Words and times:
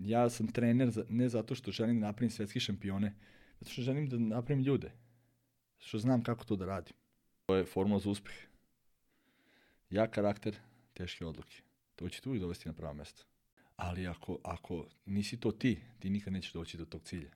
ja 0.00 0.30
sam 0.30 0.52
trener 0.52 0.90
za, 0.90 1.04
ne 1.08 1.28
zato 1.28 1.54
što 1.54 1.70
želim 1.70 2.00
da 2.00 2.06
napravim 2.06 2.30
svetski 2.30 2.60
šampione, 2.60 3.14
zato 3.60 3.72
što 3.72 3.82
želim 3.82 4.08
da 4.08 4.18
napravim 4.18 4.64
ljude. 4.64 4.92
Što 5.78 5.98
znam 5.98 6.22
kako 6.22 6.44
to 6.44 6.56
da 6.56 6.66
radim. 6.66 6.94
To 7.46 7.54
je 7.54 7.64
formula 7.64 8.00
za 8.00 8.10
uspeh. 8.10 8.34
Jak 9.90 10.10
karakter, 10.10 10.56
teške 10.94 11.26
odluke. 11.26 11.62
To 11.96 12.08
će 12.08 12.20
te 12.20 12.28
uvijek 12.28 12.40
dovesti 12.40 12.68
na 12.68 12.74
pravo 12.74 12.94
mesto. 12.94 13.24
Ali 13.76 14.06
ako, 14.06 14.38
ako 14.44 14.86
nisi 15.06 15.40
to 15.40 15.52
ti, 15.52 15.80
ti 15.98 16.10
nikad 16.10 16.32
nećeš 16.32 16.52
doći 16.52 16.76
do 16.76 16.84
tog 16.84 17.02
cilja. 17.02 17.30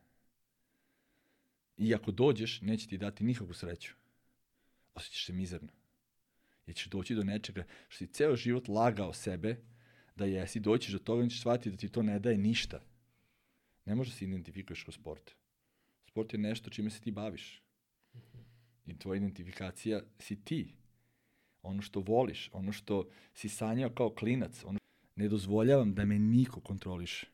I 1.77 1.95
ako 1.95 2.11
dođeš, 2.11 2.61
neće 2.61 2.89
ti 2.89 2.99
dati 2.99 3.25
nikakvu 3.25 3.55
sreću. 3.55 3.95
Osjećaš 4.95 5.27
se 5.27 5.33
mizerno. 5.33 5.69
Jer 6.67 6.77
ćeš 6.77 6.87
doći 6.87 7.15
do 7.15 7.25
nečega 7.25 7.65
što 7.89 7.99
si 7.99 8.13
ceo 8.13 8.37
život 8.37 8.69
lagao 8.69 9.13
sebe 9.13 9.57
da 10.17 10.25
jesi, 10.25 10.61
doćiš 10.61 10.93
do 10.93 10.99
toga 10.99 11.25
i 11.25 11.31
ćeš 11.31 11.41
shvatiti 11.41 11.71
da 11.71 11.77
ti 11.77 11.89
to 11.89 12.03
ne 12.03 12.19
daje 12.19 12.39
ništa. 12.39 12.81
Ne 13.85 13.95
možeš 13.95 14.13
da 14.13 14.19
se 14.19 14.25
identifikuješ 14.25 14.83
kroz 14.83 14.95
sport. 14.95 15.35
Sport 16.07 16.33
je 16.33 16.39
nešto 16.39 16.71
čime 16.71 16.91
se 16.91 17.01
ti 17.01 17.11
baviš. 17.11 17.63
I 18.87 18.99
tvoja 18.99 19.17
identifikacija 19.17 20.03
si 20.19 20.45
ti. 20.45 20.75
Ono 21.63 21.83
što 21.83 22.01
voliš, 22.01 22.51
ono 22.53 22.73
što 22.73 23.09
si 23.35 23.49
sanjao 23.49 23.91
kao 23.91 24.11
klinac. 24.11 24.65
Ono... 24.65 24.79
Ne 25.17 25.29
dozvoljavam 25.29 25.95
da 25.95 26.05
me 26.05 26.19
niko 26.19 26.61
kontroliše. 26.61 27.27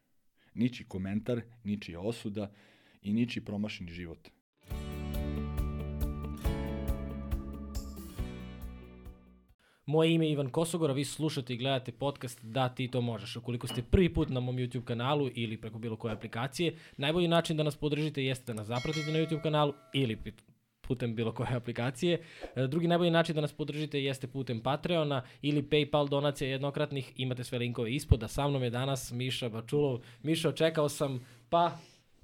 Niči 0.54 0.84
komentar, 0.88 1.42
niči 1.64 1.96
osuda 1.96 2.52
i 3.02 3.12
niči 3.12 3.44
promašeni 3.44 3.92
život. 3.92 4.28
Moje 9.90 10.14
ime 10.14 10.26
je 10.26 10.32
Ivan 10.32 10.50
Kosogora, 10.50 10.92
vi 10.92 11.04
slušate 11.04 11.54
i 11.54 11.56
gledate 11.56 11.92
podcast 11.92 12.38
Da 12.42 12.68
ti 12.68 12.88
to 12.88 13.00
možeš. 13.00 13.36
Ukoliko 13.36 13.66
ste 13.66 13.82
prvi 13.82 14.14
put 14.14 14.28
na 14.28 14.40
mom 14.40 14.56
YouTube 14.56 14.84
kanalu 14.84 15.30
ili 15.34 15.56
preko 15.56 15.78
bilo 15.78 15.96
koje 15.96 16.12
aplikacije, 16.12 16.74
najbolji 16.96 17.28
način 17.28 17.56
da 17.56 17.62
nas 17.62 17.76
podržite 17.76 18.24
jeste 18.24 18.52
da 18.52 18.56
nas 18.56 18.66
zapratite 18.66 19.12
na 19.12 19.18
YouTube 19.18 19.42
kanalu 19.42 19.72
ili 19.94 20.18
putem 20.80 21.14
bilo 21.14 21.32
koje 21.32 21.56
aplikacije. 21.56 22.22
E, 22.56 22.66
drugi 22.66 22.88
najbolji 22.88 23.10
način 23.10 23.34
da 23.34 23.40
nas 23.40 23.52
podržite 23.52 24.02
jeste 24.02 24.26
putem 24.26 24.60
Patreona 24.60 25.22
ili 25.42 25.62
PayPal 25.62 26.08
donacija 26.08 26.50
jednokratnih. 26.50 27.12
Imate 27.16 27.44
sve 27.44 27.58
linkove 27.58 27.92
ispod, 27.94 28.22
a 28.22 28.28
sa 28.28 28.48
mnom 28.48 28.62
je 28.62 28.70
danas 28.70 29.12
Miša 29.12 29.48
Bačulov. 29.48 30.00
Mišo, 30.22 30.52
čekao 30.52 30.88
sam 30.88 31.26
pa 31.48 31.72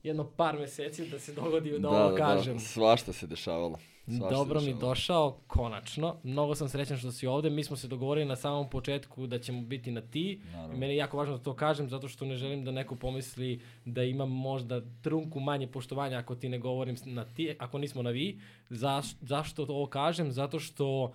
jedno 0.03 0.30
par 0.36 0.58
meseci 0.58 1.11
da 1.11 1.19
se 1.19 1.33
dogodi 1.33 1.70
da, 1.70 1.78
da 1.78 1.89
ovo 1.89 2.11
da, 2.11 2.17
kažem. 2.17 2.55
Da, 2.55 2.61
svašta 2.61 3.12
se 3.12 3.27
dešavalo. 3.27 3.78
Svašta 4.07 4.37
Dobro 4.37 4.61
mi 4.61 4.75
došao, 4.75 5.39
konačno. 5.47 6.17
Mnogo 6.23 6.55
sam 6.55 6.69
srećan 6.69 6.97
što 6.97 7.12
si 7.12 7.27
ovde. 7.27 7.51
Mi 7.51 7.65
smo 7.65 7.77
se 7.77 7.89
dogovorili 7.89 8.27
na 8.27 8.37
samom 8.37 8.71
početku 8.71 9.27
da 9.27 9.39
ćemo 9.39 9.63
biti 9.63 9.91
na 9.91 10.01
ti. 10.01 10.41
Naravno. 10.53 10.77
Meni 10.77 10.93
je 10.93 10.97
jako 10.97 11.17
važno 11.17 11.37
da 11.37 11.43
to 11.43 11.55
kažem 11.55 11.89
zato 11.89 12.09
što 12.09 12.25
ne 12.25 12.37
želim 12.37 12.65
da 12.65 12.71
neko 12.71 12.95
pomisli 12.95 13.61
da 13.85 14.03
imam 14.03 14.31
možda 14.31 14.81
trunku 15.03 15.41
manje 15.41 15.67
poštovanja 15.67 16.19
ako 16.19 16.35
ti 16.35 16.48
ne 16.48 16.59
govorim 16.59 16.97
na 17.05 17.25
ti, 17.25 17.57
ako 17.59 17.79
nismo 17.79 18.03
na 18.03 18.11
vi. 18.11 18.41
Za, 18.71 19.03
zašto 19.21 19.67
to 19.67 19.75
ovo 19.75 19.87
kažem? 19.87 20.33
Zato 20.33 20.61
što 20.61 21.03
uh, 21.03 21.13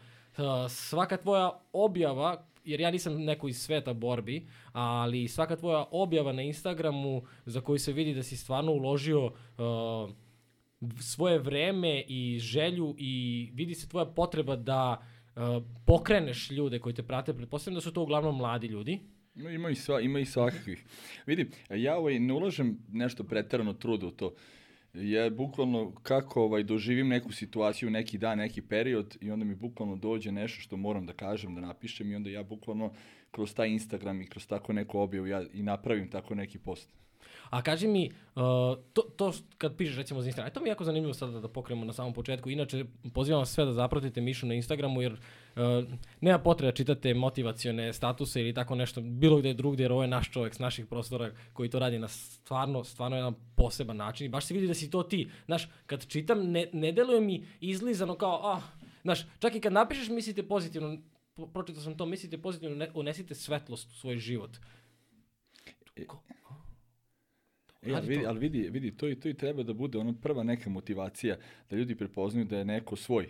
svaka 0.70 1.18
tvoja 1.18 1.52
objava 1.74 2.46
jer 2.66 2.80
ja 2.80 2.92
nisam 2.92 3.24
neko 3.24 3.48
iz 3.48 3.62
sveta 3.62 3.94
borbi, 3.94 4.48
ali 4.72 5.28
svaka 5.28 5.56
tvoja 5.56 5.86
objava 5.92 6.32
na 6.32 6.42
Instagramu 6.42 7.24
za 7.46 7.62
koju 7.62 7.80
se 7.80 7.94
vidi 7.94 8.14
da 8.14 8.24
si 8.24 8.38
stvarno 8.38 8.72
uložio 8.72 9.26
uh, 9.26 9.32
svoje 11.00 11.40
vreme 11.40 12.04
i 12.08 12.40
želju 12.40 12.96
i 12.98 13.50
vidi 13.54 13.76
se 13.76 13.90
tvoja 13.90 14.06
potreba 14.06 14.56
da 14.56 14.98
uh, 15.36 15.42
pokreneš 15.86 16.52
ljude 16.52 16.80
koji 16.80 16.96
te 16.96 17.04
prate, 17.04 17.34
pretpostavljam 17.34 17.76
da 17.76 17.82
su 17.82 17.94
to 17.94 18.02
uglavnom 18.02 18.38
mladi 18.38 18.68
ljudi. 18.68 19.00
Ima 19.36 19.70
i, 19.70 19.76
sva, 19.76 20.02
ima 20.02 20.20
i 20.20 20.26
svakakvih. 20.26 20.86
Vidi, 21.26 21.52
ja 21.70 21.98
ovaj, 21.98 22.20
ne 22.20 22.34
ulažem 22.34 22.78
nešto 22.92 23.24
preterano 23.24 23.74
truda 23.74 24.08
u 24.08 24.12
to. 24.12 24.34
Ja 24.94 25.30
bukvalno 25.30 25.92
kako 26.04 26.44
ovaj, 26.44 26.64
doživim 26.64 27.08
neku 27.08 27.32
situaciju, 27.32 27.90
neki 27.90 28.18
dan, 28.18 28.38
neki 28.38 28.62
period 28.62 29.18
i 29.22 29.32
onda 29.32 29.46
mi 29.46 29.56
bukvalno 29.56 29.96
dođe 29.96 30.32
nešto 30.32 30.62
što 30.62 30.78
moram 30.78 31.06
da 31.06 31.14
kažem, 31.14 31.56
da 31.56 31.62
napišem 31.62 32.12
i 32.12 32.16
onda 32.16 32.30
ja 32.30 32.44
bukvalno 32.44 32.94
kroz 33.32 33.54
taj 33.54 33.70
Instagram 33.70 34.22
i 34.22 34.28
kroz 34.28 34.48
tako 34.48 34.74
neku 34.74 35.00
objavu 35.00 35.28
ja 35.28 35.44
i 35.54 35.64
napravim 35.64 36.10
tako 36.10 36.36
neki 36.36 36.60
post. 36.60 36.94
A 37.52 37.62
kaži 37.62 37.88
mi, 37.88 38.12
uh, 38.36 38.42
to, 38.94 39.02
to 39.02 39.34
kad 39.58 39.76
pišeš 39.78 39.98
recimo 39.98 40.22
za 40.22 40.28
Instagram, 40.28 40.54
to 40.54 40.60
mi 40.60 40.68
je 40.68 40.72
jako 40.72 40.84
zanimljivo 40.84 41.14
sada 41.14 41.40
da 41.40 41.48
pokrenemo 41.48 41.86
na 41.86 41.94
samom 41.94 42.14
početku. 42.14 42.50
Inače, 42.50 42.86
pozivam 43.14 43.46
sve 43.46 43.66
da 43.66 43.74
zapratite 43.74 44.22
Mišu 44.22 44.48
na 44.48 44.54
Instagramu, 44.54 45.02
jer 45.02 45.14
uh, 45.14 45.20
nema 46.22 46.40
potrebe 46.40 46.72
da 46.72 46.76
čitate 46.76 47.14
motivacione 47.14 47.94
statuse 47.94 48.42
ili 48.42 48.54
tako 48.54 48.76
nešto, 48.76 49.02
bilo 49.02 49.38
gde 49.38 49.54
drugdje, 49.54 49.84
jer 49.84 49.92
ovo 49.92 50.02
je 50.02 50.08
naš 50.08 50.32
čovjek 50.32 50.56
s 50.56 50.60
naših 50.60 50.86
prostora 50.86 51.32
koji 51.54 51.70
to 51.70 51.80
radi 51.80 52.00
na 52.00 52.08
stvarno, 52.08 52.84
stvarno 52.84 53.18
jedan 53.18 53.36
poseban 53.56 53.98
način. 53.98 54.26
I 54.26 54.30
baš 54.30 54.46
se 54.46 54.54
vidi 54.54 54.68
da 54.68 54.74
si 54.74 54.90
to 54.90 55.04
ti. 55.04 55.30
Znaš, 55.46 55.68
kad 55.86 56.08
čitam, 56.08 56.52
ne, 56.52 56.70
ne 56.74 56.92
deluje 56.92 57.22
mi 57.22 57.46
izlizano 57.60 58.16
kao, 58.16 58.40
ah, 58.44 58.62
znaš, 59.04 59.26
čak 59.40 59.56
i 59.56 59.62
kad 59.62 59.74
napišeš 59.74 60.10
mislite 60.10 60.48
pozitivno, 60.48 60.98
pročitao 61.54 61.84
sam 61.84 61.98
to, 61.98 62.06
mislite 62.06 62.38
pozitivno, 62.38 62.76
ne, 62.76 62.92
unesite 62.94 63.36
svetlost 63.36 63.92
u 63.92 63.96
svoj 63.96 64.18
život. 64.18 64.58
Ko, 66.08 66.24
E, 67.82 67.94
ali 67.94 68.08
vidi, 68.08 68.26
ali 68.26 68.40
vidi, 68.40 68.70
vidi, 68.70 68.92
to 68.98 69.10
i 69.10 69.16
to 69.16 69.30
i 69.30 69.34
treba 69.34 69.64
da 69.64 69.74
bude 69.74 69.98
ono 69.98 70.14
prva 70.14 70.44
neka 70.44 70.70
motivacija 70.70 71.38
da 71.70 71.76
ljudi 71.76 71.96
prepoznaju 71.96 72.46
da 72.46 72.58
je 72.58 72.66
neko 72.66 72.96
svoj. 72.96 73.30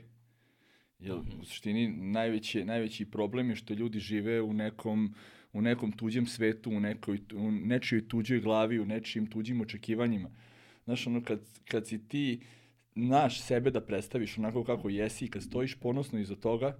Jer 0.99 1.15
mm 1.15 1.21
-hmm. 1.21 1.41
u 1.41 1.45
suštini 1.45 1.87
najveći, 1.87 2.65
najveći 2.65 3.05
problem 3.05 3.49
je 3.49 3.55
što 3.55 3.73
ljudi 3.73 3.99
žive 3.99 4.41
u 4.41 4.53
nekom, 4.53 5.15
u 5.53 5.61
nekom 5.61 5.91
tuđem 5.91 6.25
svetu, 6.25 6.69
u, 6.69 6.79
nekoj, 6.79 7.19
u 7.33 7.51
nečijoj 7.51 8.07
tuđoj 8.07 8.39
glavi, 8.39 8.79
u 8.79 8.85
nečijim 8.85 9.27
tuđim 9.27 9.61
očekivanjima. 9.61 10.29
Znaš, 10.83 11.07
ono, 11.07 11.23
kad, 11.23 11.39
kad 11.65 11.87
si 11.87 12.07
ti 12.07 12.41
naš 12.95 13.41
sebe 13.41 13.71
da 13.71 13.81
predstaviš 13.81 14.37
onako 14.37 14.63
kako 14.63 14.89
jesi 14.89 15.25
i 15.25 15.29
kad 15.29 15.43
stojiš 15.43 15.75
ponosno 15.75 16.19
iza 16.19 16.35
toga, 16.35 16.77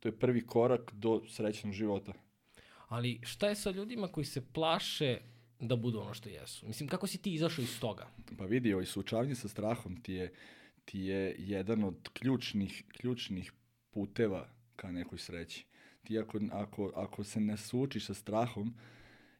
to 0.00 0.08
je 0.08 0.18
prvi 0.18 0.46
korak 0.46 0.92
do 0.94 1.22
srećnog 1.28 1.72
života. 1.72 2.12
Ali 2.88 3.20
šta 3.22 3.48
je 3.48 3.54
sa 3.54 3.70
ljudima 3.70 4.08
koji 4.08 4.24
se 4.24 4.52
plaše 4.52 5.18
da 5.68 5.76
budu 5.76 6.00
ono 6.00 6.14
što 6.14 6.28
jesu. 6.28 6.66
Mislim, 6.66 6.88
kako 6.88 7.06
si 7.06 7.18
ti 7.18 7.34
izašao 7.34 7.62
iz 7.62 7.80
toga? 7.80 8.06
Pa 8.38 8.44
vidi, 8.44 8.72
ovaj 8.72 8.86
suočavanje 8.86 9.34
sa 9.34 9.48
strahom 9.48 9.96
ti 9.96 10.12
je, 10.12 10.32
ti 10.84 11.00
je 11.00 11.36
jedan 11.38 11.84
od 11.84 12.08
ključnih, 12.12 12.84
ključnih 12.88 13.52
puteva 13.90 14.48
ka 14.76 14.92
nekoj 14.92 15.18
sreći. 15.18 15.64
Ti 16.04 16.18
ako, 16.18 16.40
ako, 16.52 16.92
ako 16.94 17.24
se 17.24 17.40
ne 17.40 17.56
suočiš 17.56 18.06
sa 18.06 18.14
strahom 18.14 18.74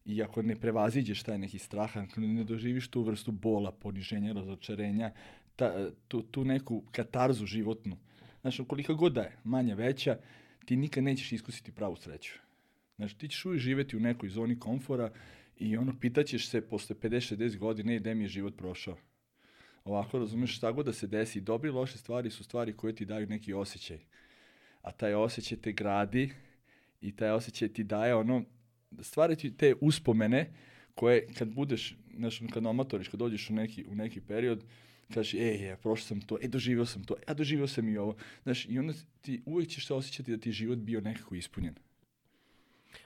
i 0.04 0.22
ako 0.22 0.42
ne 0.42 0.56
prevaziđeš 0.56 1.22
taj 1.22 1.38
neki 1.38 1.58
strah, 1.58 1.96
ako 1.96 2.20
ne 2.20 2.44
doživiš 2.44 2.88
tu 2.88 3.02
vrstu 3.02 3.32
bola, 3.32 3.72
poniženja, 3.72 4.32
razočarenja, 4.32 5.12
ta, 5.56 5.90
tu, 6.08 6.22
tu 6.22 6.44
neku 6.44 6.82
katarzu 6.92 7.46
životnu, 7.46 7.96
znaš, 8.40 8.60
koliko 8.68 8.94
god 8.94 9.12
da 9.12 9.22
je, 9.22 9.36
manja, 9.44 9.74
veća, 9.74 10.18
ti 10.64 10.76
nikad 10.76 11.04
nećeš 11.04 11.32
iskusiti 11.32 11.72
pravu 11.72 11.96
sreću. 11.96 12.32
Znaš, 12.96 13.14
ti 13.14 13.28
ćeš 13.28 13.44
uvijek 13.44 13.62
živeti 13.62 13.96
u 13.96 14.00
nekoj 14.00 14.28
zoni 14.28 14.58
komfora 14.58 15.12
I 15.58 15.76
ono, 15.76 15.98
pitaćeš 16.00 16.48
se 16.48 16.60
posle 16.68 16.96
50-60 16.96 17.58
godine 17.58 17.98
gde 17.98 18.14
mi 18.14 18.24
je 18.24 18.28
život 18.28 18.56
prošao. 18.56 18.96
Ovako, 19.84 20.18
razumeš, 20.18 20.56
šta 20.56 20.72
god 20.72 20.86
da 20.86 20.92
se 20.92 21.06
desi, 21.06 21.40
dobre 21.40 21.68
i 21.68 21.72
loše 21.72 21.98
stvari 21.98 22.30
su 22.30 22.44
stvari 22.44 22.76
koje 22.76 22.94
ti 22.94 23.04
daju 23.04 23.26
neki 23.26 23.52
osjećaj. 23.52 23.98
A 24.82 24.92
taj 24.92 25.14
osjećaj 25.14 25.58
te 25.58 25.72
gradi 25.72 26.32
i 27.00 27.16
taj 27.16 27.30
osjećaj 27.30 27.68
ti 27.68 27.84
daje 27.84 28.14
ono, 28.14 28.44
stvari 29.00 29.36
ti 29.36 29.56
te 29.56 29.74
uspomene 29.80 30.52
koje 30.94 31.26
kad 31.38 31.48
budeš, 31.48 31.96
znaš, 32.16 32.40
kad 32.52 32.66
omatoriš, 32.66 33.08
kad 33.08 33.20
dođeš 33.20 33.50
u 33.50 33.54
neki, 33.54 33.84
u 33.88 33.94
neki 33.94 34.20
period, 34.20 34.64
kažeš, 35.14 35.34
ej, 35.34 35.64
je, 35.64 35.76
prošao 35.76 36.06
sam 36.06 36.20
to, 36.20 36.38
e, 36.42 36.48
doživio 36.48 36.86
sam 36.86 37.04
to, 37.04 37.14
a 37.26 37.34
doživio 37.34 37.66
sam 37.66 37.88
i 37.88 37.96
ovo. 37.96 38.16
Znaš, 38.42 38.66
i 38.68 38.78
onda 38.78 38.92
ti 39.20 39.42
uvijek 39.46 39.70
ćeš 39.70 39.86
se 39.86 39.94
osjećati 39.94 40.30
da 40.30 40.38
ti 40.38 40.52
život 40.52 40.78
bio 40.78 41.00
nekako 41.00 41.34
ispunjen. 41.34 41.74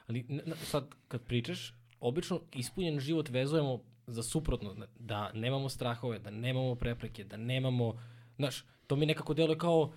Ali 0.06 0.24
sad, 0.64 0.88
kad 1.08 1.22
pričaš, 1.22 1.74
obično 2.00 2.40
ispunjen 2.54 3.00
život 3.00 3.28
vezujemo 3.28 3.82
za 4.06 4.22
suprotno, 4.22 4.86
da 4.98 5.32
nemamo 5.32 5.68
strahove, 5.68 6.18
da 6.18 6.30
nemamo 6.30 6.74
prepreke, 6.74 7.24
da 7.24 7.36
nemamo, 7.36 8.02
znaš, 8.36 8.64
to 8.86 8.96
mi 8.96 9.06
nekako 9.06 9.34
deluje 9.34 9.58
kao, 9.58 9.92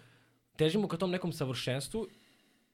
težimo 0.55 0.87
ka 0.87 0.97
tom 0.97 1.11
nekom 1.11 1.33
savršenstvu 1.33 2.07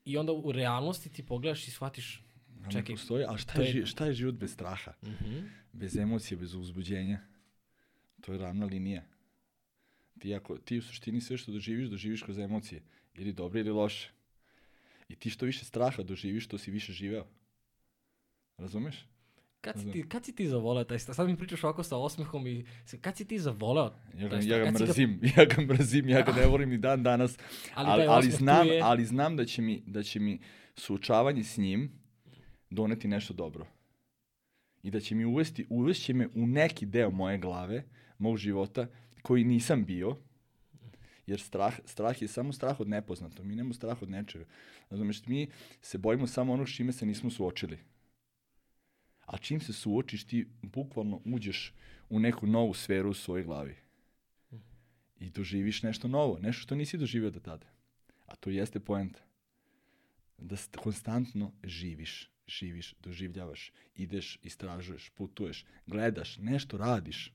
i 0.05 0.17
onda 0.17 0.33
u 0.33 0.51
realnosti 0.51 1.09
ti 1.09 1.25
pogledaš 1.25 1.67
i 1.67 1.71
shvatiš, 1.71 2.23
čekaj. 2.71 2.95
Postoji, 2.95 3.25
a 3.29 3.37
šta 3.37 3.61
je, 3.61 3.75
je, 3.75 3.85
šta 3.85 4.05
je 4.05 4.13
život 4.13 4.35
bez 4.35 4.53
straha? 4.53 4.93
Uh 5.01 5.09
mhm. 5.09 5.25
-huh. 5.25 5.49
Bez 5.73 5.97
emocije, 5.97 6.37
bez 6.37 6.53
uzbuđenja? 6.53 7.19
To 8.21 8.33
je 8.33 8.39
ravna 8.39 8.65
linija. 8.65 9.03
Ti, 10.19 10.35
ako, 10.35 10.57
ti 10.57 10.77
u 10.77 10.81
suštini 10.81 11.21
sve 11.21 11.37
što 11.37 11.51
doživiš, 11.51 11.89
doživiš 11.89 12.23
kroz 12.23 12.37
emocije. 12.37 12.81
Ili 13.15 13.33
dobre 13.33 13.59
ili 13.59 13.71
loše. 13.71 14.11
I 15.09 15.15
ti 15.15 15.29
što 15.29 15.45
više 15.45 15.65
straha 15.65 16.03
doživiš, 16.03 16.47
to 16.47 16.57
si 16.57 16.71
više 16.71 16.93
živeo. 16.93 17.25
Razumeš? 18.57 19.05
Kad 19.61 19.79
si, 19.79 19.91
ti, 19.91 20.09
kad 20.09 20.25
si 20.25 20.35
ti 20.35 20.47
zavoleo 20.47 20.83
taj 20.83 20.99
stav? 20.99 21.15
Sad 21.15 21.27
mi 21.27 21.37
pričaš 21.37 21.63
ovako 21.63 21.83
sa 21.83 21.97
osmehom 21.97 22.47
i 22.47 22.65
kad 23.01 23.17
si 23.17 23.25
ti 23.25 23.39
zavoleo? 23.39 23.93
Ja 24.17 24.27
ga, 24.27 24.39
ja 24.43 24.59
ga 24.59 24.71
mrazim, 24.71 25.19
ga... 25.21 25.27
ja 25.41 25.45
ga 25.45 25.61
mrazim, 25.61 26.09
ja 26.09 26.21
ga 26.21 26.31
ne 26.31 26.45
volim 26.51 26.69
ni 26.69 26.77
dan 26.77 27.03
danas, 27.03 27.37
ali, 27.73 27.89
ali, 27.89 28.05
ali, 28.07 28.31
znam, 28.31 28.67
je... 28.67 28.81
ali 28.81 29.05
znam 29.05 29.35
da 29.35 29.45
će, 29.45 29.61
mi, 29.61 29.83
da 29.85 30.03
će 30.03 30.19
mi 30.19 30.39
suočavanje 30.75 31.43
s 31.43 31.57
njim 31.57 31.91
doneti 32.69 33.07
nešto 33.07 33.33
dobro. 33.33 33.67
I 34.83 34.91
da 34.91 34.99
će 34.99 35.15
mi 35.15 35.25
uvesti, 35.25 35.65
uvešće 35.69 36.13
me 36.13 36.27
u 36.35 36.47
neki 36.47 36.85
deo 36.85 37.11
moje 37.11 37.37
glave, 37.37 37.83
mog 38.17 38.37
života, 38.37 38.87
koji 39.21 39.43
nisam 39.43 39.85
bio, 39.85 40.15
jer 41.27 41.39
strah, 41.39 41.79
strah 41.85 42.21
je 42.21 42.27
samo 42.27 42.53
strah 42.53 42.79
od 42.79 42.89
nepoznato. 42.89 43.43
Mi 43.43 43.55
nemamo 43.55 43.73
strah 43.73 44.01
od 44.01 44.09
nečega. 44.09 44.45
Razumeš, 44.89 45.25
mi 45.25 45.47
se 45.81 45.97
bojimo 45.97 46.27
samo 46.27 46.53
onog 46.53 46.69
s 46.69 46.75
čime 46.75 46.91
se 46.91 47.05
nismo 47.05 47.29
suočili. 47.29 47.77
A 49.27 49.37
čim 49.37 49.59
se 49.59 49.73
suočiš, 49.73 50.23
ti 50.23 50.47
bukvalno 50.61 51.21
uđeš 51.25 51.73
u 52.09 52.19
neku 52.19 52.47
novu 52.47 52.73
sferu 52.73 53.09
u 53.09 53.13
svojoj 53.13 53.43
glavi. 53.43 53.75
I 55.19 55.29
doživiš 55.29 55.83
nešto 55.83 56.07
novo, 56.07 56.39
nešto 56.39 56.61
što 56.61 56.75
nisi 56.75 56.97
doživio 56.97 57.31
do 57.31 57.39
tada. 57.39 57.65
A 58.25 58.35
to 58.35 58.49
jeste 58.49 58.79
poenta. 58.79 59.19
Da 60.37 60.55
konstantno 60.77 61.51
živiš, 61.63 62.29
živiš, 62.47 62.95
doživljavaš, 63.03 63.71
ideš, 63.95 64.39
istražuješ, 64.43 65.09
putuješ, 65.09 65.65
gledaš, 65.87 66.37
nešto 66.37 66.77
radiš. 66.77 67.33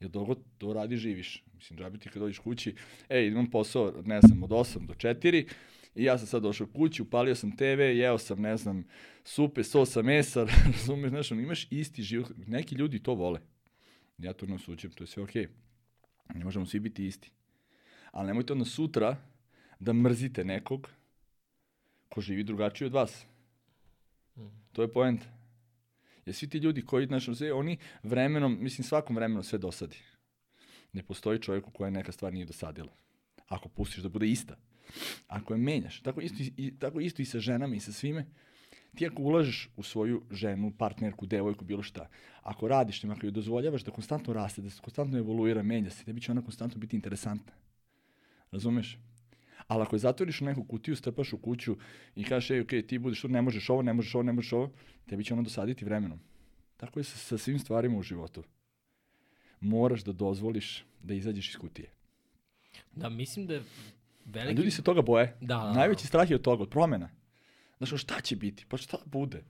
Jer 0.00 0.10
dok 0.10 0.38
to 0.58 0.72
radi, 0.72 0.96
živiš. 0.96 1.44
Mislim, 1.54 1.78
džabi 1.78 1.98
ti 1.98 2.08
kad 2.08 2.22
dođeš 2.22 2.38
kući, 2.38 2.74
ej, 3.08 3.28
imam 3.28 3.50
posao, 3.50 4.02
ne 4.04 4.20
znam, 4.20 4.42
od 4.42 4.50
8 4.50 4.86
do 4.86 4.94
4, 4.94 5.48
i 5.94 6.04
ja 6.04 6.18
sam 6.18 6.26
sad 6.26 6.42
došao 6.42 6.66
kući, 6.66 7.02
upalio 7.02 7.34
sam 7.34 7.56
TV, 7.56 7.80
jeo 7.80 8.18
sam, 8.18 8.40
ne 8.40 8.56
znam, 8.56 8.84
supe, 9.24 9.64
sosa, 9.64 10.02
mesa, 10.02 10.46
razumeš, 10.72 11.10
znaš, 11.10 11.32
on, 11.32 11.40
imaš 11.40 11.66
isti 11.70 12.02
život. 12.02 12.28
Neki 12.46 12.74
ljudi 12.74 13.02
to 13.02 13.14
vole. 13.14 13.40
Ja 14.18 14.32
to 14.32 14.46
ne 14.46 14.54
osuđujem, 14.54 14.92
to 14.92 15.04
je 15.04 15.08
sve 15.08 15.22
okej. 15.22 15.42
Okay. 15.44 16.38
Ne 16.38 16.44
možemo 16.44 16.66
svi 16.66 16.80
biti 16.80 17.06
isti. 17.06 17.30
Ali 18.10 18.26
nemojte 18.26 18.52
onda 18.52 18.64
sutra 18.64 19.16
da 19.78 19.92
mrzite 19.92 20.44
nekog 20.44 20.90
ko 22.08 22.20
živi 22.20 22.44
drugačije 22.44 22.86
od 22.86 22.92
vas. 22.92 23.26
Mm. 24.36 24.46
To 24.72 24.82
je 24.82 24.92
poenta. 24.92 25.26
Jer 26.26 26.34
svi 26.34 26.48
ti 26.48 26.58
ljudi 26.58 26.82
koji, 26.82 27.06
znaš, 27.06 27.28
oni 27.54 27.78
vremenom, 28.02 28.58
mislim 28.60 28.84
svakom 28.84 29.16
vremenom 29.16 29.42
sve 29.42 29.58
dosadi. 29.58 29.96
Ne 30.92 31.02
postoji 31.02 31.42
čovjek 31.42 31.68
u 31.68 31.70
kojem 31.70 31.94
neka 31.94 32.12
stvar 32.12 32.32
nije 32.32 32.46
dosadila. 32.46 32.92
Ako 33.48 33.68
pustiš 33.68 34.02
da 34.02 34.08
bude 34.08 34.28
ista. 34.28 34.56
Ako 35.28 35.54
je 35.54 35.58
menjaš. 35.58 36.00
Tako 36.00 36.20
isto, 36.20 36.36
i, 36.56 36.74
tako 36.78 37.00
isto 37.00 37.22
i 37.22 37.24
sa 37.24 37.40
ženama 37.40 37.74
i 37.74 37.80
sa 37.80 37.92
svime. 37.92 38.26
Ti 38.94 39.06
ako 39.06 39.22
ulažeš 39.22 39.68
u 39.76 39.82
svoju 39.82 40.22
ženu, 40.30 40.72
partnerku, 40.78 41.26
devojku, 41.26 41.64
bilo 41.64 41.82
šta, 41.82 42.08
ako 42.42 42.68
radiš 42.68 43.02
njima, 43.02 43.14
ako 43.14 43.26
joj 43.26 43.32
dozvoljavaš 43.32 43.84
da 43.84 43.90
konstantno 43.90 44.32
raste, 44.32 44.62
da 44.62 44.70
se 44.70 44.80
konstantno 44.80 45.18
evoluira, 45.18 45.62
menja 45.62 45.90
se, 45.90 46.04
tebi 46.04 46.20
će 46.20 46.32
ona 46.32 46.42
konstantno 46.42 46.80
biti 46.80 46.96
interesantna. 46.96 47.52
Razumeš? 48.52 48.98
Ali 49.66 49.82
ako 49.82 49.96
je 49.96 50.00
zatvoriš 50.00 50.40
u 50.40 50.44
neku 50.44 50.64
kutiju, 50.64 50.96
stepaš 50.96 51.32
u 51.32 51.38
kuću 51.38 51.76
i 52.16 52.24
kažeš, 52.24 52.50
ej, 52.50 52.60
okej, 52.60 52.82
okay, 52.82 52.86
ti 52.88 52.98
budeš 52.98 53.20
tu, 53.20 53.28
ne 53.28 53.42
možeš 53.42 53.70
ovo, 53.70 53.82
ne 53.82 53.92
možeš 53.92 54.14
ovo, 54.14 54.22
ne 54.22 54.32
možeš 54.32 54.52
ovo, 54.52 54.70
tebi 55.06 55.24
će 55.24 55.34
ona 55.34 55.42
dosaditi 55.42 55.84
vremenom. 55.84 56.20
Tako 56.76 57.00
je 57.00 57.04
sa, 57.04 57.18
sa 57.18 57.38
svim 57.38 57.58
stvarima 57.58 57.98
u 57.98 58.02
životu. 58.02 58.42
Moraš 59.60 60.04
da 60.04 60.12
dozvoliš 60.12 60.84
da 61.02 61.14
izađeš 61.14 61.48
iz 61.48 61.56
kutije. 61.56 61.90
Da, 62.96 63.08
mislim 63.08 63.46
da 63.46 63.54
je 63.54 63.62
veliki... 64.28 64.56
A 64.56 64.58
ljudi 64.58 64.70
se 64.70 64.82
toga 64.82 65.02
boje. 65.02 65.36
Da, 65.40 65.46
da, 65.46 65.62
da. 65.62 65.72
Najveći 65.72 66.06
strah 66.06 66.30
je 66.30 66.36
od 66.36 66.42
toga, 66.42 66.62
od 66.62 66.70
promena. 66.70 67.10
Znaš, 67.78 68.02
šta 68.02 68.20
će 68.20 68.36
biti? 68.36 68.66
Pa 68.68 68.76
šta 68.76 68.98
bude? 69.06 69.44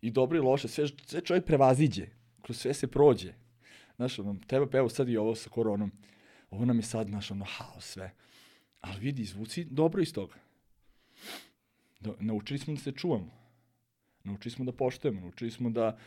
I 0.00 0.10
dobro 0.10 0.38
i 0.38 0.40
loše, 0.40 0.68
sve, 0.68 0.88
sve 1.06 1.20
čovjek 1.20 1.44
prevaziđe. 1.44 2.06
Kroz 2.42 2.58
sve 2.58 2.74
se 2.74 2.86
prođe. 2.86 3.32
Znaš, 3.96 4.18
ono, 4.18 4.36
teba 4.46 4.66
pa 4.66 4.78
evo 4.78 4.88
sad 4.88 5.08
i 5.08 5.16
ovo 5.16 5.34
sa 5.34 5.50
koronom. 5.50 5.92
Ovo 6.50 6.64
nam 6.64 6.76
je 6.76 6.82
sad, 6.82 7.08
znaš, 7.08 7.30
ono, 7.30 7.44
haos 7.44 7.84
sve. 7.84 8.10
Ali 8.80 9.00
vidi, 9.00 9.22
izvuci 9.22 9.64
dobro 9.64 10.02
iz 10.02 10.12
toga. 10.12 10.34
Da, 12.00 12.10
naučili 12.20 12.58
smo 12.58 12.74
da 12.74 12.80
se 12.80 12.92
čuvamo. 12.92 13.30
Naučili 14.24 14.52
smo 14.52 14.64
da 14.64 14.72
poštujemo. 14.72 15.20
Naučili 15.20 15.50
smo 15.50 15.70
da... 15.70 15.98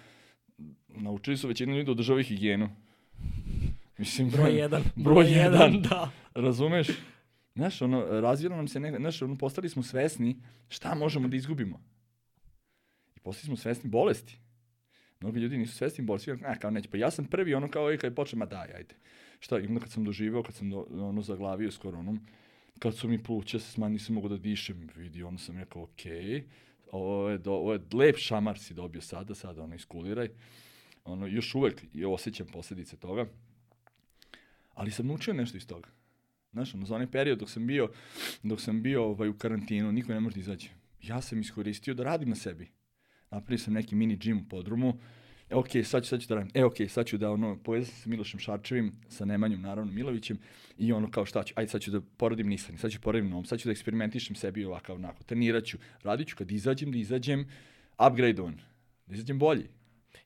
Naučili 0.88 1.38
su 1.38 1.47
većina 1.47 1.74
ljudi 1.74 1.86
da 1.86 1.92
održavaju 1.92 2.24
higijenu. 2.24 2.69
Mislim, 3.97 4.30
broj 4.30 4.57
jedan. 4.57 4.83
Broj, 4.95 5.13
broj 5.13 5.31
jedan, 5.31 5.74
jedan, 5.74 5.81
da. 5.81 6.12
Razumeš? 6.33 6.88
Znaš, 7.56 7.81
ono, 7.81 8.06
razvijela 8.22 8.56
nam 8.56 8.68
se 8.68 8.80
neka, 8.80 8.98
znaš, 8.98 9.22
ono, 9.22 9.36
postali 9.36 9.69
smo 9.69 9.84
svesni 9.84 10.42
šta 10.69 10.96
možemo 10.96 11.28
da 11.28 11.36
izgubimo. 11.36 11.81
I 13.16 13.19
postali 13.19 13.46
smo 13.46 13.57
svesni 13.57 13.90
bolesti. 13.90 14.40
Mnogi 15.19 15.40
ljudi 15.40 15.57
nisu 15.57 15.75
svesni 15.75 16.04
bolesti, 16.04 16.31
a 16.31 16.56
kao 16.60 16.72
neće, 16.72 16.90
pa 16.90 16.98
ja 16.98 17.12
sam 17.12 17.25
prvi, 17.25 17.54
ono 17.54 17.72
kao 17.72 17.94
i 17.94 17.98
kad 17.98 18.16
počne, 18.16 18.40
ma 18.40 18.46
daj, 18.46 18.74
ajde. 18.75 18.96
Šta, 19.40 19.60
i 19.60 19.68
onda 19.68 19.80
kad 19.80 19.92
sam 19.92 20.04
doživeo, 20.04 20.44
kad 20.44 20.56
sam 20.56 20.69
do, 20.69 20.88
ono 20.92 21.22
zaglavio 21.22 21.72
s 21.72 21.78
koronom, 21.78 22.19
kad 22.80 22.96
su 22.96 23.07
mi 23.07 23.24
pluća 23.24 23.60
se 23.60 23.72
smanjili, 23.72 23.94
nisam 23.94 24.16
mogu 24.16 24.30
da 24.30 24.38
dišem, 24.38 24.90
vidi, 24.96 25.24
onda 25.24 25.42
sam 25.42 25.57
rekao, 25.57 25.84
okej, 25.84 26.13
okay, 26.13 26.44
ovo 26.92 27.30
je, 27.30 27.38
do, 27.38 27.52
ovo 27.52 27.74
je 27.74 27.80
lep 27.94 28.18
šamar 28.18 28.60
si 28.60 28.74
dobio 28.74 29.02
sada, 29.02 29.36
sada 29.36 29.63
ono 29.63 29.75
iskuliraj. 29.75 30.30
Ono, 31.06 31.28
još 31.28 31.56
uvek 31.56 31.84
i 31.94 32.06
osjećam 32.06 32.48
posledice 32.48 32.98
toga. 32.98 33.25
Ali 34.74 34.92
sam 34.92 35.07
naučio 35.07 35.34
nešto 35.34 35.57
iz 35.57 35.68
toga. 35.68 35.90
Znaš, 36.56 36.75
ono, 36.75 36.86
za 36.86 36.96
onaj 36.96 37.07
period 37.07 37.40
dok 37.40 37.50
sam 37.50 37.68
bio, 37.68 37.90
dok 38.44 38.62
sam 38.62 38.81
bio 38.81 39.04
ovaj, 39.04 39.30
u 39.30 39.38
karantinu, 39.38 39.92
niko 39.92 40.13
ne 40.13 40.19
može 40.19 40.36
da 40.36 40.40
izaći. 40.40 40.69
Ja 41.02 41.22
sam 41.22 41.40
iskoristio 41.40 41.94
da 41.94 42.04
radim 42.04 42.30
na 42.30 42.36
sebi. 42.36 42.72
Napravio 43.31 43.57
sam 43.57 43.74
neki 43.74 43.96
mini 43.96 44.18
gym 44.18 44.46
u 44.46 44.50
podrumu, 44.50 45.00
e, 45.50 45.56
ok, 45.56 45.68
sad 45.84 46.04
ću, 46.04 46.10
sad 46.10 46.22
ću 46.22 46.28
da 46.28 46.36
radim, 46.36 46.52
e, 46.54 46.63
ok, 46.63 46.75
sad 46.90 47.06
ću 47.06 47.18
da, 47.18 47.31
ono, 47.31 47.57
povezam 47.63 47.86
se 47.86 48.02
sa 48.02 48.10
Milošem 48.10 48.40
Šarčevim, 48.40 48.94
sa 49.07 49.25
Nemanjom, 49.25 49.62
naravno, 49.62 49.92
Milovićem, 49.92 50.38
i 50.78 50.94
ono, 50.94 51.12
kao 51.12 51.25
šta 51.25 51.44
ću, 51.44 51.54
ajde, 51.57 51.72
sad 51.72 51.81
ću 51.81 51.92
da 51.92 52.02
porodim 52.02 52.48
nisani, 52.48 52.78
sad 52.78 52.92
ću 52.92 53.02
porodim 53.02 53.30
nom, 53.30 53.46
sad 53.46 53.60
ću 53.60 53.68
da 53.68 53.72
eksperimentišem 53.72 54.36
sebi 54.36 54.66
ovakav, 54.66 54.96
onako, 54.96 55.24
trenirat 55.24 55.66
ću, 55.66 55.78
radit 56.04 56.28
ću 56.28 56.36
kad 56.36 56.52
izađem, 56.52 56.92
da 56.92 56.98
izađem 56.98 57.50
upgrade 58.07 58.42
on, 58.42 58.56
da 59.06 59.16
izađem 59.16 59.40
bolji. 59.40 59.68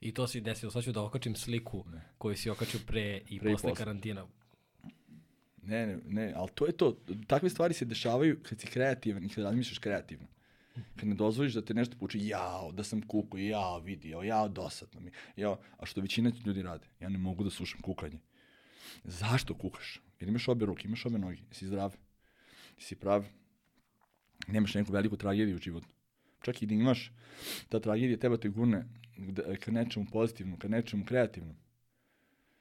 I 0.02 0.14
to 0.14 0.28
se 0.28 0.42
desilo, 0.42 0.72
sad 0.72 0.84
ću 0.84 0.92
da 0.92 1.02
okačim 1.02 1.36
sliku 1.36 1.86
ne. 1.92 2.02
koju 2.18 2.36
si 2.36 2.50
okačio 2.50 2.80
pre 2.88 3.22
i 3.28 3.40
pre 3.40 3.52
posle, 3.52 3.70
posle 3.70 3.86
karantina. 3.86 4.28
Ne, 5.63 5.88
ne, 5.88 5.97
ne, 6.06 6.33
ali 6.35 6.50
to 6.56 6.65
je 6.65 6.71
to. 6.71 6.97
Takve 7.27 7.50
stvari 7.50 7.73
se 7.73 7.85
dešavaju 7.85 8.39
kad 8.44 8.59
si 8.59 8.67
kreativan 8.67 9.23
i 9.23 9.29
kad 9.29 9.44
razmišljaš 9.44 9.79
kreativno. 9.79 10.27
Kad 10.95 11.09
ne 11.09 11.15
dozvoliš 11.15 11.53
da 11.53 11.61
te 11.61 11.73
nešto 11.73 11.97
puči, 11.97 12.19
jao, 12.27 12.71
da 12.71 12.83
sam 12.83 13.01
kuku, 13.01 13.38
jao, 13.38 13.79
vidi, 13.79 14.09
jao, 14.09 14.23
jao, 14.23 14.47
dosadno 14.50 15.00
mi. 15.01 15.11
Jao, 15.35 15.59
a 15.77 15.85
što 15.85 16.01
većina 16.01 16.31
ljudi 16.45 16.61
rade. 16.61 16.88
Ja 17.00 17.09
ne 17.09 17.17
mogu 17.17 17.44
da 17.44 17.50
slušam 17.50 17.81
kukanje. 17.81 18.19
Zašto 19.03 19.57
kukaš? 19.57 20.01
Jer 20.19 20.29
imaš 20.29 20.47
obe 20.47 20.65
ruke, 20.65 20.88
imaš 20.88 21.06
obe 21.06 21.19
noge, 21.19 21.38
jesi 21.50 21.67
zdrav, 21.67 21.95
jesi 22.77 22.95
prav, 22.95 23.25
nemaš 24.47 24.73
neku 24.73 24.91
veliku 24.91 25.17
tragediju 25.17 25.56
u 25.56 25.59
životu. 25.59 25.88
Čak 26.41 26.61
i 26.61 26.65
da 26.65 26.73
imaš, 26.73 27.11
ta 27.69 27.79
tragedija 27.79 28.19
teba 28.19 28.38
te 28.38 28.50
gurne 28.50 28.85
ka 29.59 29.71
nečemu 29.71 30.06
pozitivnom, 30.11 30.59
ka 30.59 30.67
nečemu 30.67 31.06
kreativnom. 31.06 31.56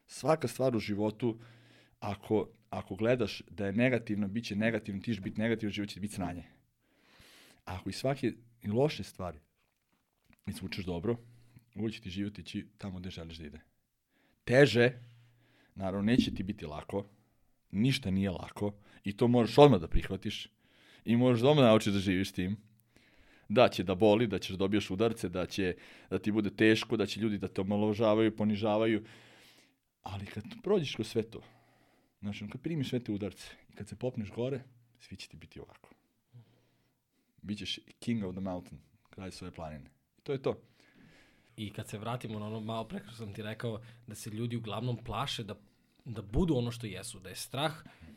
Svaka 0.06 0.48
stvar 0.48 0.76
u 0.76 0.80
životu, 0.80 1.38
ako 2.00 2.48
ako 2.70 2.94
gledaš 2.94 3.42
da 3.50 3.66
je 3.66 3.72
negativno, 3.72 4.28
bit 4.28 4.44
će 4.44 4.56
negativno, 4.56 5.00
ti 5.00 5.14
ćeš 5.14 5.20
biti 5.20 5.40
negativno, 5.40 5.72
život 5.72 5.88
će 5.88 6.00
biti 6.00 6.14
sranje. 6.14 6.42
A 7.64 7.74
ako 7.74 7.90
i 7.90 7.92
svake 7.92 8.32
i 8.62 8.68
loše 8.68 9.02
stvari 9.02 9.38
izvučeš 10.46 10.84
dobro, 10.84 11.16
uvijek 11.74 11.94
će 11.94 12.00
ti 12.00 12.10
život 12.10 12.38
ići 12.38 12.66
tamo 12.78 12.98
gde 12.98 13.10
želiš 13.10 13.36
da 13.36 13.46
ide. 13.46 13.60
Teže, 14.44 14.92
naravno, 15.74 16.02
neće 16.02 16.34
ti 16.34 16.42
biti 16.42 16.66
lako, 16.66 17.06
ništa 17.70 18.10
nije 18.10 18.30
lako 18.30 18.74
i 19.04 19.16
to 19.16 19.28
možeš 19.28 19.58
odmah 19.58 19.80
da 19.80 19.88
prihvatiš 19.88 20.48
i 21.04 21.16
možeš 21.16 21.42
odmah 21.42 21.64
naučiti 21.64 21.90
da 21.90 21.98
živiš 21.98 22.28
s 22.28 22.32
tim. 22.32 22.56
Da 23.48 23.68
će 23.68 23.84
da 23.84 23.94
boli, 23.94 24.26
da 24.26 24.38
ćeš 24.38 24.50
da 24.50 24.56
dobiješ 24.56 24.90
udarce, 24.90 25.28
da 25.28 25.46
će 25.46 25.76
da 26.10 26.18
ti 26.18 26.32
bude 26.32 26.50
teško, 26.50 26.96
da 26.96 27.06
će 27.06 27.20
ljudi 27.20 27.38
da 27.38 27.48
te 27.48 27.60
omalovažavaju, 27.60 28.36
ponižavaju, 28.36 29.04
ali 30.02 30.26
kad 30.26 30.44
prođeš 30.62 30.94
kroz 30.94 31.08
sve 31.08 31.22
to, 31.22 31.42
Znači, 32.20 32.48
kad 32.48 32.60
primiš 32.60 32.88
sve 32.88 33.04
te 33.04 33.12
udarce 33.12 33.46
i 33.70 33.72
kad 33.72 33.88
se 33.88 33.96
popneš 33.96 34.30
gore, 34.30 34.60
svi 35.00 35.16
će 35.16 35.28
ti 35.28 35.36
biti 35.36 35.60
ovako. 35.60 35.88
Bićeš 37.42 37.78
king 37.98 38.24
of 38.24 38.34
the 38.34 38.40
mountain, 38.40 38.80
kraj 39.10 39.30
svoje 39.30 39.50
planine. 39.50 39.90
I 40.18 40.20
to 40.20 40.32
je 40.32 40.42
to. 40.42 40.60
I 41.56 41.72
kad 41.72 41.88
se 41.88 41.98
vratimo 41.98 42.38
na 42.38 42.46
ono 42.46 42.60
malo 42.60 42.88
pre, 42.88 43.00
sam 43.16 43.34
ti 43.34 43.42
rekao 43.42 43.80
da 44.06 44.14
se 44.14 44.30
ljudi 44.30 44.56
uglavnom 44.56 44.96
plaše 45.04 45.44
da, 45.44 45.54
da 46.04 46.22
budu 46.22 46.56
ono 46.56 46.70
što 46.70 46.86
jesu, 46.86 47.20
da 47.20 47.28
je 47.28 47.34
strah 47.34 47.72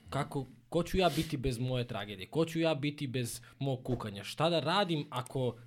kako, 0.09 0.47
ko 0.69 0.83
ću 0.83 0.97
ja 0.97 1.09
biti 1.15 1.37
bez 1.37 1.59
moje 1.59 1.87
tragedije, 1.87 2.27
ko 2.27 2.45
ću 2.45 2.59
ja 2.59 2.75
biti 2.75 3.07
bez 3.07 3.41
mog 3.59 3.83
kukanja, 3.83 4.23
šta 4.23 4.49
da 4.49 4.59
radim 4.59 5.07
ako, 5.09 5.57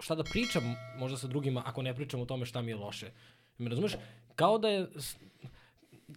šta 0.00 0.14
da 0.14 0.24
pričam 0.24 0.62
možda 0.98 1.18
sa 1.18 1.26
drugima 1.26 1.62
ako 1.66 1.82
ne 1.82 1.94
pričam 1.94 2.20
o 2.20 2.26
tome 2.26 2.46
šta 2.46 2.62
mi 2.62 2.70
je 2.70 2.76
loše. 2.76 3.10
Me 3.58 3.68
razumeš? 3.68 3.92
Kao 4.34 4.58
da 4.58 4.68
je 4.68 4.88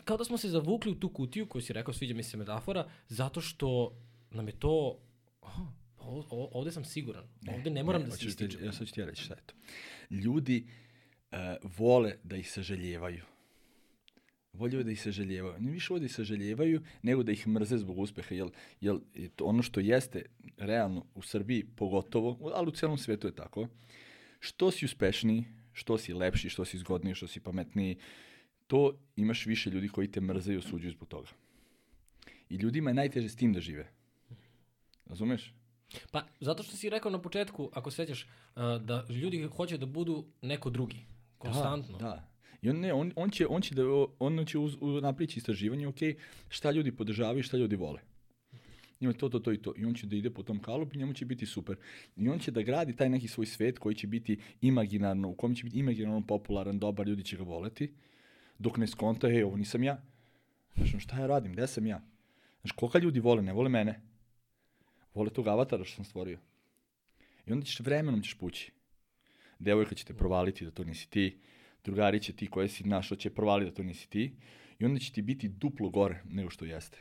kao 0.03 0.17
da 0.17 0.25
smo 0.25 0.37
se 0.37 0.49
zavukli 0.49 0.91
u 0.91 0.99
tu 0.99 1.09
kutiju 1.09 1.45
koju 1.45 1.61
si 1.61 1.73
rekao, 1.73 1.93
sviđa 1.93 2.13
mi 2.13 2.23
se 2.23 2.37
metafora, 2.37 2.89
zato 3.07 3.41
što 3.41 3.97
nam 4.31 4.47
je 4.47 4.59
to, 4.59 4.99
oh, 5.41 6.27
ovde 6.29 6.71
sam 6.71 6.85
siguran, 6.85 7.23
ne, 7.41 7.55
ovde 7.55 7.69
ne 7.69 7.83
moram 7.83 8.01
ne, 8.01 8.07
da 8.07 8.15
se 8.15 8.27
ističem. 8.27 8.65
Ja 8.65 8.71
sad 8.71 8.87
ću 8.87 8.93
ti 8.93 8.99
ja 8.99 9.05
reći 9.05 9.23
šta 9.23 9.33
je 9.33 9.41
to. 9.45 9.53
Ljudi 10.09 10.67
uh, 11.31 11.37
vole 11.77 12.15
da 12.23 12.37
ih 12.37 12.51
sažaljevaju. 12.51 13.23
Volju 14.53 14.83
da 14.83 14.91
ih 14.91 15.01
sažaljevaju. 15.01 15.59
Ne 15.59 15.71
više 15.71 15.87
vole 15.89 15.99
da 15.99 16.05
ih 16.05 16.13
sažaljevaju, 16.13 16.81
nego 17.01 17.23
da 17.23 17.31
ih 17.31 17.47
mrze 17.47 17.77
zbog 17.77 17.99
uspeha. 17.99 18.35
Jel, 18.35 18.49
jel 18.81 18.99
to 19.35 19.45
ono 19.45 19.63
što 19.63 19.79
jeste 19.79 20.25
realno 20.57 21.05
u 21.15 21.21
Srbiji 21.21 21.65
pogotovo, 21.75 22.51
ali 22.53 22.67
u 22.67 22.71
celom 22.71 22.97
svetu 22.97 23.27
je 23.27 23.35
tako, 23.35 23.67
što 24.39 24.71
si 24.71 24.85
uspešniji, 24.85 25.45
što 25.71 25.97
si 25.97 26.13
lepši, 26.13 26.49
što 26.49 26.65
si 26.65 26.77
zgodniji, 26.77 27.15
što 27.15 27.27
si 27.27 27.39
pametniji, 27.39 27.97
to 28.67 28.99
imaš 29.15 29.45
više 29.45 29.69
ljudi 29.69 29.87
koji 29.87 30.11
te 30.11 30.21
mrze 30.21 30.53
i 30.53 30.57
osuđuju 30.57 30.91
zbog 30.91 31.07
toga. 31.07 31.27
I 32.49 32.55
ljudima 32.55 32.89
je 32.89 32.93
najteže 32.93 33.29
s 33.29 33.35
tim 33.35 33.53
da 33.53 33.59
žive. 33.59 33.87
Razumeš? 35.05 35.53
Pa, 36.11 36.23
zato 36.39 36.63
što 36.63 36.77
si 36.77 36.89
rekao 36.89 37.11
na 37.11 37.21
početku, 37.21 37.69
ako 37.73 37.91
sećaš, 37.91 38.23
uh, 38.23 38.61
da 38.81 39.05
ljudi 39.09 39.47
hoće 39.55 39.77
da 39.77 39.85
budu 39.85 40.25
neko 40.41 40.69
drugi. 40.69 41.05
Konstantno. 41.37 41.97
Da, 41.97 42.05
da. 42.05 42.33
I 42.61 42.69
on, 42.69 42.79
ne, 42.79 42.93
on, 42.93 43.11
on 43.15 43.29
će, 43.29 43.47
on 43.47 43.61
će, 43.61 43.75
da, 43.75 43.83
on 44.19 44.45
će 44.45 44.57
uz, 44.57 44.77
uz, 44.81 45.03
naprići 45.03 45.39
istraživanje, 45.39 45.87
ok, 45.87 45.97
šta 46.49 46.71
ljudi 46.71 46.91
podržavaju, 46.91 47.43
šta 47.43 47.57
ljudi 47.57 47.75
vole. 47.75 47.99
Ima 48.99 49.13
to, 49.13 49.29
to, 49.29 49.39
to 49.39 49.51
i 49.51 49.57
to. 49.57 49.73
I 49.77 49.85
on 49.85 49.93
će 49.93 50.07
da 50.07 50.15
ide 50.15 50.29
po 50.29 50.43
tom 50.43 50.59
kalupu 50.59 50.97
njemu 50.97 51.13
će 51.13 51.25
biti 51.25 51.45
super. 51.45 51.75
I 52.15 52.29
on 52.29 52.39
će 52.39 52.51
da 52.51 52.61
gradi 52.61 52.95
taj 52.95 53.09
neki 53.09 53.27
svoj 53.27 53.45
svet 53.45 53.79
koji 53.79 53.95
će 53.95 54.07
biti 54.07 54.39
imaginarno, 54.61 55.29
u 55.29 55.35
kom 55.35 55.55
će 55.55 55.63
biti 55.63 55.79
imaginarno 55.79 56.21
popularan, 56.27 56.79
dobar, 56.79 57.07
ljudi 57.07 57.23
će 57.23 57.37
ga 57.37 57.43
voleti, 57.43 57.93
dok 58.63 58.77
ne 58.77 58.87
skonta, 58.87 59.27
ej, 59.27 59.43
ovo 59.43 59.57
nisam 59.57 59.83
ja. 59.83 59.97
Znaš, 60.75 61.03
šta 61.03 61.19
ja 61.19 61.27
radim, 61.27 61.53
gde 61.53 61.67
sam 61.67 61.85
ja? 61.85 62.01
Znaš, 62.61 62.71
koliko 62.71 62.97
ljudi 62.97 63.19
vole, 63.19 63.41
ne 63.41 63.53
vole 63.53 63.69
mene. 63.69 63.99
Vole 65.13 65.29
tog 65.29 65.47
avatara 65.47 65.83
što 65.83 65.95
sam 65.95 66.05
stvorio. 66.05 66.39
I 67.45 67.51
onda 67.51 67.65
ćeš 67.65 67.79
vremenom 67.79 68.21
ćeš 68.21 68.33
pući. 68.33 68.71
Devojka 69.59 69.95
će 69.95 70.05
te 70.05 70.13
provaliti 70.13 70.65
da 70.65 70.71
to 70.71 70.83
nisi 70.83 71.09
ti, 71.09 71.39
drugari 71.83 72.19
će 72.19 72.33
ti 72.33 72.47
koje 72.47 72.69
si 72.69 72.83
našao 72.83 73.17
će 73.17 73.29
provaliti 73.29 73.71
da 73.71 73.75
to 73.75 73.83
nisi 73.83 74.09
ti 74.09 74.35
i 74.79 74.85
onda 74.85 74.99
će 74.99 75.11
ti 75.11 75.21
biti 75.21 75.47
duplo 75.47 75.89
gore 75.89 76.23
nego 76.25 76.49
što 76.49 76.65
jeste. 76.65 76.97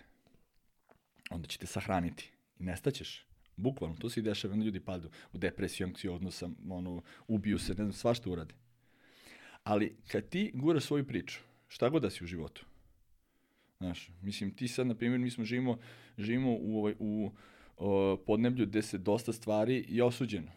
Onda 1.31 1.49
će 1.49 1.59
te 1.59 1.67
sahraniti 1.67 2.31
i 2.59 2.65
nestaćeš. 2.65 3.27
Bukvalno, 3.57 3.97
to 3.97 4.11
se 4.11 4.21
i 4.21 4.23
dešava, 4.23 4.55
onda 4.55 4.65
ljudi 4.65 4.81
padu 4.81 5.11
u 5.33 5.39
depresiju, 5.39 5.87
anksiju 5.87 6.15
odnosa, 6.15 6.51
ono, 6.71 7.03
ubiju 7.29 7.59
se, 7.59 7.73
ne 7.73 7.85
znam, 7.85 7.93
svašta 7.93 8.31
urade. 8.31 8.55
Ali 9.65 9.97
kad 10.09 10.29
ti 10.29 10.51
guraš 10.55 10.85
svoju 10.85 11.07
priču, 11.07 11.41
šta 11.73 11.89
god 11.89 12.03
da 12.03 12.11
si 12.11 12.25
u 12.25 12.27
životu, 12.27 12.67
znaš, 13.79 14.11
mislim, 14.23 14.55
ti 14.55 14.69
sad, 14.69 14.87
na 14.87 14.95
primjer, 14.95 15.21
mi 15.21 15.31
smo 15.31 15.45
živimo, 15.45 15.79
živimo 16.19 16.57
u, 16.61 16.79
ovaj, 16.79 16.95
u 16.99 17.31
o, 17.77 18.17
podneblju 18.27 18.67
gde 18.67 18.83
se 18.83 18.99
dosta 18.99 19.33
stvari 19.33 19.85
je 19.89 20.05
osuđeno 20.05 20.53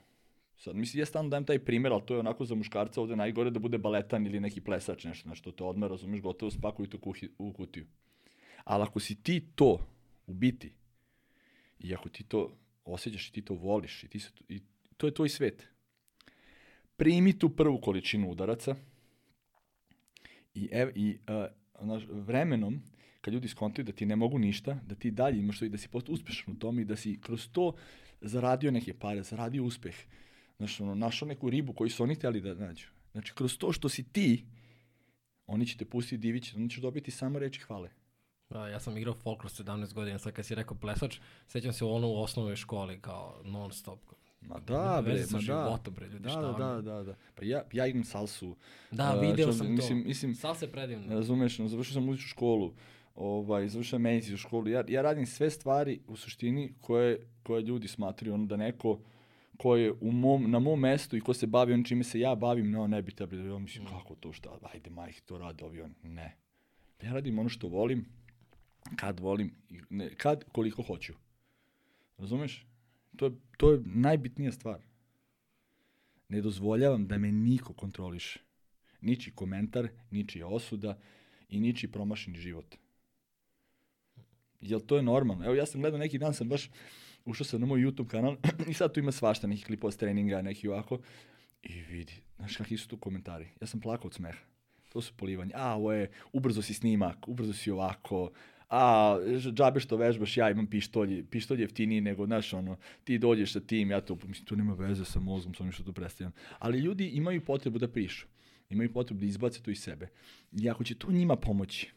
Sad, 0.57 0.75
mislim, 0.75 0.99
ja 0.99 1.05
stalno 1.05 1.29
dajem 1.29 1.45
taj 1.45 1.59
primjer, 1.59 1.93
ali 1.93 2.01
to 2.05 2.13
je 2.13 2.19
onako 2.19 2.45
za 2.45 2.55
muškarca 2.55 3.01
ovde 3.01 3.15
najgore 3.15 3.49
da 3.49 3.59
bude 3.59 3.77
baletan 3.77 4.25
ili 4.25 4.39
neki 4.39 4.61
plesač, 4.61 5.03
nešto, 5.03 5.27
znači 5.27 5.43
to 5.43 5.51
te 5.51 5.63
odmah, 5.63 5.89
razumeš, 5.89 6.21
gotovo 6.21 6.51
spakuju 6.51 6.87
to 6.87 6.99
kuhi, 6.99 7.29
u 7.37 7.53
kutiju. 7.53 7.85
Ali 8.63 8.83
ako 8.83 8.99
si 8.99 9.15
ti 9.23 9.43
to 9.55 9.79
u 10.27 10.33
biti, 10.33 10.73
i 11.79 11.93
ako 11.93 12.09
ti 12.09 12.23
to 12.23 12.57
osjećaš 12.85 13.29
i 13.29 13.31
ti 13.31 13.41
to 13.41 13.53
voliš, 13.53 14.03
i, 14.03 14.07
ti 14.07 14.19
se, 14.19 14.29
i 14.49 14.61
to 14.97 15.07
je 15.07 15.13
tvoj 15.13 15.29
svet, 15.29 15.67
primi 16.97 17.39
tu 17.39 17.49
prvu 17.49 17.81
količinu 17.81 18.31
udaraca 18.31 18.75
i, 20.55 20.69
ev, 20.71 20.89
i 20.95 21.17
uh, 21.27 21.87
naš, 21.87 22.03
vremenom, 22.09 22.81
kad 23.21 23.33
ljudi 23.33 23.47
skontaju 23.47 23.85
da 23.85 23.91
ti 23.91 24.05
ne 24.05 24.15
mogu 24.15 24.39
ništa, 24.39 24.79
da 24.87 24.95
ti 24.95 25.11
dalje 25.11 25.39
imaš 25.39 25.59
to 25.59 25.65
i 25.65 25.69
da 25.69 25.77
si 25.77 25.87
posto 25.87 26.11
uspešan 26.11 26.53
u 26.53 26.59
tome 26.59 26.81
i 26.81 26.85
da 26.85 26.95
si 26.95 27.19
kroz 27.21 27.49
to 27.51 27.73
zaradio 28.21 28.71
neke 28.71 28.93
pare, 28.93 29.23
zaradio 29.23 29.63
uspeh, 29.63 29.95
Znaš, 30.57 30.81
ono, 30.81 30.95
našao 30.95 31.27
neku 31.27 31.49
ribu 31.49 31.73
koju 31.73 31.89
su 31.89 32.03
oni 32.03 32.15
hteli 32.15 32.41
da 32.41 32.53
nađu. 32.53 32.87
Znači, 33.11 33.33
kroz 33.35 33.57
to 33.57 33.71
što 33.71 33.89
si 33.89 34.03
ti, 34.03 34.45
oni 35.47 35.67
će 35.67 35.77
te 35.77 35.85
pustiti 35.85 36.17
divići, 36.17 36.55
oni 36.55 36.69
će 36.69 36.81
dobiti 36.81 37.11
samo 37.11 37.39
reči 37.39 37.61
hvale. 37.61 37.89
Da, 38.49 38.67
ja 38.67 38.79
sam 38.79 38.97
igrao 38.97 39.13
folklor 39.13 39.51
17 39.51 39.93
godina, 39.93 40.19
sad 40.19 40.33
kad 40.33 40.45
si 40.45 40.55
rekao 40.55 40.77
plesač, 40.77 41.19
sećam 41.47 41.73
se 41.73 41.85
ono 41.85 42.07
u 42.07 42.21
osnovnoj 42.21 42.55
školi 42.55 42.99
kao 43.01 43.41
non 43.43 43.71
stop. 43.71 43.99
Ma 44.47 44.59
da, 44.59 45.01
bre, 45.05 45.13
ma 45.13 45.37
da. 45.37 45.39
Života, 45.39 45.91
bre, 45.91 46.07
ljudi, 46.07 46.19
da, 46.19 46.29
šta 46.29 46.41
da, 46.41 46.51
da, 46.51 46.81
da, 46.81 47.03
da. 47.03 47.15
Pa 47.35 47.45
ja, 47.45 47.63
ja 47.73 47.87
igram 47.87 48.03
salsu. 48.03 48.55
Da, 48.91 49.13
video 49.13 49.49
uh, 49.49 49.55
sam 49.55 49.71
mislim, 49.71 50.01
to. 50.01 50.07
Mislim, 50.07 50.35
Salsa 50.35 50.65
je 50.65 50.71
predivno. 50.71 51.15
Razumeš, 51.15 51.59
no, 51.59 51.67
završio 51.67 51.93
sam 51.93 52.03
muzičku 52.03 52.29
školu, 52.29 52.73
ovaj, 53.15 53.67
završio 53.67 53.99
medicinsku 53.99 54.47
školu. 54.47 54.67
Ja, 54.67 54.83
ja 54.87 55.01
radim 55.01 55.25
sve 55.25 55.49
stvari 55.49 55.99
u 56.07 56.15
suštini 56.15 56.73
koje, 56.81 57.27
koje 57.43 57.61
ljudi 57.61 57.87
smatraju 57.87 58.33
ono 58.33 58.45
da 58.45 58.57
neko 58.57 58.99
ko 59.57 59.75
je 59.75 59.93
u 60.01 60.11
mom, 60.11 60.51
na 60.51 60.59
mom 60.59 60.79
mestu 60.79 61.17
i 61.17 61.21
ko 61.21 61.33
se 61.33 61.47
bavi 61.47 61.73
on 61.73 61.83
čime 61.83 62.03
se 62.03 62.19
ja 62.19 62.35
bavim, 62.35 62.71
no 62.71 62.87
ne 62.87 63.01
bi 63.01 63.11
trebali 63.11 63.41
da 63.41 63.49
ja 63.49 63.57
mislim 63.57 63.83
mm. 63.83 63.87
kako 63.87 64.15
to 64.15 64.33
šta, 64.33 64.49
ajde 64.73 64.89
majke 64.89 65.21
to 65.21 65.37
rade 65.37 65.65
ovi 65.65 65.81
on. 65.81 65.93
Ne. 66.03 66.37
Ja 67.03 67.13
radim 67.13 67.39
ono 67.39 67.49
što 67.49 67.67
volim, 67.67 68.05
kad 68.95 69.19
volim, 69.19 69.55
ne, 69.89 70.15
kad 70.15 70.43
koliko 70.51 70.83
hoću. 70.83 71.13
Razumeš? 72.17 72.65
To 73.15 73.25
je, 73.25 73.31
to 73.57 73.71
je 73.71 73.81
najbitnija 73.85 74.51
stvar. 74.51 74.81
Ne 76.29 76.41
dozvoljavam 76.41 77.07
da 77.07 77.17
me 77.17 77.31
niko 77.31 77.73
kontroliše. 77.73 78.39
Niči 79.01 79.31
komentar, 79.31 79.87
niči 80.11 80.43
osuda 80.43 80.97
i 81.49 81.59
niči 81.59 81.91
promašeni 81.91 82.37
život. 82.37 82.75
Jel 84.61 84.79
to 84.79 84.95
je 84.95 85.03
normalno? 85.03 85.45
Evo 85.45 85.55
ja 85.55 85.65
sam 85.65 85.81
gledao 85.81 85.99
neki 85.99 86.17
dan, 86.17 86.33
sam 86.33 86.49
baš 86.49 86.69
ušao 87.25 87.45
sam 87.45 87.61
na 87.61 87.65
moj 87.65 87.79
YouTube 87.79 88.07
kanal 88.07 88.37
i 88.69 88.73
sad 88.73 88.93
tu 88.93 88.99
ima 88.99 89.11
svašta, 89.11 89.47
neki 89.47 89.63
klipova 89.63 89.91
s 89.91 89.97
treninga, 89.97 90.41
neki 90.41 90.67
ovako. 90.67 90.99
I 91.63 91.81
vidi, 91.81 92.13
znaš 92.37 92.55
kakvi 92.55 92.77
su 92.77 92.87
tu 92.87 92.97
komentari. 92.97 93.47
Ja 93.61 93.67
sam 93.67 93.81
plakao 93.81 94.07
od 94.07 94.13
smeha. 94.13 94.39
To 94.89 95.01
su 95.01 95.13
polivanje. 95.17 95.51
A, 95.55 95.75
ovo 95.75 95.93
je, 95.93 96.11
ubrzo 96.33 96.61
si 96.61 96.73
snimak, 96.73 97.27
ubrzo 97.27 97.53
si 97.53 97.71
ovako, 97.71 98.31
a, 98.75 99.17
džabe 99.51 99.79
što 99.79 99.97
vežbaš, 99.97 100.37
ja 100.37 100.49
imam 100.51 100.67
pištolj, 100.67 101.25
pištolj 101.29 101.61
jeftiniji 101.61 102.01
nego, 102.01 102.25
znaš, 102.25 102.53
ono, 102.53 102.77
ti 103.03 103.17
dođeš 103.17 103.53
sa 103.53 103.59
tim, 103.59 103.91
ja 103.91 104.01
to, 104.01 104.17
mislim, 104.27 104.45
to 104.45 104.55
nema 104.55 104.73
veze 104.73 105.05
sa 105.05 105.19
mozgom, 105.19 105.53
sa 105.53 105.63
onim 105.63 105.71
što 105.71 105.83
tu 105.83 105.93
predstavljam. 105.93 106.33
Ali 106.59 106.79
ljudi 106.79 107.07
imaju 107.07 107.45
potrebu 107.45 107.79
da 107.79 107.87
prišu, 107.87 108.27
imaju 108.69 108.93
potrebu 108.93 109.19
da 109.19 109.25
izbace 109.25 109.63
to 109.63 109.71
iz 109.71 109.79
sebe. 109.79 110.09
I 110.51 110.69
ako 110.69 110.83
će 110.83 110.95
to 110.95 111.11
njima 111.11 111.35
pomoći, 111.35 111.91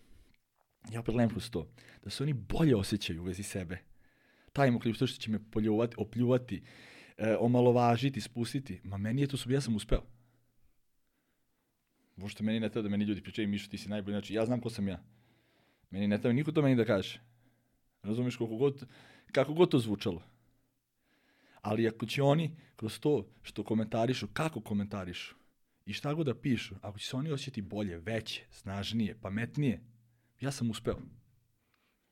ja 0.93 1.03
gledam 1.03 1.29
kroz 1.29 1.51
to, 1.51 1.69
da 2.05 2.11
se 2.11 2.23
oni 2.23 2.33
bolje 2.33 2.77
osjećaju 2.77 3.23
u 3.23 3.25
vezi 3.25 3.43
sebe, 3.43 3.79
stavimo 4.51 4.81
klip, 4.81 4.95
što 4.95 5.07
će 5.07 5.31
me 5.31 5.39
poljuvati, 5.51 5.95
opljuvati, 5.99 6.63
e, 7.17 7.37
omalovažiti, 7.41 8.21
spustiti. 8.21 8.81
Ma 8.85 8.99
meni 8.99 9.23
je 9.23 9.27
to 9.27 9.37
ja 9.49 9.61
sam 9.61 9.77
uspeo. 9.77 10.03
Možete 12.17 12.43
meni 12.43 12.61
ne 12.61 12.69
treba 12.69 12.83
da 12.83 12.89
meni 12.89 13.05
ljudi 13.05 13.23
pričaju, 13.23 13.49
Mišo, 13.49 13.71
ti 13.71 13.79
si 13.79 13.89
najbolji. 13.89 14.15
Znači, 14.15 14.35
ja 14.35 14.47
znam 14.47 14.61
ko 14.61 14.71
sam 14.71 14.89
ja. 14.89 15.03
Meni 15.91 16.09
ne 16.09 16.21
treba 16.21 16.33
niko 16.33 16.53
to 16.53 16.63
meni 16.63 16.77
da 16.77 16.85
kaže. 16.85 17.21
Razumeš 18.03 18.37
koliko 18.37 18.57
god, 18.57 18.87
kako 19.33 19.55
god 19.55 19.71
to 19.71 19.79
zvučalo. 19.79 20.23
Ali 21.61 21.89
ako 21.89 22.07
će 22.07 22.23
oni 22.23 22.57
kroz 22.77 23.01
to 23.01 23.27
što 23.43 23.65
komentarišu, 23.65 24.29
kako 24.33 24.61
komentarišu 24.61 25.35
i 25.87 25.93
šta 25.93 26.15
god 26.15 26.27
da 26.27 26.35
pišu, 26.35 26.75
ako 26.83 26.99
će 26.99 27.07
se 27.07 27.17
oni 27.17 27.31
osjetiti 27.31 27.63
bolje, 27.63 27.99
veće, 27.99 28.45
snažnije, 28.51 29.21
pametnije, 29.21 29.81
ja 30.41 30.51
sam 30.51 30.71
uspeo. 30.71 30.99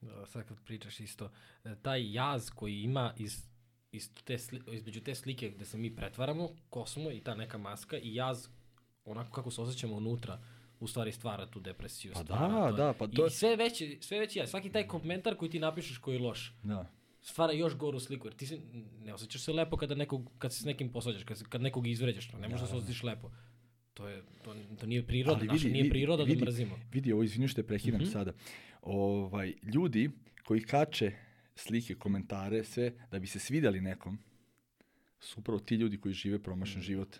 Da, 0.00 0.26
sad 0.26 0.49
kad 0.49 0.64
pričaš 0.64 1.00
isto, 1.00 1.30
e, 1.64 1.76
taj 1.83 2.12
jaz 2.12 2.50
koji 2.50 2.83
ima 2.83 3.14
iz, 3.16 3.49
iz 3.92 4.11
te 4.25 4.37
između 4.73 5.00
te 5.00 5.14
slike 5.14 5.50
gde 5.50 5.64
se 5.64 5.78
mi 5.78 5.97
pretvaramo, 5.97 6.50
ko 6.71 6.87
smo 6.87 7.11
i 7.11 7.21
ta 7.21 7.35
neka 7.35 7.59
maska 7.59 7.99
i 7.99 8.14
jaz 8.14 8.49
onako 9.04 9.30
kako 9.30 9.50
se 9.50 9.61
osjećamo 9.61 9.97
unutra, 9.97 10.42
u 10.80 10.87
stvari 10.87 11.12
stvara 11.12 11.47
tu 11.47 11.61
depresiju. 11.61 12.12
Pa 12.14 12.25
stvara, 12.25 12.49
da, 12.49 12.71
to, 12.71 12.76
da, 12.76 12.92
pa 12.92 13.06
to... 13.06 13.26
I 13.26 13.30
sve 13.30 13.56
veće, 13.56 13.97
sve 14.00 14.18
veće 14.18 14.38
ja, 14.38 14.47
svaki 14.47 14.73
taj 14.73 14.87
komentar 14.87 15.37
koji 15.37 15.50
ti 15.50 15.59
napišeš 15.59 15.99
koji 15.99 16.14
je 16.14 16.21
loš. 16.21 16.54
Da. 16.62 16.90
Stvara 17.23 17.52
još 17.52 17.76
goru 17.76 18.00
sliku, 18.00 18.26
jer 18.26 18.35
ti 18.35 18.47
se, 18.47 18.59
ne 19.04 19.14
osjećaš 19.14 19.42
se 19.42 19.52
lepo 19.52 19.76
kada 19.76 19.95
nekog, 19.95 20.30
kad 20.38 20.52
se 20.54 20.62
s 20.62 20.64
nekim 20.64 20.92
posvađaš, 20.92 21.25
kad, 21.25 21.42
kad 21.42 21.62
nekog 21.62 21.87
izvređaš, 21.87 22.33
ne 22.33 22.49
možeš 22.49 22.61
da, 22.61 22.61
da 22.61 22.66
se 22.66 22.73
da. 22.73 22.78
osjećaš 22.78 23.02
lepo. 23.02 23.30
To, 23.95 24.09
je, 24.09 24.23
to, 24.45 24.54
to 24.80 24.87
nije 24.87 25.06
priroda, 25.06 25.38
Ali 25.38 25.40
vidi, 25.40 25.52
naša 25.52 25.68
nije 25.68 25.90
priroda 25.90 26.23
vidi, 26.23 26.38
da 26.38 26.45
mrzimo. 26.45 26.78
Vidi, 26.92 27.12
ovo 27.12 27.23
izvinju 27.23 27.49
što 27.49 27.62
te 27.62 27.66
prekidam 27.66 28.00
mm 28.00 28.04
-hmm. 28.04 28.12
sada. 28.12 28.33
Ovaj, 28.83 29.54
ljudi 29.75 30.11
koji 30.45 30.61
kače 30.61 31.12
slike, 31.54 31.95
komentare, 31.95 32.64
sve, 32.64 32.92
da 33.11 33.18
bi 33.18 33.26
se 33.26 33.38
svidjeli 33.38 33.80
nekom, 33.80 34.18
su 35.21 35.40
upravo 35.40 35.61
ti 35.61 35.75
ljudi 35.75 36.00
koji 36.00 36.14
žive 36.14 36.42
promašan 36.42 36.78
mm. 36.78 36.85
život. 36.85 37.16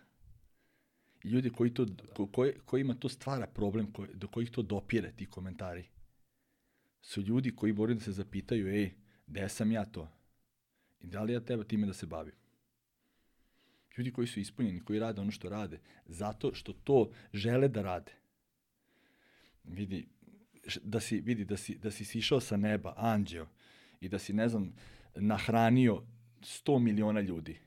Ljudi 1.27 1.51
koji, 1.51 1.75
to, 1.75 1.87
ko, 2.15 2.27
koji, 2.27 2.53
kojima 2.65 2.95
to 2.95 3.09
stvara 3.09 3.47
problem, 3.47 3.93
koji, 3.93 4.09
do 4.15 4.29
kojih 4.29 4.51
to 4.51 4.63
dopire, 4.63 5.13
ti 5.17 5.27
komentari, 5.27 5.85
su 7.01 7.21
ljudi 7.21 7.57
koji 7.57 7.73
moraju 7.73 7.99
da 7.99 8.05
se 8.05 8.13
zapitaju, 8.13 8.69
ej, 8.69 8.91
gde 9.27 9.49
sam 9.49 9.73
ja 9.73 9.85
to? 9.85 10.09
I 11.01 11.07
da 11.07 11.23
li 11.23 11.33
ja 11.33 11.41
treba 11.41 11.65
time 11.65 11.87
da 11.87 11.93
se 11.93 12.07
bavim? 12.07 12.35
Ljudi 13.97 14.13
koji 14.13 14.27
su 14.27 14.41
ispunjeni, 14.41 14.85
koji 14.85 14.99
rade 14.99 15.21
ono 15.21 15.31
što 15.31 15.49
rade, 15.49 15.81
zato 16.07 16.55
što 16.55 16.73
to 16.73 17.11
žele 17.33 17.69
da 17.69 17.83
rade. 17.83 18.13
Vidi, 19.65 20.07
da 20.83 21.01
si, 21.01 21.21
vidi, 21.21 21.45
da 21.45 21.57
si, 21.57 21.79
da 21.79 21.91
si 21.91 22.05
sišao 22.05 22.41
sa 22.41 22.57
neba, 22.57 22.95
anđeo, 22.97 23.47
i 24.01 24.09
da 24.09 24.19
si, 24.19 24.33
ne 24.33 24.49
znam, 24.49 24.73
nahranio 25.15 26.03
100 26.41 26.79
miliona 26.79 27.21
ljudi. 27.21 27.59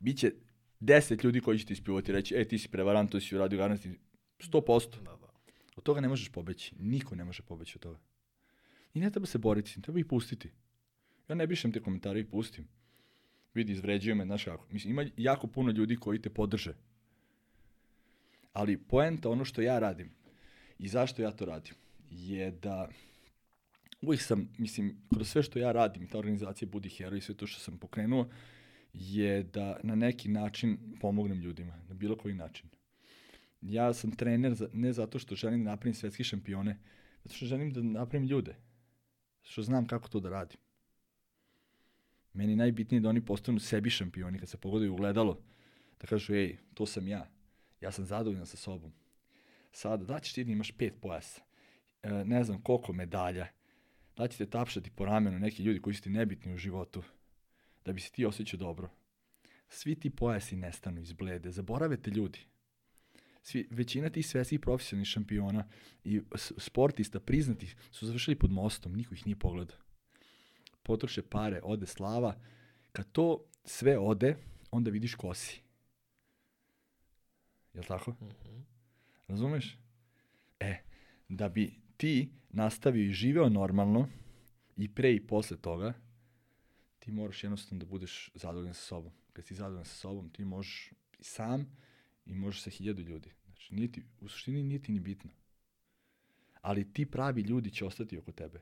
Biće 0.00 0.32
10 0.80 1.24
ljudi 1.24 1.40
koji 1.40 1.58
će 1.58 1.66
ti 1.66 1.72
ispivati 1.72 2.10
i 2.10 2.14
reći, 2.14 2.34
e, 2.34 2.44
ti 2.44 2.58
si 2.58 2.68
prevarant, 2.68 3.10
to 3.10 3.20
si 3.20 3.36
uradio 3.36 3.58
garanti, 3.58 3.98
100%. 4.38 5.02
Da, 5.02 5.16
da. 5.16 5.32
Od 5.76 5.82
toga 5.82 6.00
ne 6.00 6.08
možeš 6.08 6.28
pobeći. 6.28 6.74
Niko 6.78 7.14
ne 7.14 7.24
može 7.24 7.42
pobeći 7.42 7.72
od 7.76 7.82
toga. 7.82 7.98
I 8.94 9.00
ne 9.00 9.10
treba 9.10 9.26
se 9.26 9.38
boriti, 9.38 9.82
treba 9.82 9.98
ih 9.98 10.06
pustiti. 10.06 10.50
Ja 11.28 11.34
ne 11.34 11.46
bišem 11.46 11.72
te 11.72 11.80
komentare 11.80 12.20
i 12.20 12.24
pustim. 12.24 12.68
Vidi, 13.54 13.72
izvređuju 13.72 14.14
me, 14.16 14.24
znaš 14.24 14.44
kako. 14.44 14.66
Mislim, 14.70 14.90
ima 14.90 15.10
jako 15.16 15.46
puno 15.46 15.70
ljudi 15.70 15.96
koji 15.96 16.22
te 16.22 16.30
podrže. 16.30 16.74
Ali 18.52 18.78
poenta 18.78 19.30
ono 19.30 19.44
što 19.44 19.62
ja 19.62 19.78
radim 19.78 20.10
i 20.78 20.88
zašto 20.88 21.22
ja 21.22 21.30
to 21.30 21.44
radim 21.44 21.74
je 22.10 22.50
da 22.50 22.88
uvijek 24.02 24.22
sam, 24.22 24.48
mislim, 24.58 24.96
kroz 25.14 25.28
sve 25.28 25.42
što 25.42 25.58
ja 25.58 25.72
radim, 25.72 26.06
ta 26.06 26.18
organizacija 26.18 26.68
Budi 26.72 26.88
Hero 26.88 27.16
i 27.16 27.20
sve 27.20 27.34
to 27.34 27.46
što 27.46 27.60
sam 27.60 27.78
pokrenuo, 27.78 28.28
je 28.92 29.42
da 29.42 29.80
na 29.82 29.94
neki 29.94 30.28
način 30.28 30.78
pomognem 31.00 31.40
ljudima, 31.40 31.72
na 31.88 31.94
bilo 31.94 32.16
koji 32.16 32.34
način. 32.34 32.68
Ja 33.60 33.92
sam 33.92 34.10
trener 34.10 34.68
ne 34.72 34.92
zato 34.92 35.18
što 35.18 35.34
želim 35.34 35.64
da 35.64 35.70
napravim 35.70 35.94
svetski 35.94 36.24
šampione, 36.24 36.78
zato 37.22 37.34
što 37.34 37.46
želim 37.46 37.72
da 37.72 37.82
napravim 37.82 38.28
ljude. 38.28 38.56
Što 39.42 39.62
znam 39.62 39.86
kako 39.86 40.08
to 40.08 40.20
da 40.20 40.30
radim. 40.30 40.58
Meni 42.32 42.52
je 42.52 42.56
najbitnije 42.56 43.00
da 43.00 43.08
oni 43.08 43.24
postanu 43.24 43.58
sebi 43.58 43.90
šampioni, 43.90 44.38
kad 44.38 44.48
se 44.48 44.56
pogledaju 44.56 44.92
u 44.92 44.96
gledalo, 44.96 45.42
da 46.00 46.06
kažu, 46.06 46.34
ej, 46.34 46.56
to 46.74 46.86
sam 46.86 47.08
ja. 47.08 47.30
Ja 47.80 47.92
sam 47.92 48.04
zadovoljan 48.04 48.46
sa 48.46 48.56
sobom. 48.56 48.92
Sada, 49.72 50.04
da 50.04 50.20
ćeš 50.20 50.32
ti 50.32 50.44
da 50.44 50.52
imaš 50.52 50.70
pet 50.70 50.94
pojasa, 51.00 51.42
e, 52.02 52.10
ne 52.10 52.44
znam 52.44 52.62
koliko 52.62 52.92
medalja, 52.92 53.46
da 54.16 54.28
ćete 54.28 54.46
tapšati 54.46 54.90
po 54.90 55.04
ramenu 55.04 55.38
neki 55.38 55.62
ljudi 55.62 55.80
koji 55.80 55.94
su 55.94 56.02
ti 56.02 56.10
nebitni 56.10 56.54
u 56.54 56.58
životu, 56.58 57.02
da 57.84 57.92
bi 57.92 58.00
se 58.00 58.10
ti 58.10 58.24
osjećao 58.24 58.58
dobro. 58.58 58.90
Svi 59.68 59.94
ti 59.94 60.10
pojasi 60.10 60.56
nestanu 60.56 61.00
iz 61.00 61.12
blede, 61.12 61.50
zaboravete 61.50 62.10
ljudi. 62.10 62.38
Svi, 63.42 63.68
većina 63.70 64.10
tih 64.10 64.26
svetskih 64.26 64.60
profesionalnih 64.60 65.08
šampiona 65.08 65.68
i 66.04 66.20
sportista 66.58 67.20
priznati 67.20 67.74
su 67.90 68.06
završili 68.06 68.38
pod 68.38 68.50
mostom, 68.50 68.92
niko 68.92 69.14
ih 69.14 69.26
nije 69.26 69.36
pogledao. 69.36 69.76
Potroše 70.82 71.22
pare, 71.22 71.60
ode 71.64 71.86
slava. 71.86 72.40
Kad 72.92 73.12
to 73.12 73.44
sve 73.64 73.98
ode, 73.98 74.36
onda 74.70 74.90
vidiš 74.90 75.14
ko 75.14 75.34
si. 75.34 75.60
Jel 77.74 77.84
tako? 77.84 78.10
Mm 78.10 78.28
-hmm. 78.28 78.62
Razumeš? 79.28 79.78
E, 80.60 80.76
da 81.28 81.48
bi 81.48 81.74
ti 81.96 82.32
nastavio 82.50 83.04
i 83.04 83.12
živeo 83.12 83.48
normalno 83.48 84.08
i 84.76 84.94
pre 84.94 85.14
i 85.14 85.26
posle 85.26 85.56
toga, 85.56 85.94
ti 87.00 87.10
moraš 87.10 87.44
jednostavno 87.44 87.84
da 87.84 87.86
budeš 87.86 88.30
zadovoljan 88.34 88.74
sa 88.74 88.82
sobom. 88.82 89.12
Kad 89.32 89.46
si 89.46 89.54
zadovoljan 89.54 89.84
sa 89.84 89.94
sobom, 89.94 90.30
ti 90.30 90.44
možeš 90.44 90.92
i 91.18 91.24
sam 91.24 91.66
i 92.26 92.34
možeš 92.34 92.62
sa 92.62 92.70
hiljadu 92.70 93.02
ljudi. 93.02 93.30
Znači, 93.44 93.74
nije 93.74 93.92
ti, 93.92 94.02
u 94.20 94.28
suštini 94.28 94.62
nije 94.62 94.82
ti 94.82 94.92
ni 94.92 95.00
bitno. 95.00 95.30
Ali 96.60 96.92
ti 96.92 97.06
pravi 97.06 97.42
ljudi 97.42 97.70
će 97.70 97.84
ostati 97.84 98.18
oko 98.18 98.32
tebe. 98.32 98.60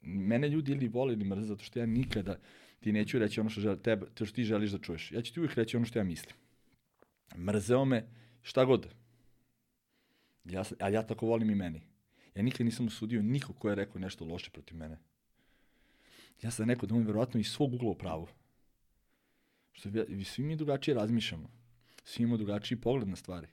Mene 0.00 0.48
ljudi 0.48 0.72
ili 0.72 0.88
vole 0.88 1.12
ili 1.12 1.24
mrze, 1.24 1.46
zato 1.46 1.64
što 1.64 1.78
ja 1.78 1.86
nikada 1.86 2.38
ti 2.80 2.92
neću 2.92 3.18
reći 3.18 3.40
ono 3.40 3.50
što, 3.50 3.60
žele, 3.60 3.82
tebe, 3.82 4.06
to 4.14 4.26
što 4.26 4.34
ti 4.34 4.44
želiš 4.44 4.70
da 4.70 4.78
čuješ. 4.78 5.12
Ja 5.12 5.22
ću 5.22 5.34
ti 5.34 5.40
uvijek 5.40 5.54
reći 5.54 5.76
ono 5.76 5.86
što 5.86 5.98
ja 5.98 6.04
mislim. 6.04 6.36
Mrzeo 7.36 7.84
me, 7.84 8.08
šta 8.42 8.64
god. 8.64 8.88
Ja, 10.44 10.64
a 10.80 10.88
ja 10.88 11.06
tako 11.06 11.26
volim 11.26 11.50
i 11.50 11.54
meni. 11.54 11.82
Ja 12.34 12.42
nikad 12.42 12.66
nisam 12.66 12.86
osudio 12.86 13.22
nikog 13.22 13.58
ko 13.58 13.68
je 13.68 13.74
rekao 13.74 14.00
nešto 14.00 14.24
loše 14.24 14.50
protiv 14.50 14.76
mene. 14.76 14.98
Ja 16.42 16.50
sam 16.50 16.70
rekao 16.70 16.86
da 16.86 16.94
on 16.94 17.06
verovatno 17.06 17.40
iz 17.40 17.48
svog 17.48 17.74
ugla 17.74 17.90
u 17.90 17.94
pravu. 17.94 18.28
Što 19.72 19.90
bi, 19.90 20.24
svi 20.24 20.44
mi 20.44 20.56
drugačije 20.56 20.94
razmišljamo. 20.94 21.50
Svi 22.04 22.22
imamo 22.22 22.36
drugačiji 22.36 22.80
pogled 22.80 23.08
na 23.08 23.16
stvari. 23.16 23.46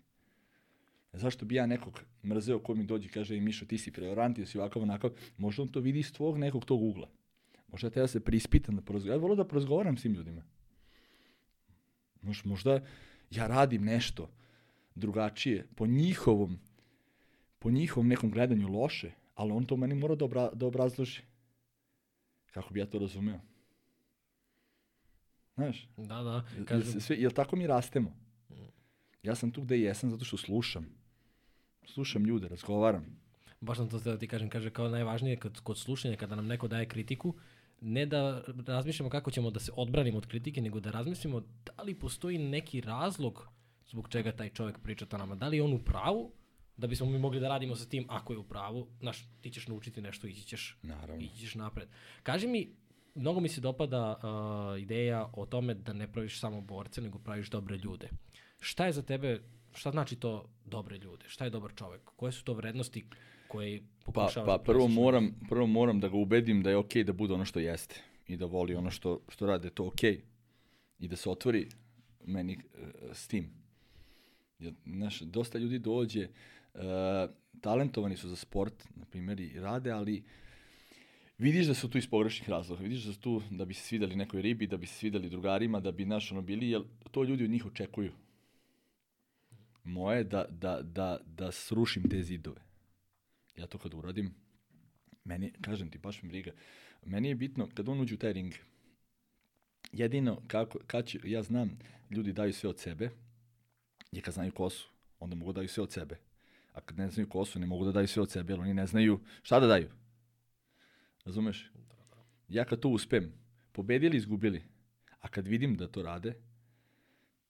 Zašto 1.14 1.46
bi 1.46 1.56
ja 1.56 1.66
nekog 1.66 2.02
mrzeo 2.24 2.60
ko 2.60 2.76
mi 2.76 2.84
dođe 2.84 3.08
i 3.08 3.12
kaže, 3.12 3.40
Mišo, 3.40 3.66
ti 3.66 3.78
si 3.78 3.92
preorant, 3.92 4.36
ti 4.36 4.46
si 4.46 4.58
ovakav, 4.58 4.82
onakav, 4.82 5.12
možda 5.38 5.62
on 5.62 5.68
to 5.68 5.80
vidi 5.80 6.00
iz 6.00 6.14
tvog 6.14 6.38
nekog 6.38 6.66
tog 6.66 6.84
ugla. 6.84 7.10
Možda 7.68 7.90
treba 7.90 8.04
da 8.04 8.08
se 8.08 8.20
prispitam 8.20 8.76
da 8.76 8.82
porozgovaram. 8.82 9.20
Ja 9.20 9.22
volio 9.22 9.36
da 9.36 9.48
porozgovaram 9.48 9.98
s 9.98 10.02
tim 10.02 10.14
ljudima. 10.14 10.44
Možda 12.44 12.80
ja 13.32 13.48
radim 13.48 13.84
nešto 13.84 14.30
drugačije 14.96 15.68
po 15.76 15.88
njihovom 15.88 16.60
po 17.60 17.72
njihovom 17.72 18.08
nekom 18.08 18.32
gledanju 18.32 18.68
loše, 18.68 19.12
ali 19.36 19.52
on 19.52 19.66
to 19.66 19.78
meni 19.78 19.96
mora 19.96 20.16
da, 20.16 20.26
obra, 20.26 20.50
da 20.54 20.66
obrazloži. 20.66 21.22
Kako 22.52 22.74
bi 22.74 22.80
ja 22.80 22.86
to 22.86 23.00
razumeo? 23.00 23.40
Znaš? 25.56 25.88
Da, 25.98 26.24
da. 26.24 26.44
Kažem. 26.66 27.02
Sve, 27.02 27.16
jel 27.16 27.32
tako 27.32 27.56
mi 27.56 27.68
rastemo? 27.68 28.16
Ja 29.24 29.36
sam 29.36 29.52
tu 29.52 29.62
gde 29.62 29.80
jesam 29.80 30.12
zato 30.12 30.26
što 30.26 30.38
slušam. 30.38 30.86
Slušam 31.86 32.26
ljude, 32.26 32.48
razgovaram. 32.48 33.06
Baš 33.62 33.78
sam 33.78 33.90
to 33.90 34.00
da 34.00 34.18
ti 34.18 34.28
kažem, 34.28 34.50
kaže 34.50 34.70
kao 34.70 34.90
najvažnije 34.90 35.38
kod, 35.38 35.60
kod 35.60 35.78
slušanja, 35.78 36.16
kada 36.16 36.36
nam 36.36 36.48
neko 36.48 36.68
daje 36.68 36.86
kritiku, 36.86 37.34
ne 37.82 38.06
da 38.06 38.44
razmišljamo 38.68 39.10
kako 39.10 39.32
ćemo 39.32 39.52
da 39.52 39.60
se 39.60 39.72
odbranimo 39.76 40.18
od 40.18 40.28
kritike, 40.28 40.62
nego 40.62 40.80
da 40.80 40.92
razmislimo 40.92 41.44
da 41.66 41.84
li 41.84 41.96
postoji 41.96 42.38
neki 42.38 42.82
razlog 42.82 43.48
zbog 43.88 44.10
čega 44.10 44.32
taj 44.32 44.50
čovjek 44.50 44.80
priča 44.80 45.06
to 45.06 45.18
nama. 45.18 45.36
Da 45.36 45.48
li 45.48 45.58
je 45.58 45.64
on 45.64 45.74
u 45.74 45.80
pravu 45.80 46.32
da 46.80 46.88
bismo 46.88 47.06
mi 47.06 47.20
mogli 47.20 47.40
da 47.40 47.48
radimo 47.48 47.76
sa 47.76 47.86
tim 47.86 48.06
ako 48.08 48.34
je 48.34 48.40
u 48.40 48.44
pravu, 48.44 48.88
znaš, 49.00 49.28
ti 49.42 49.52
ćeš 49.52 49.68
naučiti 49.68 50.02
nešto, 50.02 50.28
ići 50.28 50.44
ćeš, 50.44 50.78
Naravno. 50.82 51.26
ići 51.26 51.38
ćeš 51.40 51.56
napred. 51.56 51.90
Kaži 52.24 52.48
mi, 52.48 52.70
mnogo 53.16 53.40
mi 53.40 53.50
se 53.50 53.62
dopada 53.62 54.16
uh, 54.16 54.82
ideja 54.82 55.30
o 55.34 55.46
tome 55.46 55.74
da 55.74 55.94
ne 55.94 56.12
praviš 56.12 56.40
samo 56.40 56.62
borce, 56.62 57.02
nego 57.02 57.20
praviš 57.20 57.50
dobre 57.50 57.78
ljude. 57.78 58.10
Šta 58.60 58.86
je 58.86 58.92
za 58.92 59.02
tebe, 59.02 59.42
šta 59.74 59.92
znači 59.92 60.16
to 60.16 60.50
dobre 60.66 60.98
ljude? 60.98 61.26
Šta 61.28 61.44
je 61.44 61.50
dobar 61.50 61.72
čovek? 61.76 62.02
Koje 62.16 62.32
su 62.32 62.44
to 62.44 62.54
vrednosti 62.54 63.06
koje 63.48 63.82
pokušava 64.06 64.46
pa, 64.46 64.52
pa 64.52 64.58
da 64.58 64.64
prvo 64.64 64.88
moram, 64.88 65.36
prvo 65.50 65.68
moram 65.68 66.00
da 66.00 66.08
ga 66.08 66.18
ubedim 66.18 66.64
da 66.64 66.70
je 66.70 66.78
okej 66.78 67.04
okay 67.04 67.06
da 67.06 67.14
bude 67.14 67.34
ono 67.34 67.46
što 67.46 67.60
jeste 67.60 68.02
i 68.28 68.38
da 68.38 68.46
voli 68.46 68.76
ono 68.76 68.92
što, 68.92 69.20
što 69.30 69.46
rade, 69.46 69.70
to 69.70 69.88
okej. 69.88 70.16
Okay. 70.16 70.22
I 71.00 71.08
da 71.08 71.16
se 71.16 71.30
otvori 71.30 71.68
meni 72.26 72.58
uh, 72.58 73.12
s 73.14 73.28
tim. 73.28 73.50
Jer, 74.60 74.74
znaš, 74.86 75.20
dosta 75.20 75.58
ljudi 75.58 75.80
dođe, 75.80 76.24
uh, 76.24 76.30
talentovani 77.62 78.18
su 78.18 78.30
za 78.30 78.36
sport, 78.36 78.74
na 78.96 79.06
primjer, 79.06 79.40
i 79.40 79.60
rade, 79.60 79.92
ali 79.92 80.24
vidiš 81.38 81.68
da 81.68 81.74
su 81.74 81.90
tu 81.90 81.98
iz 81.98 82.08
pogrešnih 82.08 82.50
razloga. 82.50 82.84
Vidiš 82.84 83.04
da 83.04 83.14
su 83.14 83.20
tu 83.20 83.42
da 83.50 83.66
bi 83.66 83.74
se 83.74 83.84
svideli 83.84 84.16
nekoj 84.16 84.42
ribi, 84.42 84.68
da 84.68 84.78
bi 84.78 84.88
se 84.88 84.94
svideli 84.94 85.30
drugarima, 85.30 85.80
da 85.80 85.92
bi 85.92 86.06
naš 86.06 86.32
ono 86.32 86.42
bili, 86.42 86.70
jer 86.70 86.82
to 87.12 87.24
ljudi 87.24 87.44
od 87.44 87.50
njih 87.50 87.66
očekuju. 87.66 88.12
Moje 89.84 90.24
da, 90.24 90.46
da, 90.50 90.82
da, 90.82 91.20
da 91.26 91.52
srušim 91.52 92.10
te 92.10 92.24
zidove. 92.24 92.62
Ja 93.58 93.68
to 93.68 93.78
kad 93.78 93.94
uradim, 93.94 94.34
meni, 95.24 95.52
kažem 95.62 95.90
ti, 95.92 95.98
baš 95.98 96.24
mi 96.24 96.30
briga, 96.30 96.52
meni 97.06 97.28
je 97.28 97.36
bitno 97.36 97.68
kad 97.74 97.90
on 97.90 98.02
uđe 98.02 98.16
u 98.16 98.18
taj 98.18 98.34
ring, 98.34 98.54
jedino 99.92 100.42
kako, 100.48 100.80
kad 100.88 101.08
će, 101.08 101.20
ja 101.24 101.44
znam, 101.44 101.80
ljudi 102.10 102.34
daju 102.34 102.54
sve 102.54 102.70
od 102.70 102.80
sebe, 102.80 103.10
je 104.12 104.22
kad 104.22 104.34
znaju 104.34 104.52
ko 104.52 104.70
su, 104.70 104.90
onda 105.20 105.36
mogu 105.36 105.52
da 105.52 105.56
daju 105.56 105.70
sve 105.70 105.84
od 105.84 105.92
sebe 105.92 106.18
a 106.74 106.82
kad 106.82 106.98
ne 106.98 107.10
znaju 107.10 107.30
ko 107.30 107.46
su, 107.46 107.60
ne 107.60 107.66
mogu 107.66 107.86
da 107.86 107.92
daju 107.92 108.08
sve 108.08 108.22
od 108.22 108.32
sebe, 108.32 108.54
jer 108.54 108.60
oni 108.60 108.74
ne 108.74 108.88
znaju 108.88 109.20
šta 109.42 109.60
da 109.60 109.68
daju. 109.68 109.90
Razumeš? 111.26 111.72
Ja 112.48 112.66
kad 112.66 112.80
to 112.80 112.90
uspem, 112.90 113.34
pobedili, 113.72 114.18
izgubili, 114.18 114.64
a 115.20 115.28
kad 115.28 115.48
vidim 115.48 115.76
da 115.76 115.88
to 115.88 116.04
rade, 116.04 116.34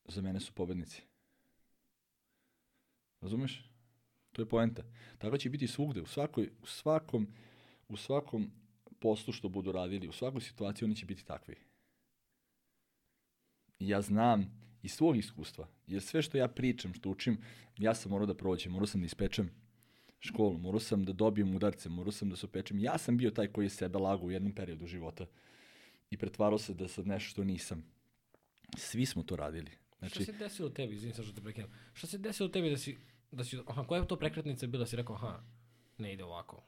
za 0.08 0.21
mene 0.21 0.39
su 0.39 0.53
pobednici. 0.53 1.01
Razumeš? 3.21 3.69
To 4.32 4.41
je 4.41 4.49
poenta. 4.49 4.84
Tako 5.17 5.38
će 5.38 5.49
biti 5.49 5.67
svugde, 5.67 6.01
u, 6.01 6.05
svakoj, 6.05 6.51
u 6.62 6.65
svakom, 6.65 7.27
u 7.88 7.97
svakom 7.97 8.51
poslu 8.99 9.34
što 9.34 9.49
budu 9.49 9.71
radili, 9.71 10.08
u 10.08 10.12
svakoj 10.12 10.41
situaciji 10.41 10.86
oni 10.86 10.95
će 10.95 11.05
biti 11.05 11.25
takvi. 11.25 11.55
ja 13.79 14.01
znam 14.01 14.60
iz 14.83 14.91
svog 14.91 15.17
iskustva, 15.17 15.67
jer 15.87 16.01
sve 16.01 16.21
što 16.21 16.37
ja 16.37 16.47
pričam, 16.47 16.93
što 16.93 17.09
učim, 17.09 17.37
ja 17.77 17.95
sam 17.95 18.11
morao 18.11 18.25
da 18.25 18.33
prođem, 18.33 18.71
morao 18.71 18.87
sam 18.87 19.01
da 19.01 19.05
ispečem 19.05 19.49
školu, 20.19 20.57
morao 20.57 20.79
sam 20.79 21.05
da 21.05 21.13
dobijem 21.13 21.55
udarce, 21.55 21.89
morao 21.89 22.11
sam 22.11 22.29
da 22.29 22.35
se 22.35 22.45
opečem. 22.45 22.79
Ja 22.79 22.97
sam 22.97 23.17
bio 23.17 23.31
taj 23.31 23.47
koji 23.47 23.65
je 23.65 23.69
sebe 23.69 23.97
lagao 23.97 24.25
u 24.25 24.31
jednom 24.31 24.55
periodu 24.55 24.87
života 24.87 25.25
i 26.09 26.17
pretvarao 26.17 26.57
se 26.57 26.73
da 26.73 26.87
sam 26.87 27.07
nešto 27.07 27.29
što 27.29 27.43
nisam. 27.43 27.83
Svi 28.77 29.05
smo 29.05 29.23
to 29.23 29.35
radili. 29.35 29.71
Znači, 29.99 30.23
šta 30.23 30.23
se 30.23 30.37
desilo 30.37 30.69
tebi, 30.69 30.95
izvini 30.95 31.13
sa 31.13 31.23
što 31.23 31.33
te 31.33 31.41
prekinem, 31.41 31.69
šta 31.93 32.07
se 32.07 32.17
desilo 32.17 32.49
tebi 32.49 32.69
da 32.69 32.77
si, 32.77 32.97
da 33.31 33.43
si, 33.43 33.57
aha, 33.67 33.83
koja 33.87 34.01
je 34.01 34.07
to 34.07 34.15
prekretnica 34.15 34.67
bila, 34.67 34.85
si 34.85 34.95
rekao, 34.95 35.15
aha, 35.15 35.43
ne 35.97 36.13
ide 36.13 36.23
ovako, 36.23 36.63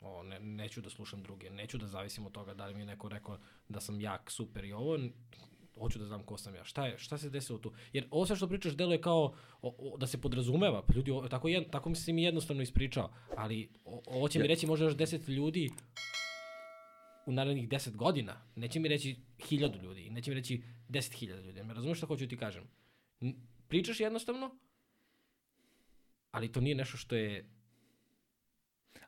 o, 0.00 0.22
ne, 0.22 0.40
neću 0.40 0.80
da 0.80 0.90
slušam 0.90 1.22
druge, 1.22 1.50
neću 1.50 1.78
da 1.78 1.86
zavisim 1.86 2.26
od 2.26 2.32
toga 2.32 2.54
da 2.54 2.66
li 2.66 2.74
mi 2.74 2.80
je 2.80 2.86
neko 2.86 3.08
rekao 3.08 3.38
da 3.68 3.80
sam 3.80 4.00
jak, 4.00 4.30
super 4.30 4.64
i 4.64 4.72
ovo, 4.72 4.98
hoću 5.80 5.98
da 5.98 6.04
znam 6.04 6.22
ko 6.22 6.38
sam 6.38 6.54
ja. 6.54 6.64
Šta 6.64 6.86
je, 6.86 6.98
šta 6.98 7.18
se 7.18 7.30
desilo 7.30 7.58
tu? 7.58 7.72
Jer 7.92 8.06
ovo 8.10 8.26
sve 8.26 8.36
što 8.36 8.48
pričaš 8.48 8.76
deluje 8.76 9.00
kao 9.00 9.34
o, 9.62 9.74
o, 9.78 9.96
da 9.96 10.06
se 10.06 10.20
podrazumeva. 10.20 10.82
Pa 10.82 10.94
ljudi, 10.94 11.10
o, 11.10 11.28
tako, 11.28 11.48
jed, 11.48 11.70
tako 11.70 11.88
mi 11.88 11.96
se 11.96 12.12
mi 12.12 12.22
jednostavno 12.22 12.62
ispričao. 12.62 13.10
Ali 13.36 13.68
o, 13.84 14.02
ovo 14.06 14.28
će 14.28 14.38
mi 14.38 14.46
reći 14.46 14.66
možda 14.66 14.84
još 14.84 14.96
deset 14.96 15.28
ljudi 15.28 15.70
u 17.26 17.32
narednih 17.32 17.68
deset 17.68 17.96
godina. 17.96 18.42
Neće 18.56 18.80
mi 18.80 18.88
reći 18.88 19.16
hiljadu 19.48 19.78
ljudi. 19.82 20.10
Neće 20.10 20.30
mi 20.30 20.34
reći 20.34 20.62
deset 20.88 21.12
hiljada 21.12 21.42
ljudi. 21.42 21.62
Me 21.62 21.74
razumeš 21.74 21.98
šta 21.98 22.06
hoću 22.06 22.24
da 22.24 22.28
ti 22.28 22.36
kažem? 22.36 22.64
Pričaš 23.68 24.00
jednostavno, 24.00 24.50
ali 26.30 26.52
to 26.52 26.60
nije 26.60 26.74
nešto 26.74 26.96
što 26.96 27.16
je... 27.16 27.50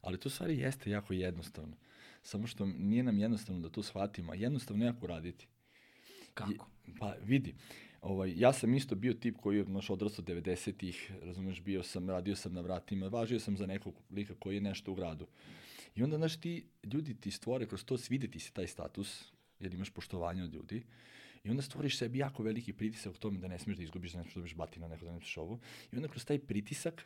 Ali 0.00 0.20
to 0.20 0.30
stvari 0.30 0.58
jeste 0.58 0.90
jako 0.90 1.12
jednostavno. 1.12 1.76
Samo 2.22 2.46
što 2.46 2.66
nije 2.66 3.02
nam 3.02 3.18
jednostavno 3.18 3.60
da 3.60 3.68
to 3.68 3.82
shvatimo, 3.82 4.34
jednostavno 4.34 4.84
jako 4.84 5.06
raditi. 5.06 5.48
Kako? 6.38 6.70
Pa 6.98 7.14
vidi, 7.24 7.54
ovaj, 8.00 8.32
ja 8.36 8.52
sam 8.52 8.74
isto 8.74 8.94
bio 8.94 9.14
tip 9.14 9.36
koji 9.36 9.56
je 9.56 9.64
naš 9.64 9.90
odrastao 9.90 10.24
90-ih, 10.24 11.12
razumeš, 11.22 11.60
bio 11.60 11.82
sam, 11.82 12.10
radio 12.10 12.36
sam 12.36 12.52
na 12.54 12.60
vratima, 12.60 13.08
važio 13.08 13.40
sam 13.40 13.56
za 13.56 13.66
nekog 13.66 13.94
lika 14.10 14.34
koji 14.34 14.54
je 14.54 14.60
nešto 14.60 14.92
u 14.92 14.94
gradu. 14.94 15.26
I 15.94 16.02
onda, 16.02 16.16
znaš, 16.16 16.40
ti, 16.40 16.64
ljudi 16.84 17.14
ti 17.14 17.30
stvore 17.30 17.66
kroz 17.66 17.84
to, 17.84 17.98
svide 17.98 18.28
ti 18.28 18.40
se 18.40 18.52
taj 18.52 18.66
status, 18.66 19.32
jer 19.60 19.74
imaš 19.74 19.90
poštovanje 19.90 20.44
od 20.44 20.54
ljudi, 20.54 20.82
I 21.44 21.50
onda 21.50 21.62
stvoriš 21.62 21.98
sebi 21.98 22.18
jako 22.18 22.42
veliki 22.42 22.72
pritisak 22.72 23.14
u 23.14 23.18
tome 23.18 23.38
da 23.38 23.48
ne 23.48 23.58
smiješ 23.58 23.76
da 23.76 23.82
izgubiš, 23.82 24.12
da 24.12 24.18
ne 24.18 24.24
smiješ 24.24 24.34
da 24.34 24.40
dobiš 24.40 24.54
batina, 24.54 24.88
neko 24.88 25.04
da 25.04 25.12
ne 25.12 25.18
smiješ 25.18 25.36
ovo. 25.36 25.58
I 25.92 25.96
onda 25.96 26.08
kroz 26.08 26.24
taj 26.24 26.38
pritisak 26.38 27.04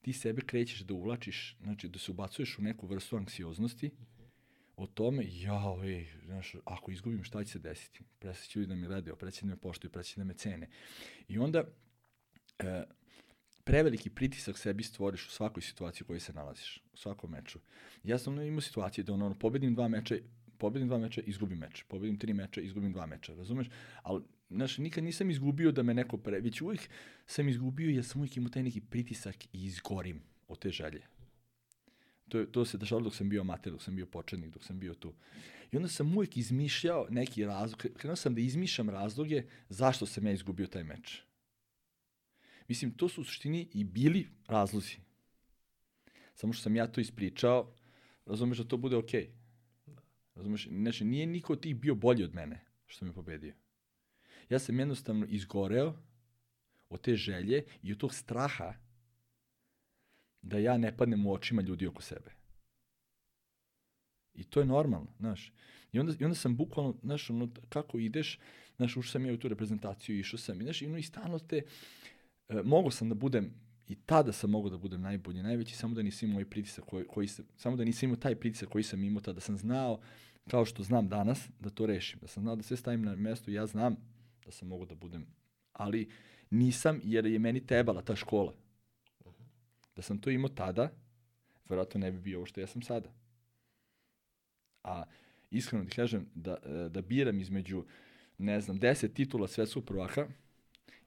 ti 0.00 0.12
sebe 0.12 0.42
krećeš 0.42 0.80
da 0.80 0.94
uvlačiš, 0.94 1.56
znači 1.62 1.88
da 1.88 1.98
se 1.98 2.10
ubacuješ 2.10 2.58
u 2.58 2.62
neku 2.62 2.86
vrstu 2.86 3.16
anksioznosti, 3.16 3.90
o 4.80 4.86
tome, 4.86 5.24
jao, 5.28 5.84
ej, 5.84 6.06
znaš, 6.24 6.54
ako 6.64 6.90
izgubim, 6.90 7.24
šta 7.24 7.44
će 7.44 7.52
se 7.52 7.58
desiti? 7.58 8.00
Preseć 8.18 8.56
ljudi 8.56 8.66
da 8.66 8.74
me 8.74 8.86
gledaju, 8.86 9.16
preseć 9.16 9.42
da 9.42 9.48
me 9.48 9.56
poštuju, 9.56 9.90
preseć 9.90 10.16
da 10.16 10.24
me 10.24 10.34
cene. 10.34 10.68
I 11.28 11.38
onda, 11.38 11.64
e, 12.58 12.84
preveliki 13.64 14.10
pritisak 14.10 14.58
sebi 14.58 14.82
stvoriš 14.82 15.26
u 15.26 15.30
svakoj 15.30 15.62
situaciji 15.62 16.04
u 16.04 16.06
kojoj 16.06 16.20
se 16.20 16.32
nalaziš, 16.32 16.82
u 16.92 16.96
svakom 16.96 17.30
meču. 17.30 17.58
Ja 18.04 18.18
sam 18.18 18.40
imao 18.40 18.60
situacije 18.60 19.04
da 19.04 19.12
ono, 19.12 19.26
ono 19.26 19.38
pobedim 19.38 19.74
dva 19.74 19.88
meča, 19.88 20.16
pobedim 20.58 20.88
dva 20.88 20.98
meča, 20.98 21.20
izgubim 21.20 21.58
meč. 21.58 21.84
Pobedim 21.88 22.18
tri 22.18 22.34
meča, 22.34 22.60
izgubim 22.60 22.92
dva 22.92 23.06
meča, 23.06 23.34
razumeš? 23.34 23.70
Ali, 24.02 24.22
znaš, 24.50 24.78
nikad 24.78 25.04
nisam 25.04 25.30
izgubio 25.30 25.72
da 25.72 25.82
me 25.82 25.94
neko 25.94 26.16
pre... 26.16 26.40
Već 26.40 26.60
uvijek 26.60 26.88
sam 27.26 27.48
izgubio 27.48 27.90
jer 27.90 28.04
sam 28.04 28.20
uvijek 28.20 28.36
imao 28.36 28.50
taj 28.50 28.62
neki 28.62 28.80
pritisak 28.80 29.44
i 29.44 29.64
izgorim 29.64 30.22
od 30.48 30.58
te 30.58 30.70
želje. 30.70 31.19
To, 32.30 32.46
to 32.46 32.64
se 32.64 32.78
dešavalo 32.78 33.04
dok 33.04 33.14
sam 33.14 33.28
bio 33.28 33.40
amater, 33.40 33.72
dok 33.72 33.82
sam 33.82 33.96
bio 33.96 34.06
početnik, 34.06 34.50
dok 34.50 34.64
sam 34.64 34.78
bio 34.78 34.94
tu. 34.94 35.12
I 35.72 35.76
onda 35.76 35.88
sam 35.88 36.16
uvijek 36.16 36.36
izmišljao 36.36 37.06
neki 37.10 37.44
razlog, 37.44 37.86
krenuo 37.96 38.16
sam 38.16 38.34
da 38.34 38.40
izmišljam 38.40 38.90
razloge 38.90 39.42
zašto 39.68 40.06
sam 40.06 40.26
ja 40.26 40.32
izgubio 40.32 40.66
taj 40.66 40.84
meč. 40.84 41.22
Mislim, 42.68 42.90
to 42.90 43.08
su 43.08 43.20
u 43.20 43.24
suštini 43.24 43.68
i 43.74 43.84
bili 43.84 44.28
razlozi. 44.46 44.96
Samo 46.34 46.52
što 46.52 46.62
sam 46.62 46.76
ja 46.76 46.86
to 46.86 47.00
ispričao, 47.00 47.74
razumeš 48.26 48.58
da 48.58 48.64
to 48.64 48.76
bude 48.76 48.96
okej. 48.96 49.26
Okay. 49.26 49.40
Razumeš, 50.34 50.68
znači 50.68 51.04
nije 51.04 51.26
niko 51.26 51.52
od 51.52 51.60
tih 51.60 51.76
bio 51.76 51.94
bolji 51.94 52.24
od 52.24 52.34
mene 52.34 52.60
što 52.86 53.04
me 53.04 53.12
pobedio. 53.12 53.54
Ja 54.48 54.58
sam 54.58 54.78
jednostavno 54.78 55.26
izgoreo 55.28 55.94
od 56.88 57.00
te 57.00 57.16
želje 57.16 57.64
i 57.82 57.92
od 57.92 57.98
tog 57.98 58.14
straha 58.14 58.74
da 60.42 60.58
ja 60.58 60.78
ne 60.78 60.96
padnem 60.96 61.26
u 61.26 61.32
očima 61.32 61.62
ljudi 61.62 61.86
oko 61.86 62.02
sebe. 62.02 62.30
I 64.34 64.44
to 64.44 64.60
je 64.60 64.66
normalno, 64.66 65.08
znaš. 65.18 65.52
I 65.92 66.00
onda, 66.00 66.12
i 66.20 66.24
onda 66.24 66.34
sam 66.34 66.56
bukvalno, 66.56 66.96
znaš, 67.02 67.30
ono, 67.30 67.48
kako 67.68 67.98
ideš, 67.98 68.38
znaš, 68.76 68.96
ušao 68.96 69.10
sam 69.10 69.26
ja 69.26 69.34
u 69.34 69.36
tu 69.36 69.48
reprezentaciju, 69.48 70.18
išao 70.18 70.38
sam, 70.38 70.60
i 70.60 70.64
znaš, 70.64 70.82
i 70.82 70.86
ono, 70.86 70.98
i 70.98 71.02
stano 71.02 71.38
te, 71.38 71.62
e, 72.48 72.62
mogo 72.64 72.90
sam 72.90 73.08
da 73.08 73.14
budem, 73.14 73.54
i 73.88 73.94
tada 73.94 74.32
sam 74.32 74.50
mogao 74.50 74.70
da 74.70 74.78
budem 74.78 75.00
najbolji, 75.00 75.42
najveći, 75.42 75.76
samo 75.76 75.94
da 75.94 76.02
nisam 76.02 76.30
imao 76.30 76.44
pritisak 76.50 76.84
koji, 76.84 77.04
koji 77.06 77.28
sam, 77.28 77.44
samo 77.56 77.76
da 77.76 77.84
nisam 77.84 78.06
imao 78.06 78.16
taj 78.16 78.36
pritisak 78.36 78.68
koji 78.68 78.84
sam 78.84 79.04
imao 79.04 79.20
tada, 79.20 79.34
da 79.34 79.40
sam 79.40 79.58
znao, 79.58 80.00
kao 80.50 80.64
što 80.64 80.82
znam 80.82 81.08
danas, 81.08 81.48
da 81.60 81.70
to 81.70 81.86
rešim, 81.86 82.18
da 82.20 82.26
sam 82.26 82.42
znao 82.42 82.56
da 82.56 82.62
sve 82.62 82.76
stavim 82.76 83.02
na 83.02 83.16
mesto, 83.16 83.50
ja 83.50 83.66
znam 83.66 83.96
da 84.44 84.52
sam 84.52 84.68
mogao 84.68 84.86
da 84.86 84.94
budem, 84.94 85.26
ali 85.72 86.10
nisam, 86.50 87.00
jer 87.04 87.26
je 87.26 87.38
meni 87.38 87.66
tebala 87.66 88.02
ta 88.02 88.16
škola. 88.16 88.54
Da 90.00 90.04
sam 90.04 90.18
to 90.18 90.30
imao 90.30 90.48
tada, 90.48 90.90
verovatno 91.68 92.00
ne 92.00 92.12
bi 92.12 92.18
bio 92.18 92.38
ovo 92.38 92.46
što 92.46 92.60
ja 92.60 92.66
sam 92.66 92.82
sada. 92.82 93.12
A 94.82 95.04
iskreno 95.50 95.84
ti 95.84 95.90
kažem 95.90 96.26
da, 96.34 96.56
da 96.88 97.02
biram 97.02 97.40
između, 97.40 97.84
ne 98.38 98.60
znam, 98.60 98.80
10 98.80 99.12
titula 99.12 99.48
svetskog 99.48 99.84
prvaka 99.84 100.28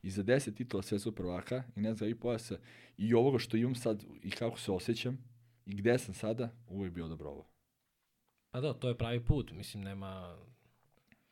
i 0.04 0.10
za 0.10 0.24
10 0.24 0.56
titula 0.56 0.84
svetskog 0.84 1.16
prvaka 1.16 1.64
i 1.76 1.82
ne 1.82 1.94
znam, 1.94 2.10
i 2.10 2.16
pojasa 2.16 2.58
i 2.98 3.14
ovoga 3.14 3.40
što 3.40 3.58
imam 3.58 3.76
sad 3.76 4.04
i 4.24 4.32
kako 4.32 4.60
se 4.60 4.72
osjećam 4.72 5.18
i 5.66 5.76
gde 5.76 6.00
sam 6.00 6.14
sada, 6.14 6.50
ovo 6.68 6.86
je 6.86 6.92
bio 6.92 7.08
dobro 7.08 7.30
ovo. 7.30 7.50
Pa 8.52 8.62
da, 8.62 8.74
to 8.74 8.90
je 8.90 8.98
pravi 8.98 9.26
put, 9.26 9.52
mislim, 9.52 9.84
nema... 9.84 10.38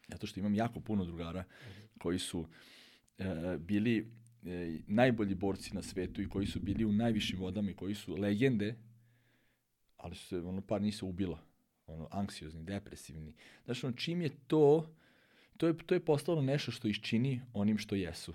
Zato 0.08 0.28
što 0.28 0.40
imam 0.40 0.56
jako 0.56 0.80
puno 0.80 1.06
drugara 1.06 1.44
koji 2.00 2.20
su 2.20 2.48
e, 3.18 3.58
bili 3.60 4.21
e, 4.46 4.80
najbolji 4.88 5.36
borci 5.36 5.76
na 5.76 5.82
svetu 5.82 6.22
i 6.22 6.30
koji 6.30 6.48
su 6.48 6.60
bili 6.60 6.86
u 6.86 6.92
najvišim 6.92 7.40
vodama 7.40 7.72
i 7.72 7.74
koji 7.76 7.96
su 7.96 8.16
legende, 8.16 8.76
ali 9.98 10.16
su 10.16 10.28
se, 10.28 10.38
ono, 10.38 10.62
par 10.62 10.82
nisu 10.82 11.08
ubila. 11.08 11.40
Ono, 11.88 12.08
anksiozni, 12.12 12.64
depresivni. 12.64 13.34
Znaš, 13.66 13.84
ono, 13.84 13.94
čim 13.94 14.22
je 14.22 14.30
to, 14.48 14.96
to 15.58 15.68
je, 15.68 15.78
to 15.78 15.96
je 15.96 16.06
postalo 16.06 16.42
nešto 16.42 16.72
što 16.72 16.88
iščini 16.88 17.42
onim 17.54 17.78
što 17.78 17.96
jesu. 17.96 18.34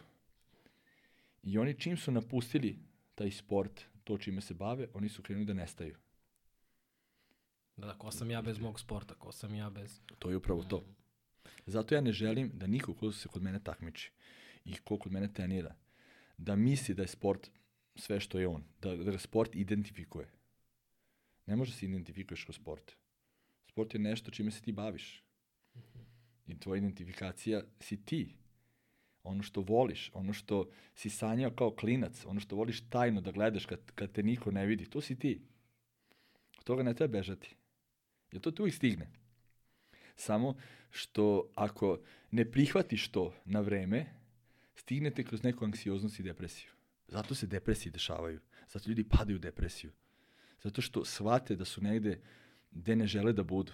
I 1.42 1.59
oni 1.59 1.75
čim 1.75 1.97
su 1.97 2.12
napustili 2.12 2.79
taj 3.14 3.31
sport, 3.31 3.83
to 4.05 4.19
čime 4.19 4.40
se 4.40 4.55
bave, 4.55 4.88
oni 4.95 5.09
su 5.09 5.23
krenuli 5.23 5.47
da 5.47 5.55
nestaju. 5.55 5.97
Da, 7.77 7.87
da, 7.87 7.99
ko 7.99 8.11
sam 8.11 8.31
ja 8.31 8.42
bez 8.42 8.59
mog 8.59 8.81
sporta, 8.81 9.14
ko 9.14 9.33
sam 9.33 9.55
ja 9.55 9.71
bez... 9.71 10.01
To 10.19 10.31
je 10.31 10.37
upravo 10.37 10.62
to. 10.62 10.85
Zato 11.66 11.95
ja 11.95 12.01
ne 12.01 12.12
želim 12.12 12.51
da 12.55 12.66
niko 12.66 12.95
ko 12.95 13.12
se 13.12 13.29
kod 13.29 13.42
mene 13.42 13.61
takmiči 13.64 14.11
i 14.64 14.75
ko 14.77 14.99
kod 14.99 15.12
mene 15.12 15.33
trenira, 15.33 15.75
da 16.37 16.57
misli 16.57 16.94
da 16.94 17.03
je 17.03 17.09
sport 17.09 17.51
sve 17.94 18.20
što 18.20 18.38
je 18.38 18.49
on, 18.49 18.64
da, 18.83 18.96
da 18.96 19.18
sport 19.18 19.57
identifikuje. 19.57 20.29
Ne 21.46 21.57
može 21.57 21.72
se 21.72 21.87
identifikuješ 21.87 22.44
kao 22.44 22.53
sport. 22.53 22.92
Sport 23.66 23.94
je 23.94 24.01
nešto 24.01 24.31
čime 24.31 24.51
se 24.51 24.62
ti 24.62 24.72
baviš. 24.72 25.22
I 26.46 26.59
tvoja 26.61 26.79
identifikacija 26.79 27.62
si 27.81 28.05
ti. 28.05 28.37
Ono 29.22 29.42
što 29.42 29.61
voliš, 29.61 30.11
ono 30.14 30.33
što 30.33 30.70
si 30.94 31.11
sanjao 31.11 31.51
kao 31.51 31.70
klinac, 31.70 32.25
ono 32.27 32.40
što 32.40 32.57
voliš 32.57 32.88
tajno 32.88 33.20
da 33.20 33.33
gledaš 33.33 33.66
kad, 33.66 33.81
kad 33.94 34.12
te 34.12 34.22
niko 34.22 34.51
ne 34.51 34.66
vidi, 34.66 34.90
to 34.90 35.01
si 35.01 35.18
ti. 35.18 35.40
Od 36.59 36.64
toga 36.64 36.83
ne 36.83 36.94
treba 36.94 37.12
bežati. 37.12 37.57
Jer 38.33 38.42
to 38.42 38.51
te 38.51 38.62
uvijek 38.62 38.77
stigne. 38.77 39.11
Samo 40.16 40.57
što 40.90 41.51
ako 41.55 42.01
ne 42.31 42.51
prihvatiš 42.51 43.09
to 43.09 43.35
na 43.44 43.61
vreme, 43.61 44.07
stignete 44.76 45.24
kroz 45.24 45.42
neku 45.42 45.64
anksioznost 45.64 46.20
i 46.20 46.22
depresiju. 46.22 46.70
Zato 47.08 47.34
se 47.34 47.46
depresije 47.46 47.92
dešavaju. 47.92 48.40
Zato 48.68 48.88
ljudi 48.90 49.04
padaju 49.04 49.36
u 49.36 49.40
depresiju. 49.40 49.92
Zato 50.62 50.82
što 50.82 51.04
shvate 51.04 51.56
da 51.56 51.64
su 51.64 51.82
negde 51.82 52.20
gde 52.70 52.96
ne 52.96 53.06
žele 53.06 53.32
da 53.32 53.42
budu. 53.42 53.72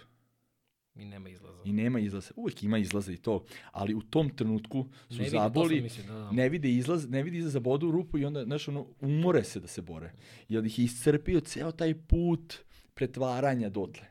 I 0.95 1.05
nema 1.05 1.29
izlaza. 1.29 1.61
I 1.65 1.73
nema 1.73 1.99
izlaza. 1.99 2.33
Uvijek 2.35 2.63
ima 2.63 2.77
izlaza 2.77 3.11
i 3.11 3.17
to. 3.17 3.45
Ali 3.71 3.95
u 3.95 4.01
tom 4.01 4.29
trenutku 4.35 4.89
su 5.09 5.17
ne 5.17 5.29
zaboli, 5.29 5.81
mislim, 5.81 6.07
da, 6.07 6.13
da. 6.13 6.31
ne 6.31 6.49
vide 6.49 6.71
izlaz, 6.71 7.09
ne 7.09 7.23
vide 7.23 7.37
izlaza, 7.37 7.59
bodu 7.59 7.87
u 7.87 7.91
rupu 7.91 8.17
i 8.17 8.25
onda, 8.25 8.43
znaš, 8.43 8.67
ono, 8.67 8.87
umore 9.01 9.43
se 9.43 9.59
da 9.59 9.67
se 9.67 9.81
bore. 9.81 10.13
Jer 10.49 10.65
ih 10.65 10.79
je 10.79 10.85
iscrpio 10.85 11.39
ceo 11.39 11.71
taj 11.71 11.93
put 12.07 12.55
pretvaranja 12.93 13.69
dotle. 13.69 14.07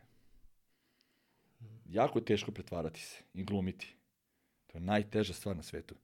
Jako 1.86 2.18
je 2.18 2.24
teško 2.24 2.52
pretvarati 2.52 3.00
se 3.00 3.22
i 3.34 3.44
glumiti. 3.44 3.94
To 4.66 4.78
je 4.78 4.82
najteža 4.82 5.32
stvar 5.32 5.56
na 5.56 5.62
svetu 5.62 5.94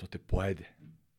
to 0.00 0.06
te 0.06 0.18
pojede. 0.18 0.64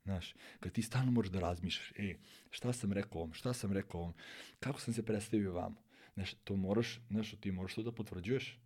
Znaš, 0.03 0.35
kad 0.59 0.71
ti 0.71 0.81
stalno 0.81 1.11
možeš 1.11 1.31
da 1.31 1.39
razmišljaš, 1.39 1.93
e, 1.97 2.15
šta 2.49 2.73
sam 2.73 2.93
rekao 2.93 3.21
ovom, 3.21 3.33
šta 3.33 3.53
sam 3.53 3.71
rekao 3.71 4.01
ovom, 4.01 4.13
kako 4.59 4.79
sam 4.79 4.93
se 4.93 5.05
predstavio 5.05 5.53
vamo. 5.53 5.75
Znaš, 6.13 6.33
to 6.43 6.55
moraš, 6.55 6.99
znaš, 7.09 7.35
ti 7.39 7.51
moraš 7.51 7.75
to 7.75 7.83
da 7.83 7.91
potvrđuješ. 7.91 8.59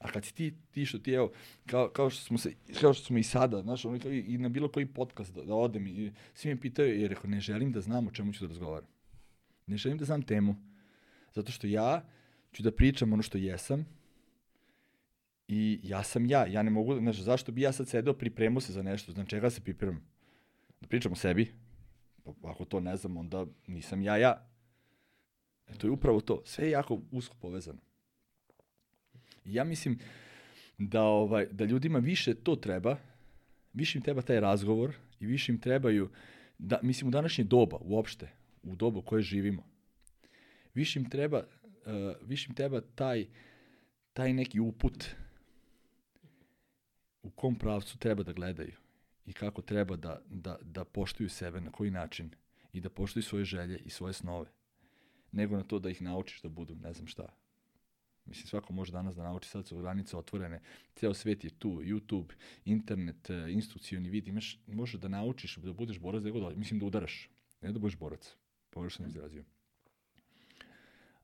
A 0.00 0.10
kad 0.10 0.24
si 0.24 0.34
ti, 0.34 0.54
ti 0.70 0.86
što 0.86 0.98
ti, 0.98 1.12
evo, 1.12 1.32
kao, 1.66 1.88
kao, 1.88 2.10
što 2.10 2.24
smo 2.24 2.38
se, 2.38 2.54
kao 2.80 2.94
što 2.94 3.04
smo 3.04 3.18
i 3.18 3.22
sada, 3.22 3.62
znaš, 3.62 3.84
ono, 3.84 3.98
kao 3.98 4.12
i, 4.12 4.18
i 4.18 4.38
na 4.38 4.48
bilo 4.48 4.68
koji 4.68 4.86
podcast 4.86 5.34
da, 5.34 5.44
da 5.44 5.54
odem 5.54 5.86
i 5.86 6.12
svi 6.34 6.54
me 6.54 6.60
pitaju, 6.60 7.00
jer 7.00 7.10
rekao, 7.10 7.30
ne 7.30 7.40
želim 7.40 7.72
da 7.72 7.80
znam 7.80 8.06
o 8.06 8.10
čemu 8.10 8.32
ću 8.32 8.44
da 8.44 8.48
razgovaram. 8.48 8.88
Ne 9.66 9.76
želim 9.76 9.98
da 9.98 10.04
znam 10.04 10.22
temu. 10.22 10.56
Zato 11.34 11.52
što 11.52 11.66
ja 11.66 12.04
ću 12.52 12.62
da 12.62 12.72
pričam 12.72 13.12
ono 13.12 13.22
što 13.22 13.38
jesam, 13.38 13.86
I 15.48 15.80
ja 15.82 16.02
sam 16.02 16.26
ja, 16.26 16.46
ja 16.46 16.62
ne 16.62 16.70
mogu, 16.70 16.98
znaš, 16.98 17.16
zašto 17.16 17.52
bi 17.52 17.60
ja 17.60 17.72
sad 17.72 17.88
sedeo, 17.88 18.14
pripremao 18.14 18.60
se 18.60 18.72
za 18.72 18.82
nešto, 18.82 19.12
znači 19.12 19.30
čega 19.30 19.50
se 19.50 19.60
pripremam? 19.60 20.04
Da 20.80 20.88
pričam 20.88 21.12
o 21.12 21.16
sebi? 21.16 21.52
Pa, 22.24 22.32
ako 22.50 22.64
to 22.64 22.80
ne 22.80 22.96
znam, 22.96 23.16
onda 23.16 23.46
nisam 23.66 24.02
ja 24.02 24.16
ja. 24.16 24.48
E, 25.66 25.74
to 25.74 25.86
je 25.86 25.90
upravo 25.90 26.20
to, 26.20 26.42
sve 26.44 26.64
je 26.64 26.70
jako 26.70 27.00
usko 27.10 27.36
povezano. 27.40 27.78
I 29.44 29.54
ja 29.54 29.64
mislim 29.64 29.98
da, 30.78 31.02
ovaj, 31.02 31.46
da 31.46 31.64
ljudima 31.64 31.98
više 31.98 32.34
to 32.34 32.56
treba, 32.56 32.96
više 33.72 33.98
im 33.98 34.04
treba 34.04 34.22
taj 34.22 34.40
razgovor 34.40 34.94
i 35.20 35.26
više 35.26 35.52
im 35.52 35.60
trebaju, 35.60 36.10
da, 36.58 36.80
mislim 36.82 37.08
u 37.08 37.10
današnje 37.10 37.44
doba 37.44 37.78
uopšte, 37.80 38.28
u 38.62 38.76
dobu 38.76 39.02
koje 39.02 39.22
živimo, 39.22 39.62
više 40.74 41.00
im 41.00 41.10
treba, 41.10 41.38
uh, 41.38 42.28
više 42.28 42.46
im 42.48 42.54
treba 42.54 42.80
taj, 42.80 43.26
taj 44.12 44.32
neki 44.32 44.60
uput, 44.60 45.04
u 47.22 47.30
kom 47.30 47.58
pravcu 47.58 47.98
treba 47.98 48.22
da 48.22 48.32
gledaju 48.32 48.76
i 49.26 49.32
kako 49.32 49.62
treba 49.62 49.96
da, 49.96 50.22
da, 50.30 50.58
da 50.62 50.84
poštuju 50.84 51.28
sebe, 51.28 51.60
na 51.60 51.72
koji 51.72 51.90
način 51.90 52.30
i 52.72 52.80
da 52.80 52.90
poštuju 52.90 53.22
svoje 53.22 53.44
želje 53.44 53.78
i 53.78 53.90
svoje 53.90 54.12
snove, 54.12 54.46
nego 55.32 55.56
na 55.56 55.62
to 55.62 55.78
da 55.78 55.90
ih 55.90 56.02
naučiš 56.02 56.42
da 56.42 56.48
budu 56.48 56.74
ne 56.74 56.92
znam 56.92 57.06
šta. 57.06 57.28
Mislim, 58.28 58.46
svako 58.46 58.72
može 58.72 58.92
danas 58.92 59.16
da 59.16 59.22
nauči, 59.22 59.48
sad 59.48 59.66
su 59.66 59.78
granice 59.78 60.16
otvorene, 60.16 60.60
ceo 60.94 61.14
svet 61.14 61.44
je 61.44 61.50
tu, 61.50 61.70
YouTube, 61.70 62.32
internet, 62.64 63.30
e, 63.30 63.52
instrukcijoni 63.52 64.10
vid, 64.10 64.28
imaš, 64.28 64.58
možeš 64.66 65.00
da 65.00 65.08
naučiš 65.08 65.56
da 65.56 65.72
budeš 65.72 65.98
borac, 65.98 66.22
da 66.22 66.30
god, 66.30 66.58
mislim 66.58 66.80
da 66.80 66.86
udaraš, 66.86 67.28
ne 67.60 67.72
da 67.72 67.78
budeš 67.78 67.98
borac, 67.98 68.34
pogrešno 68.70 69.02
sam 69.02 69.10
izrazio. 69.10 69.44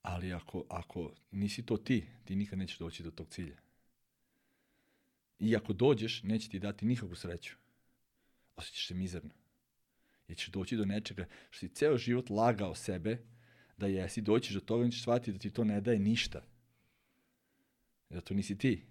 Ali 0.02 0.32
ako, 0.32 0.64
ako 0.68 1.12
nisi 1.30 1.66
to 1.66 1.76
ti, 1.76 2.06
ti 2.24 2.36
nikad 2.36 2.58
nećeš 2.58 2.78
doći 2.78 3.02
do 3.02 3.10
tog 3.10 3.28
cilja. 3.28 3.63
I 5.38 5.56
ako 5.56 5.72
dođeš, 5.72 6.22
neće 6.22 6.48
ti 6.48 6.58
dati 6.58 6.86
nikakvu 6.86 7.14
sreću. 7.14 7.56
Osjećaš 8.56 8.86
se 8.86 8.94
mizerno. 8.94 9.30
Jer 10.28 10.38
ćeš 10.38 10.48
doći 10.48 10.76
do 10.76 10.84
nečega 10.84 11.26
što 11.50 11.58
si 11.58 11.74
ceo 11.74 11.96
život 11.96 12.30
lagao 12.30 12.74
sebe 12.74 13.18
da 13.76 13.86
jesi, 13.86 14.20
doćiš 14.20 14.54
do 14.54 14.60
toga 14.60 14.86
i 14.86 14.90
ćeš 14.90 15.02
shvatiti 15.02 15.32
da 15.32 15.38
ti 15.38 15.50
to 15.50 15.64
ne 15.64 15.80
daje 15.80 15.98
ništa. 15.98 16.42
Da 18.10 18.20
to 18.20 18.34
nisi 18.34 18.58
ti. 18.58 18.84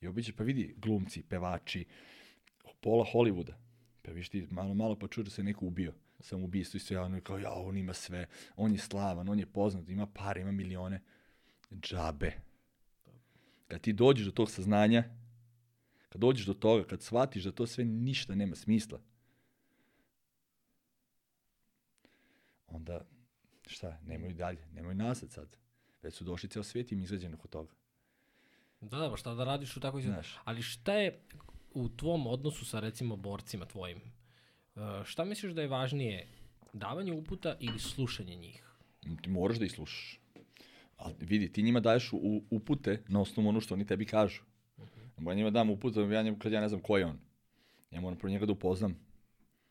I 0.00 0.06
obiće, 0.06 0.32
pa 0.32 0.44
vidi, 0.44 0.74
glumci, 0.78 1.22
pevači, 1.22 1.84
pola 2.80 3.04
Hollywooda. 3.14 3.52
Pa 4.02 4.10
viš 4.10 4.28
ti 4.28 4.46
malo, 4.50 4.74
malo 4.74 4.98
pa 4.98 5.08
čuo 5.08 5.24
da 5.24 5.30
se 5.30 5.42
neko 5.42 5.66
ubio. 5.66 5.94
Sam 6.20 6.44
ubistvo 6.44 6.76
i 6.76 6.80
sve 6.80 6.94
javno 6.94 7.20
kao, 7.20 7.38
ja, 7.38 7.52
on 7.52 7.76
ima 7.76 7.92
sve, 7.92 8.26
on 8.56 8.72
je 8.72 8.78
slavan, 8.78 9.28
on 9.28 9.38
je 9.38 9.46
poznat, 9.46 9.88
ima 9.88 10.06
pare, 10.06 10.40
ima 10.40 10.52
milione. 10.52 11.00
Džabe. 11.72 12.47
Kad 13.68 13.80
ti 13.80 13.92
dođeš 13.92 14.26
do 14.26 14.32
tog 14.32 14.50
saznanja, 14.50 15.04
kad 16.08 16.20
dođeš 16.20 16.46
do 16.46 16.54
toga, 16.54 16.84
kad 16.84 17.02
shvatiš 17.02 17.44
da 17.44 17.52
to 17.52 17.66
sve 17.66 17.84
ništa 17.84 18.34
nema 18.34 18.56
smisla, 18.56 19.00
onda 22.66 23.00
šta, 23.66 23.98
nemoj 24.06 24.32
dalje, 24.32 24.66
nemoj 24.72 24.94
nazad 24.94 25.30
sad. 25.30 25.56
Već 26.02 26.14
su 26.14 26.24
došli 26.24 26.48
ceo 26.48 26.62
svijet 26.62 26.92
im 26.92 27.00
izrađen 27.00 27.34
oko 27.34 27.48
toga. 27.48 27.72
Da, 28.80 28.98
da, 28.98 29.10
pa 29.10 29.16
šta 29.16 29.34
da 29.34 29.44
radiš 29.44 29.76
u 29.76 29.80
takvoj 29.80 30.02
situaciji? 30.02 30.32
Ali 30.44 30.62
šta 30.62 30.94
je 30.94 31.20
u 31.74 31.88
tvom 31.88 32.26
odnosu 32.26 32.64
sa 32.64 32.80
recimo 32.80 33.16
borcima 33.16 33.66
tvojim? 33.66 33.98
Uh, 33.98 34.82
šta 35.04 35.24
misliš 35.24 35.52
da 35.52 35.62
je 35.62 35.68
važnije, 35.68 36.28
davanje 36.72 37.12
uputa 37.12 37.56
ili 37.60 37.78
slušanje 37.78 38.36
njih? 38.36 38.64
Ti 39.22 39.30
moraš 39.30 39.58
da 39.58 39.64
ih 39.64 39.72
slušaš. 39.72 40.17
Ali 40.98 41.14
vidi, 41.20 41.52
ti 41.52 41.62
njima 41.62 41.80
daješ 41.80 42.12
u, 42.12 42.42
upute 42.50 43.02
na 43.08 43.20
osnovu 43.20 43.48
ono 43.48 43.60
što 43.60 43.74
oni 43.74 43.86
tebi 43.86 44.04
kažu. 44.04 44.42
Ja 45.26 45.34
njima 45.34 45.50
dam 45.50 45.70
upute, 45.70 46.00
ja 46.00 46.22
njima, 46.22 46.38
kad 46.38 46.52
ja 46.52 46.60
ne 46.60 46.68
znam 46.68 46.80
ko 46.80 46.98
je 46.98 47.06
on. 47.06 47.18
Ja 47.90 48.00
moram 48.00 48.18
pro 48.18 48.30
njega 48.30 48.46
da 48.46 48.52
upoznam. 48.52 48.98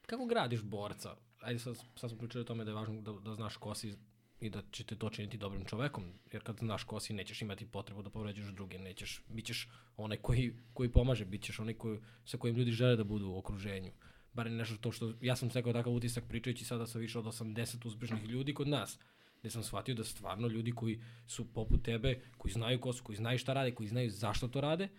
Kako 0.05 0.25
gradiš 0.25 0.63
borca? 0.63 1.15
Ajde, 1.41 1.59
sad, 1.59 1.77
sad 1.95 2.09
smo 2.09 2.19
pričali 2.19 2.41
o 2.41 2.45
tome 2.45 2.63
da 2.63 2.71
je 2.71 2.75
važno 2.75 3.01
da, 3.01 3.11
da 3.11 3.35
znaš 3.35 3.57
ko 3.57 3.75
si 3.75 3.93
i 4.39 4.49
da 4.49 4.61
će 4.71 4.83
te 4.83 4.95
to 4.95 5.09
činiti 5.09 5.37
dobrim 5.37 5.65
čovekom, 5.65 6.13
jer 6.31 6.43
kad 6.43 6.57
znaš 6.57 6.83
ko 6.83 6.99
si, 6.99 7.13
nećeš 7.13 7.41
imati 7.41 7.65
potrebu 7.65 8.01
da 8.01 8.09
povređuješ 8.09 8.49
druge, 8.49 8.79
nećeš, 8.79 9.23
bit 9.29 9.45
ćeš 9.45 9.69
onaj 9.97 10.17
koji, 10.17 10.53
koji 10.73 10.91
pomaže, 10.91 11.25
bit 11.25 11.43
ćeš 11.43 11.59
onaj 11.59 11.73
koji, 11.73 11.99
sa 12.25 12.37
kojim 12.37 12.55
ljudi 12.55 12.71
žele 12.71 12.95
da 12.95 13.03
budu 13.03 13.29
u 13.29 13.37
okruženju. 13.37 13.91
Bar 14.33 14.51
nešto 14.51 14.77
to 14.77 14.91
što, 14.91 15.13
ja 15.21 15.35
sam 15.35 15.49
stekao 15.49 15.73
takav 15.73 15.93
utisak 15.93 16.23
pričajući 16.29 16.65
sada 16.65 16.87
sa 16.87 16.99
više 16.99 17.19
od 17.19 17.25
80 17.25 17.87
uspešnih 17.87 18.23
ljudi 18.23 18.53
kod 18.53 18.67
nas, 18.67 18.99
gde 19.47 19.51
sam 19.53 19.63
shvatio 19.63 19.95
da 19.95 20.03
stvarno 20.03 20.47
ljudi 20.47 20.71
koji 20.71 20.99
su 21.27 21.53
poput 21.53 21.83
tebe, 21.83 22.21
koji 22.37 22.51
znaju 22.51 22.81
ko 22.81 22.93
su, 22.93 23.03
koji 23.03 23.15
znaju 23.15 23.39
šta 23.39 23.53
rade, 23.53 23.75
koji 23.75 23.89
znaju 23.89 24.09
zašto 24.09 24.47
to 24.47 24.61
rade 24.61 24.89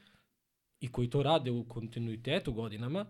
i 0.80 0.88
koji 0.92 1.11
to 1.11 1.22
rade 1.22 1.50
u 1.50 1.64
kontinuitetu 1.64 2.52
godinama, 2.52 3.06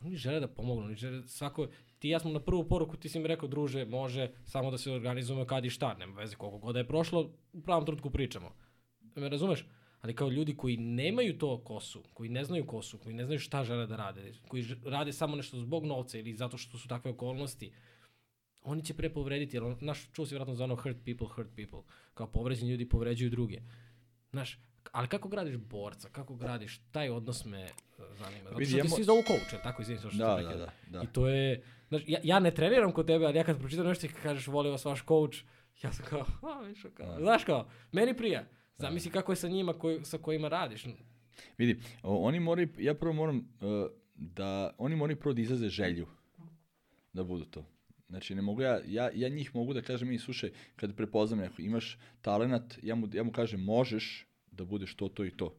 oni 0.00 0.16
žele 0.16 0.40
da 0.40 0.48
pomognu, 0.48 0.84
oni 0.84 0.96
žele 0.96 1.22
svako, 1.26 1.68
ti 1.98 2.08
ja 2.08 2.18
smo 2.18 2.30
na 2.30 2.40
prvu 2.40 2.68
poruku, 2.68 2.96
ti 2.96 3.08
si 3.08 3.18
mi 3.18 3.28
rekao, 3.28 3.48
druže, 3.48 3.84
može 3.84 4.30
samo 4.44 4.70
da 4.70 4.78
se 4.78 4.92
organizujemo 4.92 5.44
kad 5.44 5.64
i 5.64 5.70
šta, 5.70 5.94
nema 5.94 6.20
veze 6.20 6.36
koliko 6.36 6.58
god 6.58 6.72
da 6.72 6.78
je 6.78 6.88
prošlo, 6.88 7.30
u 7.52 7.62
pravom 7.62 7.84
trenutku 7.84 8.10
pričamo. 8.10 8.52
Me 9.14 9.28
razumeš? 9.28 9.64
Ali 10.00 10.14
kao 10.14 10.28
ljudi 10.28 10.56
koji 10.56 10.76
nemaju 10.76 11.38
to 11.38 11.58
ko 11.64 11.80
su, 11.80 12.02
koji 12.14 12.30
ne 12.30 12.44
znaju 12.44 12.66
ko 12.66 12.82
su, 12.82 12.98
koji 12.98 13.14
ne 13.14 13.24
znaju 13.24 13.38
šta 13.38 13.64
žele 13.64 13.86
da 13.86 13.96
rade, 13.96 14.32
koji 14.48 14.66
rade 14.84 15.12
samo 15.12 15.36
nešto 15.36 15.60
zbog 15.60 15.86
novca 15.86 16.18
ili 16.18 16.34
zato 16.34 16.58
što 16.58 16.78
su 16.78 16.88
takve 16.88 17.10
okolnosti, 17.10 17.72
oni 18.68 18.84
će 18.84 18.94
pre 18.94 19.10
povrediti, 19.10 19.56
jer 19.56 19.62
naš, 19.80 20.08
čuo 20.12 20.26
si 20.26 20.34
vratno 20.34 20.54
za 20.54 20.64
ono 20.64 20.76
hurt 20.76 20.96
people, 21.04 21.28
hurt 21.28 21.48
people, 21.56 21.80
kao 22.14 22.26
povređeni 22.26 22.70
ljudi 22.70 22.88
povređuju 22.88 23.30
druge. 23.30 23.60
Znaš, 24.30 24.58
ali 24.92 25.08
kako 25.08 25.28
gradiš 25.28 25.56
borca, 25.56 26.08
kako 26.08 26.34
gradiš, 26.34 26.80
taj 26.90 27.10
odnos 27.10 27.44
me 27.44 27.60
e, 27.60 27.70
zanima. 28.18 28.50
Zato 28.50 28.64
što 28.64 28.80
ti 28.80 28.88
svi 28.88 29.04
zovu 29.04 29.22
coach, 29.22 29.62
tako 29.62 29.82
izvinim 29.82 30.10
što 30.10 30.18
da, 30.18 30.42
da, 30.42 30.56
da, 30.56 30.72
da. 30.86 31.02
I 31.02 31.06
to 31.12 31.28
je, 31.28 31.62
znaš, 31.88 32.02
ja, 32.06 32.18
ja 32.22 32.40
ne 32.40 32.50
treniram 32.50 32.92
kod 32.92 33.06
tebe, 33.06 33.24
ali 33.26 33.38
ja 33.38 33.44
kad 33.44 33.58
pročitam 33.58 33.86
nešto 33.86 34.06
i 34.06 34.10
kažeš 34.22 34.46
voli 34.46 34.70
vas 34.70 34.84
vaš 34.84 35.04
coach, 35.08 35.38
ja 35.82 35.92
sam 35.92 36.06
kao, 36.06 36.24
a, 36.42 36.60
viš, 36.60 36.86
kao, 36.94 37.06
da. 37.06 37.20
znaš 37.20 37.44
kao, 37.44 37.68
meni 37.92 38.16
prija. 38.16 38.44
Zamisli 38.78 39.10
kako 39.10 39.32
je 39.32 39.36
sa 39.36 39.48
njima 39.48 39.72
koji, 39.72 40.04
sa 40.04 40.18
kojima 40.18 40.48
radiš. 40.48 40.86
Vidi, 41.58 41.80
oni 42.02 42.40
moraju, 42.40 42.68
ja 42.78 42.94
prvo 42.94 43.12
moram 43.12 43.36
uh, 43.36 43.90
da, 44.14 44.74
oni 44.78 44.96
moraju 44.96 45.16
prvo 45.16 45.32
da 45.32 45.40
izlaze 45.40 45.68
želju 45.68 46.06
da 47.12 47.24
budu 47.24 47.44
to. 47.44 47.64
Znači, 48.08 48.34
ne 48.34 48.42
mogu 48.42 48.62
ja, 48.62 48.80
ja, 48.86 49.10
ja 49.14 49.28
njih 49.28 49.54
mogu 49.54 49.72
da 49.72 49.82
kažem, 49.82 50.08
mi 50.08 50.18
slušaj, 50.18 50.50
kad 50.76 50.96
prepoznam 50.96 51.38
neko, 51.38 51.62
imaš 51.62 51.98
talenat, 52.22 52.78
ja 52.82 52.94
mu, 52.94 53.08
ja 53.12 53.22
mu 53.22 53.32
kažem, 53.32 53.60
možeš, 53.64 54.26
da 54.50 54.64
budeš 54.64 54.94
to, 54.94 55.08
to 55.08 55.24
i 55.24 55.30
to. 55.30 55.56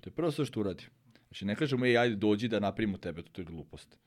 To 0.00 0.10
je 0.10 0.14
prvo 0.14 0.30
sve 0.30 0.44
što 0.46 0.60
uradi. 0.60 0.84
Znači, 1.28 1.44
ne 1.44 1.56
kažem, 1.56 1.84
ej, 1.84 1.98
ajde, 1.98 2.16
dođi 2.16 2.48
da 2.48 2.60
napravimo 2.60 2.98
tebe, 2.98 3.22
to, 3.22 3.28
to 3.32 3.40
je 3.40 3.44
glupost. 3.44 3.98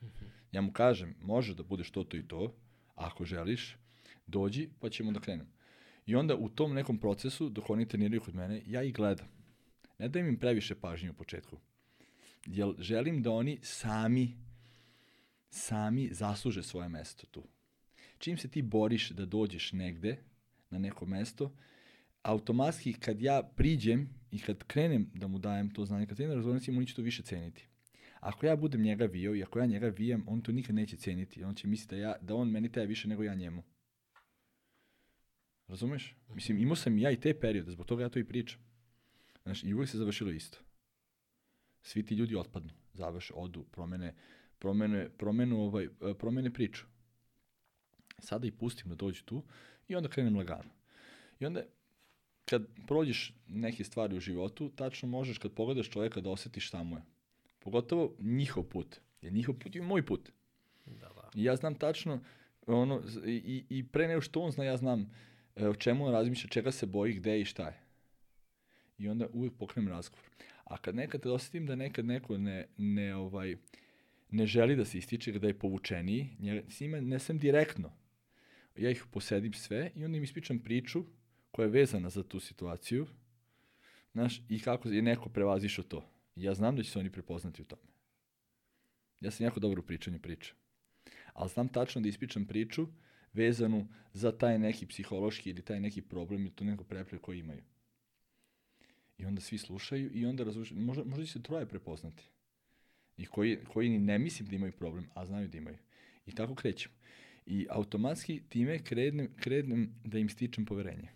Ja 0.52 0.60
mu 0.60 0.72
kažem, 0.72 1.14
može 1.20 1.54
da 1.54 1.62
budeš 1.62 1.90
to, 1.90 2.04
to 2.04 2.16
i 2.16 2.28
to, 2.28 2.54
ako 2.94 3.24
želiš, 3.24 3.76
dođi, 4.26 4.68
pa 4.80 4.90
ćemo 4.90 5.12
da 5.12 5.20
krenemo. 5.20 5.50
I 6.06 6.14
onda 6.14 6.36
u 6.36 6.48
tom 6.48 6.74
nekom 6.74 6.98
procesu, 6.98 7.48
dok 7.48 7.70
oni 7.70 7.88
treniraju 7.88 8.20
kod 8.20 8.34
mene, 8.34 8.62
ja 8.66 8.82
ih 8.82 8.94
gledam. 8.94 9.26
Ne 9.98 10.08
dajem 10.08 10.28
im 10.28 10.38
previše 10.38 10.74
pažnje 10.74 11.10
u 11.10 11.14
početku. 11.14 11.58
Jer 12.46 12.74
želim 12.78 13.22
da 13.22 13.30
oni 13.30 13.58
sami, 13.62 14.36
sami 15.50 16.08
zasluže 16.12 16.62
svoje 16.62 16.88
mesto 16.88 17.26
tu. 17.26 17.44
Čim 18.18 18.38
se 18.38 18.48
ti 18.48 18.62
boriš 18.62 19.10
da 19.10 19.26
dođeš 19.26 19.72
negde, 19.72 20.16
na 20.70 20.78
neko 20.78 21.06
mesto, 21.06 21.52
automatski 22.22 22.92
kad 22.92 23.20
ja 23.20 23.42
priđem 23.56 24.08
i 24.30 24.38
kad 24.38 24.64
krenem 24.64 25.10
da 25.14 25.26
mu 25.26 25.38
dajem 25.38 25.70
to 25.70 25.84
znanje, 25.84 26.06
kad 26.06 26.16
krenem 26.16 26.30
da 26.30 26.34
razgovaram 26.34 26.60
s 26.60 26.66
njim, 26.66 26.78
on 26.78 26.86
će 26.86 26.94
to 26.94 27.02
više 27.02 27.22
ceniti. 27.22 27.68
Ako 28.20 28.46
ja 28.46 28.56
budem 28.56 28.82
njega 28.82 29.04
vio 29.04 29.34
i 29.34 29.42
ako 29.42 29.58
ja 29.58 29.66
njega 29.66 29.88
vijem, 29.88 30.24
on 30.26 30.42
to 30.42 30.52
nikad 30.52 30.74
neće 30.74 30.96
ceniti. 30.96 31.44
On 31.44 31.54
će 31.54 31.66
misliti 31.68 31.94
da, 31.94 32.00
ja, 32.00 32.16
da 32.20 32.34
on 32.34 32.50
meni 32.50 32.72
taje 32.72 32.86
više 32.86 33.08
nego 33.08 33.22
ja 33.22 33.34
njemu. 33.34 33.62
Razumeš? 35.68 36.16
Mislim, 36.34 36.58
imao 36.58 36.76
sam 36.76 36.98
ja 36.98 37.10
i 37.10 37.20
te 37.20 37.34
periode, 37.40 37.70
zbog 37.70 37.86
toga 37.86 38.02
ja 38.02 38.08
to 38.08 38.18
i 38.18 38.24
pričam. 38.24 38.60
Znaš, 39.42 39.64
i 39.64 39.74
uvijek 39.74 39.90
se 39.90 39.98
završilo 39.98 40.30
isto. 40.30 40.58
Svi 41.82 42.02
ti 42.02 42.14
ljudi 42.14 42.36
otpadnu, 42.36 42.70
završe, 42.94 43.34
odu, 43.36 43.64
promene, 43.64 44.14
promene, 44.58 45.08
promenu, 45.08 45.60
ovaj, 45.60 45.88
promene 46.18 46.52
priču. 46.52 46.86
Sada 48.18 48.46
ih 48.46 48.52
pustim 48.52 48.88
da 48.88 48.94
dođu 48.94 49.24
tu 49.24 49.42
i 49.88 49.96
onda 49.96 50.08
krenem 50.08 50.36
lagano. 50.36 50.70
I 51.40 51.46
onda 51.46 51.62
kad 52.44 52.66
prođeš 52.86 53.34
neke 53.48 53.84
stvari 53.84 54.16
u 54.16 54.20
životu, 54.20 54.70
tačno 54.76 55.08
možeš 55.08 55.38
kad 55.38 55.52
pogledaš 55.52 55.90
čoveka 55.90 56.20
da 56.20 56.30
osetiš 56.30 56.68
šta 56.68 56.82
mu 56.82 56.96
je. 56.96 57.02
Pogotovo 57.58 58.14
njihov 58.18 58.64
put. 58.64 59.00
Jer 59.22 59.32
njihov 59.32 59.54
put 59.54 59.76
je 59.76 59.82
moj 59.82 60.06
put. 60.06 60.30
Da, 60.86 61.08
da. 61.08 61.30
I 61.34 61.44
ja 61.44 61.56
znam 61.56 61.74
tačno, 61.74 62.20
ono, 62.66 63.02
i, 63.26 63.64
i 63.68 63.84
pre 63.86 64.08
nego 64.08 64.20
što 64.20 64.40
on 64.40 64.50
zna, 64.50 64.64
ja 64.64 64.76
znam 64.76 65.10
e, 65.56 65.68
o 65.68 65.74
čemu 65.74 66.06
on 66.06 66.12
razmišlja, 66.12 66.50
čega 66.50 66.72
se 66.72 66.86
boji, 66.86 67.14
gde 67.14 67.40
i 67.40 67.44
šta 67.44 67.66
je. 67.66 67.80
I 68.98 69.08
onda 69.08 69.26
uvijek 69.32 69.54
pokrenem 69.58 69.88
razgovor. 69.88 70.24
A 70.64 70.76
kad 70.76 70.94
nekad 70.94 71.26
osetim 71.26 71.66
da 71.66 71.76
nekad 71.76 72.04
neko 72.04 72.38
ne, 72.38 72.66
ne, 72.76 73.16
ovaj, 73.16 73.56
ne 74.30 74.46
želi 74.46 74.76
da 74.76 74.84
se 74.84 74.98
ističe, 74.98 75.32
da 75.32 75.46
je 75.46 75.58
povučeniji, 75.58 76.28
njega, 76.38 76.70
s 76.70 76.80
njima 76.80 77.00
ne 77.00 77.18
sam 77.18 77.38
direktno. 77.38 77.92
Ja 78.78 78.90
ih 78.90 79.04
posedim 79.10 79.52
sve 79.52 79.90
i 79.94 80.04
onda 80.04 80.16
im 80.16 80.24
ispričam 80.24 80.58
priču 80.58 81.04
koja 81.50 81.64
je 81.64 81.70
vezana 81.70 82.10
za 82.10 82.22
tu 82.22 82.40
situaciju, 82.40 83.06
znaš, 84.12 84.42
i 84.48 84.60
kako 84.60 84.88
je 84.88 85.02
neko 85.02 85.28
prevazišao 85.28 85.84
to. 85.84 86.10
Ja 86.36 86.54
znam 86.54 86.76
da 86.76 86.82
će 86.82 86.90
se 86.90 86.98
oni 86.98 87.12
prepoznati 87.12 87.62
u 87.62 87.64
tome. 87.64 87.82
Ja 89.20 89.30
sam 89.30 89.44
jako 89.44 89.60
dobro 89.60 89.80
u 89.80 89.86
pričanju 89.86 90.18
priče. 90.18 90.54
Ali 91.32 91.50
znam 91.50 91.68
tačno 91.68 92.00
da 92.00 92.08
ispričam 92.08 92.46
priču 92.46 92.86
vezanu 93.32 93.88
za 94.12 94.32
taj 94.32 94.58
neki 94.58 94.86
psihološki 94.86 95.50
ili 95.50 95.62
taj 95.62 95.80
neki 95.80 96.02
problem 96.02 96.40
ili 96.40 96.50
to 96.50 96.64
neko 96.64 96.84
prepre 96.84 97.18
koji 97.18 97.38
imaju. 97.38 97.62
I 99.18 99.26
onda 99.26 99.40
svi 99.40 99.58
slušaju 99.58 100.10
i 100.14 100.26
onda 100.26 100.44
razlušaju. 100.44 100.80
Možda, 100.80 101.04
možda 101.04 101.26
će 101.26 101.32
se 101.32 101.42
troje 101.42 101.66
prepoznati. 101.66 102.22
I 103.16 103.26
koji, 103.26 103.58
koji 103.64 103.98
ne 103.98 104.18
mislim 104.18 104.48
da 104.48 104.56
imaju 104.56 104.72
problem, 104.72 105.10
a 105.14 105.26
znaju 105.26 105.48
da 105.48 105.58
imaju. 105.58 105.76
I 106.26 106.34
tako 106.34 106.54
krećem. 106.54 106.92
I 107.50 107.66
automatski 107.70 108.42
time 108.48 108.78
krenem, 108.84 109.28
krenem 109.40 109.94
da 110.04 110.18
im 110.18 110.28
stičem 110.28 110.66
poverenje. 110.66 111.08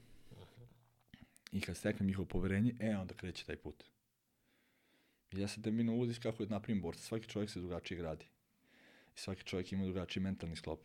I 1.53 1.61
kad 1.61 1.77
steknem 1.77 2.07
njihovo 2.07 2.29
poverenje, 2.29 2.75
e, 2.81 2.97
onda 2.97 3.15
kreće 3.15 3.45
taj 3.45 3.57
put. 3.57 3.85
I 5.33 5.41
ja 5.41 5.49
sam 5.49 5.63
termino 5.63 5.95
ulaziš 5.95 6.19
kako 6.19 6.43
je 6.43 6.49
napravim 6.49 6.83
borca. 6.83 7.03
Svaki 7.03 7.29
čovjek 7.29 7.51
se 7.51 7.61
drugačije 7.61 7.99
gradi. 7.99 8.25
I 9.17 9.19
svaki 9.19 9.45
čovjek 9.45 9.73
ima 9.73 9.85
drugačiji 9.85 10.23
mentalni 10.23 10.57
sklop. 10.57 10.81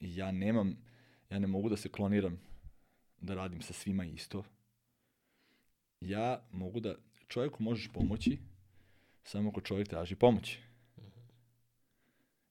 I 0.00 0.16
ja 0.16 0.32
nemam, 0.32 0.76
ja 1.30 1.38
ne 1.38 1.46
mogu 1.46 1.68
da 1.68 1.76
se 1.76 1.88
kloniram 1.88 2.40
da 3.20 3.34
radim 3.34 3.62
sa 3.62 3.72
svima 3.72 4.04
isto. 4.04 4.44
Ja 6.00 6.48
mogu 6.52 6.80
da, 6.80 6.96
čovjeku 7.28 7.62
možeš 7.62 7.92
pomoći 7.92 8.38
samo 9.24 9.50
ako 9.50 9.60
čovjek 9.60 9.88
traži 9.88 10.16
pomoć. 10.16 10.58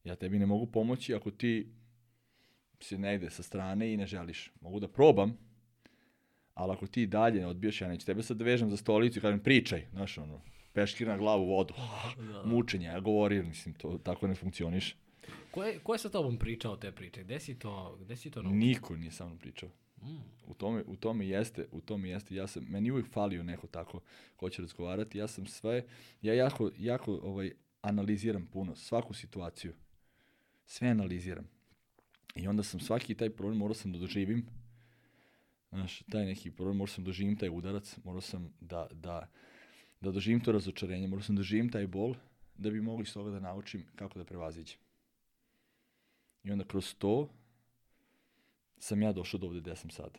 Ja 0.04 0.16
tebi 0.16 0.39
ne 0.39 0.46
mogu 0.46 0.66
pomoći 0.66 1.13
ako 1.13 1.32
ti 1.32 1.74
si 2.80 2.98
negde 2.98 3.30
sa 3.30 3.44
strane 3.44 3.94
i 3.94 3.98
ne 3.98 4.06
želiš. 4.06 4.52
Mogu 4.62 4.80
da 4.80 4.88
probam, 4.88 5.38
ali 6.54 6.74
ako 6.74 6.88
ti 6.88 7.08
dalje 7.08 7.39
ne 7.39 7.48
odbiješ, 7.48 7.82
ja 7.82 7.88
neću 7.88 8.06
tebe 8.06 8.24
sad 8.24 8.38
da 8.38 8.44
vežem 8.44 8.70
za 8.70 8.78
stolicu 8.78 9.20
i 9.20 9.22
kažem 9.22 9.39
pričaj, 9.39 9.86
znaš 9.92 10.18
ono, 10.18 10.42
peškir 10.74 11.08
na 11.08 11.18
glavu, 11.18 11.46
vodu, 11.46 11.74
da. 12.18 12.44
mučenje, 12.46 12.86
ja 12.86 13.00
govorim, 13.00 13.48
mislim, 13.48 13.76
to 13.76 13.98
tako 13.98 14.28
ne 14.28 14.36
funkcioniš. 14.36 14.96
Ko 15.52 15.63
je, 15.63 15.80
ko 15.80 15.94
je 15.94 16.00
sa 16.00 16.10
tobom 16.10 16.38
pričao 16.38 16.76
te 16.76 16.92
priče? 16.92 17.24
Gde 17.24 17.39
si 17.39 17.60
to, 17.60 17.98
gde 18.02 18.16
si 18.16 18.32
to 18.32 18.42
naučio? 18.42 18.58
Niko 18.58 18.96
nije 18.96 19.12
sa 19.12 19.26
mnom 19.26 19.38
pričao. 19.38 19.70
Mm. 20.02 20.22
U 20.48 20.54
tome, 20.54 20.84
u 20.88 20.96
tome 20.96 21.28
jeste, 21.28 21.66
u 21.72 21.82
tome 21.82 22.10
jeste, 22.10 22.36
ja 22.36 22.48
sam, 22.48 22.66
meni 22.70 22.92
uvijek 22.92 23.08
falio 23.12 23.44
neko 23.44 23.68
tako 23.68 24.00
ko 24.36 24.50
će 24.50 24.62
razgovarati, 24.62 25.18
ja 25.18 25.28
sam 25.28 25.46
sve, 25.46 25.86
ja 26.22 26.34
jako, 26.34 26.72
jako 26.78 27.20
ovaj, 27.24 27.52
analiziram 27.82 28.46
puno, 28.46 28.76
svaku 28.76 29.13
situaciju, 29.13 29.74
sve 30.65 30.88
analiziram. 30.88 31.47
I 32.36 32.47
onda 32.47 32.63
sam 32.63 32.80
svaki 32.80 33.15
taj 33.15 33.30
problem 33.30 33.58
morao 33.58 33.73
sam 33.73 33.91
da 33.91 33.99
doživim, 33.99 34.45
znaš, 35.71 35.99
taj 35.99 36.26
neki 36.26 36.52
problem, 36.52 36.78
morao 36.78 36.93
sam 36.93 37.04
da 37.04 37.08
doživim 37.08 37.38
taj 37.38 37.49
udarac, 37.49 37.97
morao 38.04 38.21
sam 38.21 38.54
da, 38.62 38.88
da, 38.91 39.30
da 40.02 40.12
doživim 40.12 40.39
to 40.39 40.52
razočarenje, 40.52 41.08
morao 41.08 41.23
sam 41.23 41.36
da 41.36 41.39
doživim 41.39 41.71
taj 41.71 41.88
bol, 41.88 42.15
da 42.58 42.69
bi 42.69 42.82
mogli 42.82 43.04
iz 43.04 43.13
toga 43.13 43.32
da 43.32 43.39
naučim 43.39 43.86
kako 43.95 44.19
da 44.19 44.26
prevaziđem. 44.26 44.78
I 46.43 46.52
onda 46.52 46.65
kroz 46.65 46.95
to 46.95 47.30
sam 48.78 49.02
ja 49.02 49.12
došao 49.12 49.39
do 49.39 49.47
ovde 49.47 49.60
gde 49.60 49.76
sam 49.76 49.89
sad. 49.89 50.17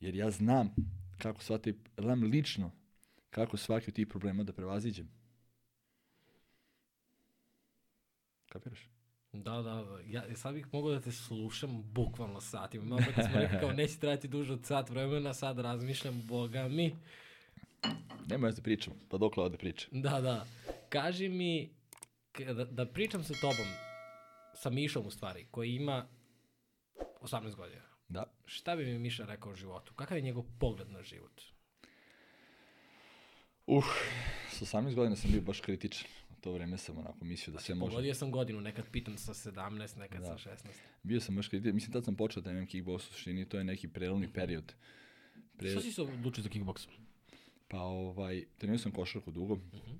Jer 0.00 0.14
ja 0.14 0.30
znam 0.30 0.74
kako 1.18 1.42
sva 1.42 1.58
te, 1.58 1.74
znam 1.98 2.22
lično 2.22 2.70
kako 3.30 3.56
svaki 3.56 3.90
od 3.90 3.94
tih 3.94 4.06
problema 4.06 4.44
da 4.44 4.52
prevaziđem. 4.52 5.08
Kapiraš? 8.48 8.91
Da, 9.32 9.62
da, 9.62 9.62
da. 9.62 9.98
Ja 10.06 10.36
sad 10.36 10.54
bih 10.54 10.66
mogao 10.72 10.90
da 10.90 11.00
te 11.00 11.12
slušam 11.12 11.82
bukvalno 11.82 12.40
satima. 12.40 12.84
Malo 12.84 13.02
kad 13.14 13.24
smo 13.24 13.40
rekli 13.40 13.58
kao 13.60 13.72
neće 13.82 13.98
trajati 13.98 14.28
duže 14.28 14.52
od 14.52 14.64
sat 14.64 14.90
vremena, 14.90 15.34
sad 15.34 15.58
razmišljam, 15.58 16.22
boga 16.26 16.68
mi. 16.68 16.96
Nema 18.26 18.46
ja 18.46 18.52
da 18.52 18.62
pričam, 18.62 18.92
pa 19.08 19.18
dok 19.18 19.34
da 19.36 19.58
pričam. 19.58 20.02
Da, 20.02 20.20
da. 20.20 20.46
Kaži 20.88 21.28
mi, 21.28 21.74
da, 22.38 22.64
da 22.64 22.86
pričam 22.86 23.24
sa 23.24 23.34
tobom, 23.40 23.66
sa 24.54 24.70
Mišom 24.70 25.06
u 25.06 25.10
stvari, 25.10 25.46
koji 25.50 25.74
ima 25.74 26.06
18 27.20 27.54
godina. 27.54 27.82
Da. 28.08 28.24
Šta 28.44 28.76
bi 28.76 28.84
mi 28.84 28.98
Miša 28.98 29.24
rekao 29.24 29.52
o 29.52 29.54
životu? 29.54 29.94
Kakav 29.94 30.18
je 30.18 30.22
njegov 30.22 30.44
pogled 30.58 30.90
na 30.90 31.02
život? 31.02 31.42
Uh, 33.66 33.84
sa 34.50 34.64
18 34.64 34.94
godina 34.94 35.16
sam 35.16 35.30
bio 35.30 35.40
baš 35.40 35.60
kritičan. 35.60 36.08
To 36.42 36.52
vreme 36.52 36.78
sam 36.78 36.98
onako 36.98 37.24
mislio 37.24 37.52
da 37.52 37.56
znači, 37.56 37.66
sve 37.66 37.74
može. 37.74 37.90
Pogodio 37.90 38.14
sam 38.14 38.30
godinu, 38.30 38.60
nekad 38.60 38.84
pitam 38.92 39.18
sa 39.18 39.34
17, 39.34 39.98
nekad 39.98 40.20
da. 40.20 40.38
sa 40.38 40.50
16. 40.50 40.56
Bio 41.02 41.20
sam 41.20 41.36
baš 41.36 41.48
kritičan. 41.48 41.74
Mislim, 41.74 41.92
tad 41.92 42.04
sam 42.04 42.16
počeo 42.16 42.42
da 42.42 42.50
imam 42.50 42.66
kickbox 42.66 42.96
u 42.96 42.98
suštini, 42.98 43.48
to 43.48 43.58
je 43.58 43.64
neki 43.64 43.88
prelomni 43.88 44.32
period. 44.32 44.74
Pre... 45.56 45.70
Što 45.70 45.80
si 45.80 45.92
se 45.92 46.02
odlučio 46.02 46.42
za 46.42 46.48
kickboks? 46.48 46.82
Pa 47.68 47.80
ovaj, 47.80 48.44
trenirao 48.58 48.78
sam 48.78 48.92
košarku 48.92 49.30
dugo. 49.30 49.54
Uh 49.54 49.60
mhm. 49.60 49.76
-huh. 49.76 49.98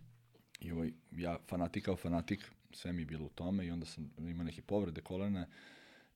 I 0.61 0.73
ovaj, 0.73 0.93
ja 1.13 1.39
fanatik 1.49 1.85
kao 1.85 1.97
fanatik, 1.97 2.51
sve 2.73 2.93
mi 2.93 3.03
je 3.03 3.07
bilo 3.07 3.27
u 3.27 3.29
tome 3.29 3.67
i 3.67 3.71
onda 3.71 3.87
sam 3.87 4.11
imao 4.19 4.45
neke 4.45 4.63
povrede 4.63 5.01
kolena 5.01 5.47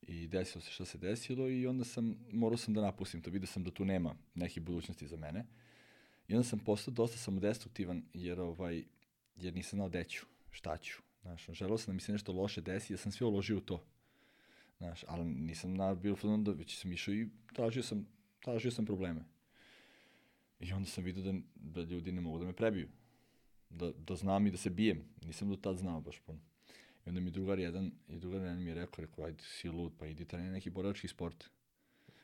i 0.03 0.27
desilo 0.27 0.63
se 0.63 0.71
šta 0.71 0.85
se 0.85 0.99
desilo 0.99 1.49
i 1.49 1.67
onda 1.67 1.85
sam, 1.85 2.17
morao 2.33 2.57
sam 2.57 2.75
da 2.75 2.81
napustim 2.81 3.23
to, 3.23 3.31
vidio 3.31 3.47
sam 3.47 3.65
da 3.65 3.71
tu 3.71 3.85
nema 3.85 4.15
neke 4.35 4.61
budućnosti 4.61 5.07
za 5.07 5.17
mene. 5.17 5.45
I 6.29 6.35
onda 6.35 6.49
sam 6.49 6.59
postao 6.59 6.95
dosta 6.95 7.19
samodestruktivan 7.19 8.03
jer, 8.15 8.41
ovaj, 8.41 8.85
jer 9.37 9.55
nisam 9.55 9.77
znao 9.77 9.89
deću, 9.89 10.27
šta 10.51 10.77
ću. 10.77 11.03
Znaš, 11.23 11.47
želeo 11.53 11.79
sam 11.79 11.87
da 11.87 11.93
mi 11.93 12.01
se 12.01 12.13
nešto 12.13 12.33
loše 12.33 12.61
desi, 12.61 12.93
ja 12.93 12.97
sam 12.97 13.13
sve 13.13 13.27
uložio 13.27 13.57
u 13.57 13.61
to. 13.61 13.85
Znaš, 14.79 15.05
ali 15.09 15.25
nisam 15.25 15.75
na, 15.75 15.95
bilo 15.95 16.17
fazon 16.17 16.45
da 16.45 16.53
već 16.53 16.79
sam 16.79 16.93
išao 16.93 17.15
i 17.15 17.29
tražio 17.55 17.83
sam, 17.83 18.07
tražio 18.41 18.71
sam 18.71 18.87
probleme. 18.87 19.25
I 20.61 20.73
onda 20.73 20.89
sam 20.89 21.05
vidio 21.05 21.23
da, 21.23 21.39
da 21.55 21.81
ljudi 21.81 22.13
ne 22.13 22.21
mogu 22.21 22.39
da 22.39 22.45
me 22.45 22.53
prebiju. 22.53 22.89
Da, 23.71 23.93
da 23.93 24.17
znam 24.17 24.47
i 24.47 24.51
da 24.51 24.57
se 24.57 24.71
bijem. 24.71 25.05
Nisam 25.25 25.49
do 25.49 25.57
tad 25.57 25.77
znao 25.77 26.01
baš 26.01 26.19
puno. 26.19 26.39
I 27.07 27.09
onda 27.09 27.21
mi 27.21 27.31
drugar 27.31 27.59
jedan, 27.59 27.93
i 28.09 28.17
drugar 28.17 28.41
jedan 28.41 28.63
mi 28.63 28.71
je 28.71 28.75
rekao, 28.75 29.05
rekao, 29.05 29.25
ajde, 29.25 29.43
si 29.43 29.69
lud, 29.69 29.93
pa 29.99 30.07
idi 30.07 30.25
treniraj 30.25 30.53
neki 30.53 30.71
borački 30.71 31.09
sport. 31.09 31.45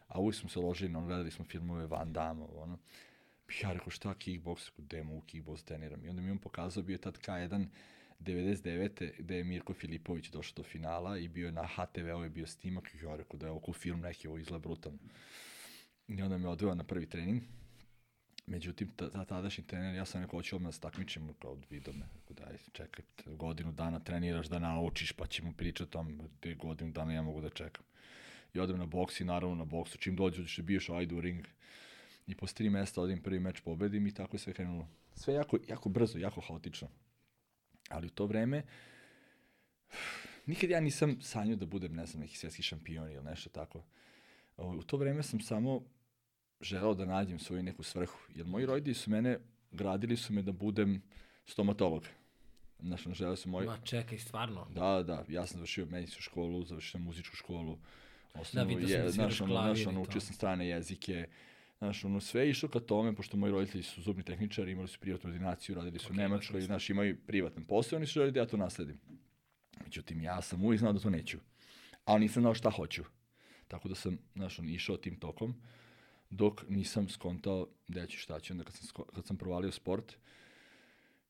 A 0.08 0.20
uvijek 0.20 0.34
smo 0.34 0.48
se 0.48 0.58
ložili, 0.58 0.90
no, 0.90 1.06
gledali 1.06 1.30
smo 1.30 1.44
filmove 1.44 1.86
Van 1.86 2.12
Damme, 2.12 2.44
ono. 2.44 2.78
Ja 3.62 3.72
rekao, 3.72 3.90
šta 3.90 4.14
kickboks? 4.14 4.68
Rekao, 4.68 4.84
demo 4.84 5.16
u 5.16 5.20
kickboks 5.20 5.62
treniram. 5.62 6.04
I 6.04 6.08
onda 6.08 6.22
mi 6.22 6.30
on 6.30 6.38
pokazao, 6.38 6.82
bio 6.82 6.98
tad 6.98 7.18
K1 7.18 7.66
99. 8.20 9.10
gde 9.18 9.36
je 9.36 9.44
Mirko 9.44 9.74
Filipović 9.74 10.30
došao 10.30 10.54
do 10.56 10.62
finala 10.62 11.18
i 11.18 11.28
bio 11.28 11.46
je 11.46 11.52
na 11.52 11.66
HTV-u 11.66 12.22
je 12.22 12.30
bio 12.30 12.46
snimak 12.46 12.94
i 12.94 13.04
ja 13.04 13.16
rekao 13.16 13.38
da 13.38 13.46
je 13.46 13.52
oko 13.52 13.72
film 13.72 14.00
neki, 14.00 14.28
ovo 14.28 14.38
izgleda 14.38 14.62
brutalno. 14.62 14.98
I 16.08 16.22
onda 16.22 16.38
me 16.38 16.48
odveo 16.48 16.74
na 16.74 16.84
prvi 16.84 17.08
trening 17.08 17.42
Međutim, 18.46 18.88
ta, 18.96 19.24
tadašnji 19.24 19.64
trener, 19.66 19.94
ja 19.94 20.04
sam 20.04 20.22
rekao, 20.22 20.38
hoću 20.38 20.56
odmah 20.56 20.68
da 20.68 20.72
se 20.72 20.80
takmičimo, 20.80 21.32
kao 21.42 21.58
vidio 21.70 21.92
me, 21.92 22.06
daj, 22.30 22.56
čekaj, 22.72 23.04
godinu 23.26 23.72
dana 23.72 24.00
treniraš 24.00 24.46
da 24.46 24.58
naučiš, 24.58 25.12
pa 25.12 25.26
ćemo 25.26 25.52
pričati 25.52 25.82
o 25.82 25.86
tom, 25.86 26.20
te 26.40 26.54
godinu 26.54 26.92
dana 26.92 27.12
ja 27.12 27.22
mogu 27.22 27.40
da 27.40 27.50
čekam. 27.50 27.84
I 28.54 28.60
odem 28.60 28.78
na 28.78 28.86
boks 28.86 29.20
i 29.20 29.24
naravno 29.24 29.56
na 29.56 29.64
boksu, 29.64 29.98
čim 29.98 30.16
dođeš 30.16 30.56
da 30.56 30.62
biješ, 30.62 30.88
ajde 30.88 31.14
u 31.14 31.20
ring. 31.20 31.46
I 32.26 32.34
posle 32.34 32.54
tri 32.54 32.70
mesta 32.70 33.02
odim 33.02 33.22
prvi 33.22 33.40
meč 33.40 33.60
pobedim 33.60 34.06
i 34.06 34.14
tako 34.14 34.34
je 34.34 34.38
sve 34.38 34.52
krenulo. 34.52 34.88
Sve 35.14 35.34
jako, 35.34 35.58
jako 35.68 35.88
brzo, 35.88 36.18
jako 36.18 36.40
haotično. 36.40 36.88
Ali 37.88 38.06
u 38.06 38.10
to 38.10 38.26
vreme, 38.26 38.62
nikad 40.46 40.70
ja 40.70 40.80
nisam 40.80 41.20
sanjao 41.20 41.56
da 41.56 41.66
budem, 41.66 41.94
ne 41.94 42.06
znam, 42.06 42.20
neki 42.20 42.36
svetski 42.36 42.62
šampion 42.62 43.12
ili 43.12 43.24
nešto 43.24 43.50
tako. 43.50 43.84
U 44.56 44.82
to 44.82 44.96
vreme 44.96 45.22
sam 45.22 45.40
samo 45.40 45.82
želeo 46.60 46.94
da 46.94 47.04
nađem 47.04 47.38
svoju 47.38 47.62
neku 47.62 47.82
svrhu. 47.82 48.18
Jer 48.34 48.46
moji 48.46 48.66
roditelji 48.66 48.94
su 48.94 49.10
mene, 49.10 49.38
gradili 49.70 50.16
su 50.16 50.32
me 50.32 50.42
da 50.42 50.52
budem 50.52 51.02
stomatolog. 51.46 52.06
Znaš, 52.80 53.04
na 53.04 53.14
želeo 53.14 53.36
su 53.36 53.48
moji... 53.48 53.66
Ma 53.66 53.78
čekaj, 53.84 54.18
stvarno? 54.18 54.66
Da, 54.74 55.02
da, 55.02 55.24
ja 55.28 55.46
sam 55.46 55.56
završio 55.56 55.86
medicinsku 55.86 56.22
školu, 56.22 56.64
završio 56.64 56.90
sam 56.90 57.02
muzičku 57.02 57.36
školu. 57.36 57.78
Osnovu, 58.34 58.80
da, 58.80 58.88
sam 58.88 59.02
da 59.02 59.10
znaš, 59.10 59.40
ono, 59.40 59.52
znaš, 59.52 59.86
ono, 59.86 60.02
učio 60.02 60.20
sam 60.20 60.34
strane 60.34 60.68
jezike. 60.68 61.28
Znaš, 61.82 62.04
ono, 62.04 62.20
sve 62.20 62.50
išlo 62.50 62.68
ka 62.68 62.80
tome, 62.80 63.14
pošto 63.14 63.36
moji 63.36 63.52
roditelji 63.52 63.82
su 63.82 64.02
zubni 64.02 64.22
tehničari, 64.22 64.72
imali 64.72 64.88
su 64.88 64.98
privatnu 64.98 65.30
ordinaciju, 65.30 65.74
radili 65.74 65.98
su 65.98 66.08
okay, 66.08 66.12
u 66.12 66.14
Nemačkoj, 66.14 66.60
da, 66.60 66.66
znaš, 66.66 66.90
imaju 66.90 67.16
privatan 67.26 67.64
posao, 67.64 67.96
oni 67.96 68.06
su 68.06 68.12
želi 68.12 68.32
da 68.32 68.40
ja 68.40 68.46
to 68.46 68.56
nasledim. 68.56 69.00
Međutim, 69.84 70.22
ja 70.22 70.42
sam 70.42 70.64
uvijek 70.64 70.80
znao 70.80 70.92
da 70.92 71.00
to 71.00 71.10
neću. 71.10 71.38
Ali 72.04 72.20
nisam 72.20 72.42
znao 72.42 72.54
šta 72.54 72.70
hoću. 72.70 73.02
Tako 73.68 73.88
da 73.88 73.94
sam, 73.94 74.18
znaš, 74.34 74.58
on, 74.58 74.68
išao 74.68 74.96
tim 74.96 75.16
tokom 75.16 75.54
dok 76.30 76.68
nisam 76.68 77.08
skontao 77.08 77.68
da 77.88 78.06
ću 78.06 78.18
šta 78.18 78.40
ću. 78.40 78.52
Onda 78.52 78.64
kad 78.64 78.74
sam, 78.74 79.04
kad 79.14 79.26
sam 79.26 79.36
provalio 79.36 79.72
sport 79.72 80.16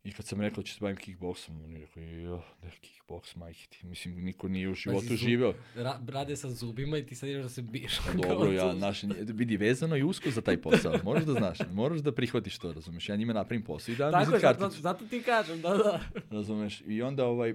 i 0.04 0.12
kad 0.12 0.26
sam 0.26 0.40
rekao 0.40 0.56
da 0.56 0.66
ću 0.66 0.74
se 0.74 0.80
bavim 0.80 0.96
kickboksom, 0.96 1.64
on 1.64 1.72
je 1.72 1.78
rekao, 1.78 2.02
jo, 2.02 2.42
da 2.60 2.66
je 2.66 2.72
kickboks, 2.80 3.36
majke 3.36 3.66
ti. 3.70 3.86
Mislim, 3.86 4.24
niko 4.24 4.48
nije 4.48 4.68
u 4.68 4.74
životu 4.74 5.06
pa 5.08 5.14
živeo. 5.14 5.54
Ra, 5.74 6.00
rade 6.08 6.36
sa 6.36 6.50
zubima 6.50 6.98
i 6.98 7.06
ti 7.06 7.14
sad 7.14 7.28
ideš 7.28 7.42
da 7.42 7.48
se 7.48 7.62
biješ. 7.62 7.98
Pa 8.06 8.28
dobro, 8.28 8.52
ja, 8.52 8.72
naš, 8.72 9.02
vidi, 9.18 9.56
vezano 9.56 9.96
i 9.96 10.02
usko 10.02 10.30
za 10.30 10.40
taj 10.40 10.60
posao. 10.62 10.94
Moraš 11.04 11.24
da 11.24 11.32
znaš, 11.32 11.58
moraš 11.72 12.00
da 12.00 12.12
prihvatiš 12.12 12.58
to, 12.58 12.72
razumeš. 12.72 13.08
Ja 13.08 13.16
njima 13.16 13.32
napravim 13.32 13.64
posao 13.64 13.92
i 13.92 13.96
da 13.96 14.10
Tako 14.10 14.34
je, 14.34 14.40
zato, 14.40 14.70
zato 14.70 15.06
ti 15.06 15.22
kažem, 15.22 15.60
da, 15.60 15.68
da. 15.68 16.00
Razumeš, 16.30 16.82
i 16.86 17.02
onda 17.02 17.26
ovaj, 17.26 17.54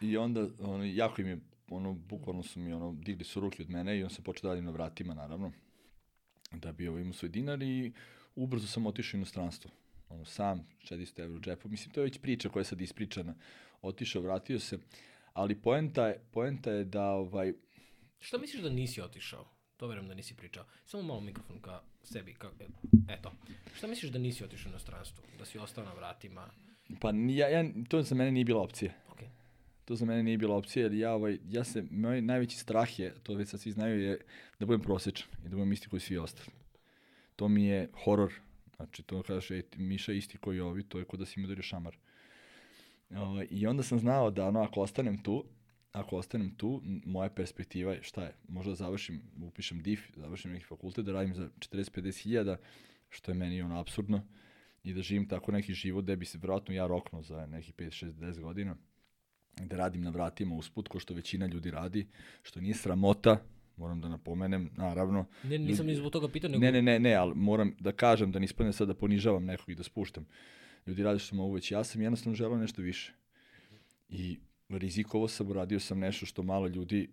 i 0.00 0.16
onda, 0.16 0.46
ono, 0.60 0.84
jako 0.84 1.20
im 1.20 1.28
je, 1.28 1.38
ono, 1.70 1.92
bukvalno 1.92 2.42
su 2.42 2.60
mi, 2.60 2.72
ono, 2.72 2.92
digli 2.92 3.24
su 3.24 3.40
ruke 3.40 3.62
od 3.62 3.70
mene 3.70 3.98
i 3.98 4.04
on 4.04 4.10
se 4.10 4.22
počeo 4.22 4.54
da 4.54 4.60
na 4.60 4.70
vratima, 4.70 5.14
naravno 5.14 5.52
da 6.52 6.72
bi 6.72 6.88
ovo 6.88 6.98
imao 6.98 7.12
svoj 7.12 7.28
dinar 7.28 7.62
i 7.62 7.92
ubrzo 8.34 8.66
sam 8.66 8.86
otišao 8.86 9.16
u 9.16 9.18
inostranstvo. 9.18 9.70
Ono, 10.08 10.24
sam, 10.24 10.66
400 10.82 11.20
evra 11.20 11.36
u 11.36 11.40
džepu. 11.40 11.68
Mislim, 11.68 11.94
to 11.94 12.00
je 12.00 12.04
već 12.04 12.18
priča 12.18 12.48
koja 12.48 12.60
je 12.60 12.64
sad 12.64 12.80
ispričana. 12.80 13.34
Otišao, 13.82 14.22
vratio 14.22 14.60
se. 14.60 14.78
Ali 15.32 15.54
poenta 15.54 16.06
je, 16.06 16.20
poenta 16.30 16.70
je 16.70 16.84
da... 16.84 17.10
Ovaj... 17.10 17.52
Šta 18.20 18.38
misliš 18.38 18.62
da 18.62 18.70
nisi 18.70 19.00
otišao? 19.00 19.48
To 19.76 19.86
verujem 19.86 20.08
da 20.08 20.14
nisi 20.14 20.34
pričao. 20.34 20.64
Samo 20.84 21.02
malo 21.02 21.20
mikrofon 21.20 21.60
ka 21.60 21.82
sebi. 22.02 22.34
Ka, 22.34 22.50
eto. 23.08 23.32
Šta 23.74 23.86
misliš 23.86 24.12
da 24.12 24.18
nisi 24.18 24.44
otišao 24.44 24.68
u 24.68 24.72
inostranstvo? 24.72 25.24
Da 25.38 25.44
si 25.44 25.58
ostao 25.58 25.84
na 25.84 25.92
vratima? 25.92 26.50
Pa 27.00 27.10
ja, 27.28 27.48
ja, 27.48 27.64
to 27.88 28.02
za 28.02 28.14
mene 28.14 28.30
nije 28.30 28.44
bila 28.44 28.62
opcija. 28.62 28.92
Okay. 29.14 29.28
To 29.84 29.96
za 29.96 30.04
mene 30.04 30.22
nije 30.22 30.38
bila 30.38 30.56
opcija, 30.56 30.82
jer 30.82 30.92
ja, 30.92 31.12
ovaj, 31.12 31.38
ja 31.48 31.64
se, 31.64 31.84
moj 31.90 32.22
najveći 32.22 32.56
strah 32.56 32.98
je, 32.98 33.14
to 33.22 33.34
već 33.34 33.48
sad 33.48 33.60
svi 33.60 33.72
znaju, 33.72 34.00
je 34.00 34.20
da 34.58 34.66
budem 34.66 34.80
prosječan 34.80 35.28
i 35.46 35.48
da 35.48 35.56
budem 35.56 35.72
isti 35.72 35.88
koji 35.88 36.00
svi 36.00 36.18
ostali. 36.18 36.48
To 37.36 37.48
mi 37.48 37.64
je 37.64 37.88
horor. 38.04 38.32
Znači, 38.78 39.02
to 39.02 39.22
kažeš, 39.22 39.50
ej, 39.50 39.62
Miša 39.76 40.12
isti 40.12 40.38
koji 40.38 40.60
ovi, 40.60 40.82
to 40.82 40.98
je 40.98 41.04
kod 41.04 41.20
da 41.20 41.26
si 41.26 41.40
mi 41.40 41.46
udario 41.46 41.62
šamar. 41.62 41.96
O, 43.10 43.42
I 43.50 43.66
onda 43.66 43.82
sam 43.82 43.98
znao 43.98 44.30
da, 44.30 44.46
ono, 44.46 44.60
ako 44.60 44.80
ostanem 44.80 45.22
tu, 45.22 45.44
ako 45.92 46.16
ostanem 46.16 46.50
tu, 46.50 46.80
moja 47.04 47.30
perspektiva 47.30 47.92
je 47.92 48.02
šta 48.02 48.24
je? 48.24 48.34
Možda 48.48 48.74
završim, 48.74 49.22
upišem 49.42 49.82
DIF, 49.82 50.00
završim 50.16 50.52
neki 50.52 50.64
fakultet, 50.64 51.04
da 51.04 51.12
radim 51.12 51.34
za 51.34 51.48
40-50 51.58 52.22
hiljada, 52.22 52.56
što 53.08 53.30
je 53.30 53.34
meni 53.34 53.62
ono 53.62 53.80
absurdno, 53.80 54.22
i 54.84 54.94
da 54.94 55.02
živim 55.02 55.28
tako 55.28 55.52
neki 55.52 55.74
život 55.74 56.04
gde 56.04 56.16
bi 56.16 56.24
se 56.24 56.38
vjerojatno 56.38 56.74
ja 56.74 56.86
roknuo 56.86 57.22
za 57.22 57.46
neki 57.46 57.72
5, 57.72 58.04
6, 58.04 58.12
10 58.12 58.40
godina, 58.40 58.76
da 59.56 59.76
radim 59.76 60.02
na 60.02 60.10
vratima 60.10 60.54
usput, 60.54 60.88
ko 60.88 61.00
što 61.00 61.14
većina 61.14 61.46
ljudi 61.46 61.70
radi, 61.70 62.06
što 62.42 62.60
nije 62.60 62.74
sramota, 62.74 63.42
moram 63.78 64.00
da 64.00 64.08
napomenem, 64.08 64.70
naravno. 64.76 65.26
Ne, 65.44 65.58
nisam 65.58 65.86
ni 65.86 65.94
zbog 65.94 66.12
toga 66.12 66.28
pitao, 66.28 66.50
nego... 66.50 66.60
Ne, 66.60 66.72
ne, 66.72 66.82
ne, 66.82 66.98
ne, 66.98 67.14
ali 67.14 67.34
moram 67.34 67.74
da 67.80 67.92
kažem 67.92 68.32
da 68.32 68.38
nispadne 68.38 68.72
sad 68.72 68.88
da 68.88 68.94
ponižavam 68.94 69.44
nekog 69.44 69.68
i 69.68 69.74
da 69.74 69.82
spuštam. 69.82 70.26
Ljudi 70.86 71.02
rade 71.02 71.18
što 71.18 71.36
mogu 71.36 71.54
već, 71.54 71.72
ja 71.72 71.84
sam 71.84 72.02
jednostavno 72.02 72.34
želeo 72.34 72.58
nešto 72.58 72.82
više. 72.82 73.12
I 74.08 74.38
rizikovo 74.68 75.28
sam, 75.28 75.50
uradio 75.50 75.80
sam 75.80 75.98
nešto 75.98 76.26
što 76.26 76.42
malo 76.42 76.66
ljudi 76.66 77.08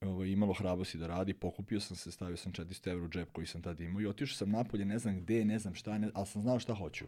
ovaj, 0.00 0.28
imalo 0.28 0.52
hrabrosti 0.52 0.98
da 0.98 1.06
radi, 1.06 1.34
pokupio 1.34 1.80
sam 1.80 1.96
se, 1.96 2.10
stavio 2.10 2.36
sam 2.36 2.52
400 2.52 2.90
evra 2.90 3.04
u 3.04 3.08
džep 3.08 3.32
koji 3.32 3.46
sam 3.46 3.62
tada 3.62 3.84
imao 3.84 4.00
i 4.00 4.06
otišao 4.06 4.36
sam 4.36 4.50
napolje, 4.50 4.84
ne 4.84 4.98
znam 4.98 5.20
gde, 5.20 5.44
ne 5.44 5.58
znam 5.58 5.74
šta, 5.74 5.98
ne, 5.98 6.10
ali 6.14 6.26
sam 6.26 6.42
znao 6.42 6.58
šta 6.58 6.74
hoću. 6.74 7.04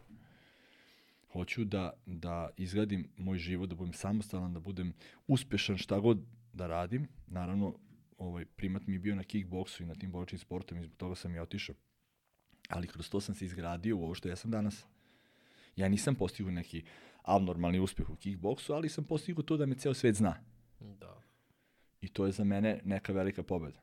Hoću 1.33 1.65
da, 1.65 1.93
da 2.07 2.51
izgradim 2.57 3.09
moj 3.17 3.39
život, 3.39 3.69
da 3.69 3.75
budem 3.75 3.93
samostalan, 3.93 4.55
da 4.55 4.61
budem 4.61 4.93
uspešan 5.27 5.79
šta 5.79 5.99
god 5.99 6.19
da 6.53 6.67
radim. 6.67 7.09
Naravno, 7.27 7.75
ovaj, 8.19 8.45
primat 8.45 8.87
mi 8.87 8.95
je 8.95 8.99
bio 8.99 9.15
na 9.15 9.25
kickboksu 9.25 9.83
i 9.83 9.87
na 9.87 9.95
tim 9.95 10.13
boričnim 10.13 10.39
sportom 10.39 10.79
i 10.79 10.85
zbog 10.85 10.97
toga 10.97 11.15
sam 11.15 11.35
i 11.35 11.39
otišao. 11.39 11.75
Ali 12.69 12.87
kroz 12.87 13.11
to 13.11 13.21
sam 13.21 13.35
se 13.35 13.45
izgradio 13.45 13.97
u 13.97 14.05
ovo 14.05 14.15
što 14.15 14.29
ja 14.29 14.37
sam 14.37 14.51
danas. 14.51 14.85
Ja 15.77 15.89
nisam 15.89 16.15
postigao 16.15 16.53
neki 16.53 16.85
abnormalni 17.23 17.79
uspeh 17.81 18.11
u 18.11 18.17
kickboksu, 18.17 18.73
ali 18.73 18.89
sam 18.89 19.05
postigao 19.05 19.43
to 19.43 19.57
da 19.57 19.67
me 19.67 19.75
ceo 19.75 19.95
svet 19.95 20.15
zna. 20.15 20.35
Da. 20.81 21.23
I 22.01 22.09
to 22.09 22.27
je 22.27 22.33
za 22.33 22.45
mene 22.45 22.81
neka 22.85 23.13
velika 23.13 23.43
pobeda. 23.43 23.81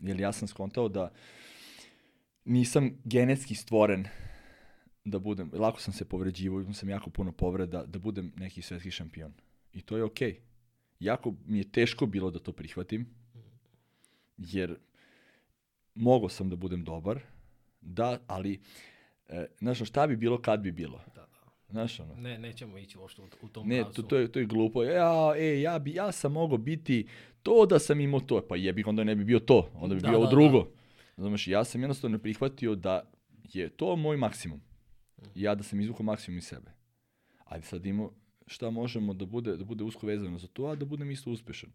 Jer 0.00 0.20
ja 0.20 0.32
sam 0.32 0.48
skontao 0.48 0.88
da 0.88 1.12
nisam 2.44 2.98
genetski 3.04 3.54
stvoren 3.54 4.06
da 5.04 5.18
budem, 5.18 5.50
lako 5.52 5.80
sam 5.80 5.92
se 5.92 6.04
povređivao, 6.04 6.60
imam 6.60 6.74
sam 6.74 6.88
jako 6.88 7.10
puno 7.10 7.32
povreda, 7.32 7.84
da 7.84 7.98
budem 7.98 8.32
neki 8.36 8.62
svetski 8.62 8.90
šampion. 8.90 9.32
I 9.72 9.82
to 9.82 9.96
je 9.96 10.04
okej. 10.04 10.32
Okay. 10.32 10.38
Jako 10.98 11.34
mi 11.46 11.58
je 11.58 11.72
teško 11.72 12.06
bilo 12.06 12.30
da 12.30 12.38
to 12.38 12.52
prihvatim, 12.52 13.14
jer 14.36 14.76
mogao 15.94 16.28
sam 16.28 16.50
da 16.50 16.56
budem 16.56 16.84
dobar, 16.84 17.20
da, 17.80 18.18
ali 18.26 18.60
e, 19.28 19.46
znaš, 19.58 19.88
šta 19.88 20.06
bi 20.06 20.16
bilo 20.16 20.42
kad 20.42 20.60
bi 20.60 20.72
bilo? 20.72 21.00
Da, 21.14 21.20
da. 21.20 21.52
Znaš, 21.70 22.00
ono. 22.00 22.14
Ne, 22.14 22.38
nećemo 22.38 22.78
ići 22.78 22.98
uopšte 22.98 23.22
u, 23.22 23.26
u 23.42 23.48
tom 23.48 23.68
Ne, 23.68 23.80
pravcu. 23.82 24.02
to, 24.02 24.08
to, 24.08 24.16
je, 24.16 24.32
to 24.32 24.38
je 24.38 24.44
glupo. 24.46 24.82
Ja, 24.82 25.34
e, 25.36 25.60
ja, 25.60 25.78
bi, 25.78 25.94
ja 25.94 26.12
sam 26.12 26.32
mogao 26.32 26.58
biti 26.58 27.06
to 27.42 27.66
da 27.66 27.78
sam 27.78 28.00
imao 28.00 28.20
to. 28.20 28.46
Pa 28.48 28.56
jebi, 28.56 28.84
onda 28.86 29.04
ne 29.04 29.14
bi 29.14 29.24
bio 29.24 29.38
to. 29.38 29.70
Onda 29.74 29.94
bi 29.94 30.00
Da, 30.00 30.08
bio 30.08 30.16
ovo 30.18 30.26
da, 30.26 30.30
drugo. 30.30 30.68
Znaš, 31.16 31.48
ja 31.48 31.64
sam 31.64 31.80
jednostavno 31.80 32.18
prihvatio 32.18 32.74
da 32.74 33.10
je 33.52 33.68
to 33.68 33.96
moj 33.96 34.16
maksimum. 34.16 34.60
I 35.34 35.42
ja 35.42 35.54
da 35.54 35.62
sam 35.62 35.80
izvukao 35.80 36.04
maksimum 36.04 36.38
iz 36.38 36.44
sebe. 36.44 36.70
Ajde 37.44 37.66
sad 37.66 37.86
imamo 37.86 38.10
šta 38.46 38.70
možemo 38.70 39.14
da 39.14 39.26
bude, 39.26 39.56
da 39.56 39.64
bude 39.64 39.84
usko 39.84 40.06
vezano 40.06 40.38
za 40.38 40.46
to, 40.46 40.66
a 40.66 40.74
da 40.74 40.84
budem 40.84 41.10
isto 41.10 41.30
uspešan. 41.30 41.70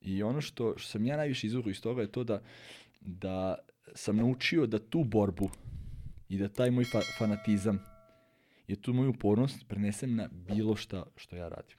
I 0.00 0.22
ono 0.22 0.40
što, 0.40 0.74
što 0.76 0.88
sam 0.88 1.06
ja 1.06 1.16
najviše 1.16 1.46
izvukao 1.46 1.70
iz 1.70 1.80
toga 1.80 2.02
je 2.02 2.12
to 2.12 2.24
da, 2.24 2.42
da 3.00 3.58
sam 3.94 4.16
naučio 4.16 4.66
da 4.66 4.78
tu 4.78 5.04
borbu 5.04 5.50
i 6.28 6.38
da 6.38 6.48
taj 6.48 6.70
moj 6.70 6.84
fa 6.84 7.00
fanatizam 7.18 7.78
i 8.66 8.76
tu 8.76 8.92
moju 8.92 9.10
upornost 9.10 9.68
prenesem 9.68 10.16
na 10.16 10.28
bilo 10.32 10.76
šta 10.76 11.06
što 11.16 11.36
ja 11.36 11.48
radim. 11.48 11.76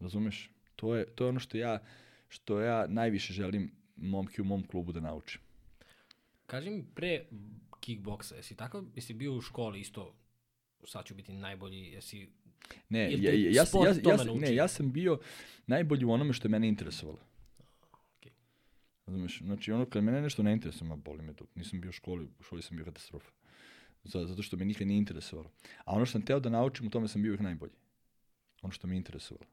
Razumeš? 0.00 0.50
To 0.76 0.96
je, 0.96 1.06
to 1.06 1.24
je 1.24 1.28
ono 1.28 1.40
što 1.40 1.56
ja, 1.56 1.82
što 2.28 2.60
ja 2.60 2.86
najviše 2.86 3.32
želim 3.32 3.72
momke 3.96 4.42
u 4.42 4.44
mom 4.44 4.66
klubu 4.66 4.92
da 4.92 5.00
naučim. 5.00 5.40
Kaži 6.46 6.70
mi 6.70 6.84
pre 6.94 7.26
kickboksa, 7.80 8.36
jesi 8.36 8.56
tako, 8.56 8.84
jesi 8.94 9.14
bio 9.14 9.34
u 9.34 9.40
školi 9.40 9.80
isto, 9.80 10.14
sad 10.84 11.04
ću 11.04 11.14
biti 11.14 11.32
najbolji, 11.32 11.92
jesi 11.92 12.28
Ne, 12.88 13.12
ja, 13.12 13.18
ja, 13.18 13.32
ja, 13.32 13.50
ja, 13.50 13.64
ja, 14.04 14.34
ne, 14.34 14.54
ja 14.54 14.68
sam 14.68 14.92
bio 14.92 15.18
najbolji 15.66 16.04
u 16.04 16.10
onome 16.10 16.32
što 16.32 16.48
je 16.48 16.50
mene 16.50 16.68
interesovalo. 16.68 17.18
Okej. 17.92 18.32
Razumeš? 19.06 19.42
Znači, 19.42 19.72
ono 19.72 19.86
kad 19.86 20.04
mene 20.04 20.22
nešto 20.22 20.42
ne 20.42 20.52
interesuje, 20.52 20.88
ma 20.88 20.96
boli 20.96 21.22
me 21.22 21.32
to. 21.32 21.44
Nisam 21.54 21.80
bio 21.80 21.88
u 21.88 21.92
školi, 21.92 22.24
u 22.40 22.42
školi 22.42 22.62
sam 22.62 22.76
bio 22.76 22.84
katastrofa. 22.84 23.30
Zato, 24.04 24.42
što 24.42 24.56
me 24.56 24.64
nikad 24.64 24.86
nije 24.86 24.98
interesovalo. 24.98 25.50
A 25.84 25.94
ono 25.94 26.06
što 26.06 26.12
sam 26.12 26.22
teo 26.22 26.40
da 26.40 26.50
naučim, 26.50 26.86
u 26.86 26.90
tome 26.90 27.08
sam 27.08 27.22
bio 27.22 27.30
uvijek 27.30 27.40
najbolji. 27.40 27.72
Ono 28.62 28.72
što 28.72 28.86
me 28.86 28.96
interesovalo. 28.96 29.46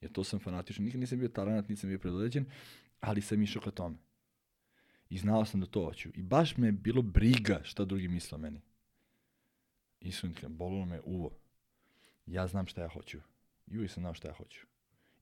Jer 0.00 0.12
to 0.12 0.24
sam 0.24 0.40
fanatičan. 0.40 0.84
Nikad 0.84 1.00
nisam 1.00 1.18
bio 1.18 1.28
talent, 1.28 1.68
nisam 1.68 1.88
bio 1.88 1.98
predodređen, 1.98 2.44
ali 3.00 3.20
sam 3.20 3.42
išao 3.42 3.62
ka 3.62 3.70
tome. 3.70 3.96
I 5.10 5.18
znao 5.18 5.44
sam 5.44 5.60
da 5.60 5.66
to 5.66 5.84
hoću. 5.84 6.08
I 6.14 6.22
baš 6.22 6.56
me 6.56 6.68
je 6.68 6.72
bilo 6.72 7.02
briga 7.02 7.60
šta 7.64 7.84
drugi 7.84 8.08
misle 8.08 8.36
o 8.36 8.38
meni. 8.38 8.60
Iskreno, 10.00 10.48
bolilo 10.48 10.84
me 10.84 11.00
uvo. 11.04 11.30
Ja 12.26 12.46
znam 12.46 12.66
šta 12.66 12.82
ja 12.82 12.88
hoću. 12.88 13.18
I 13.66 13.76
uvijek 13.76 13.90
sam 13.90 14.02
znao 14.02 14.14
šta 14.14 14.28
ja 14.28 14.34
hoću. 14.34 14.66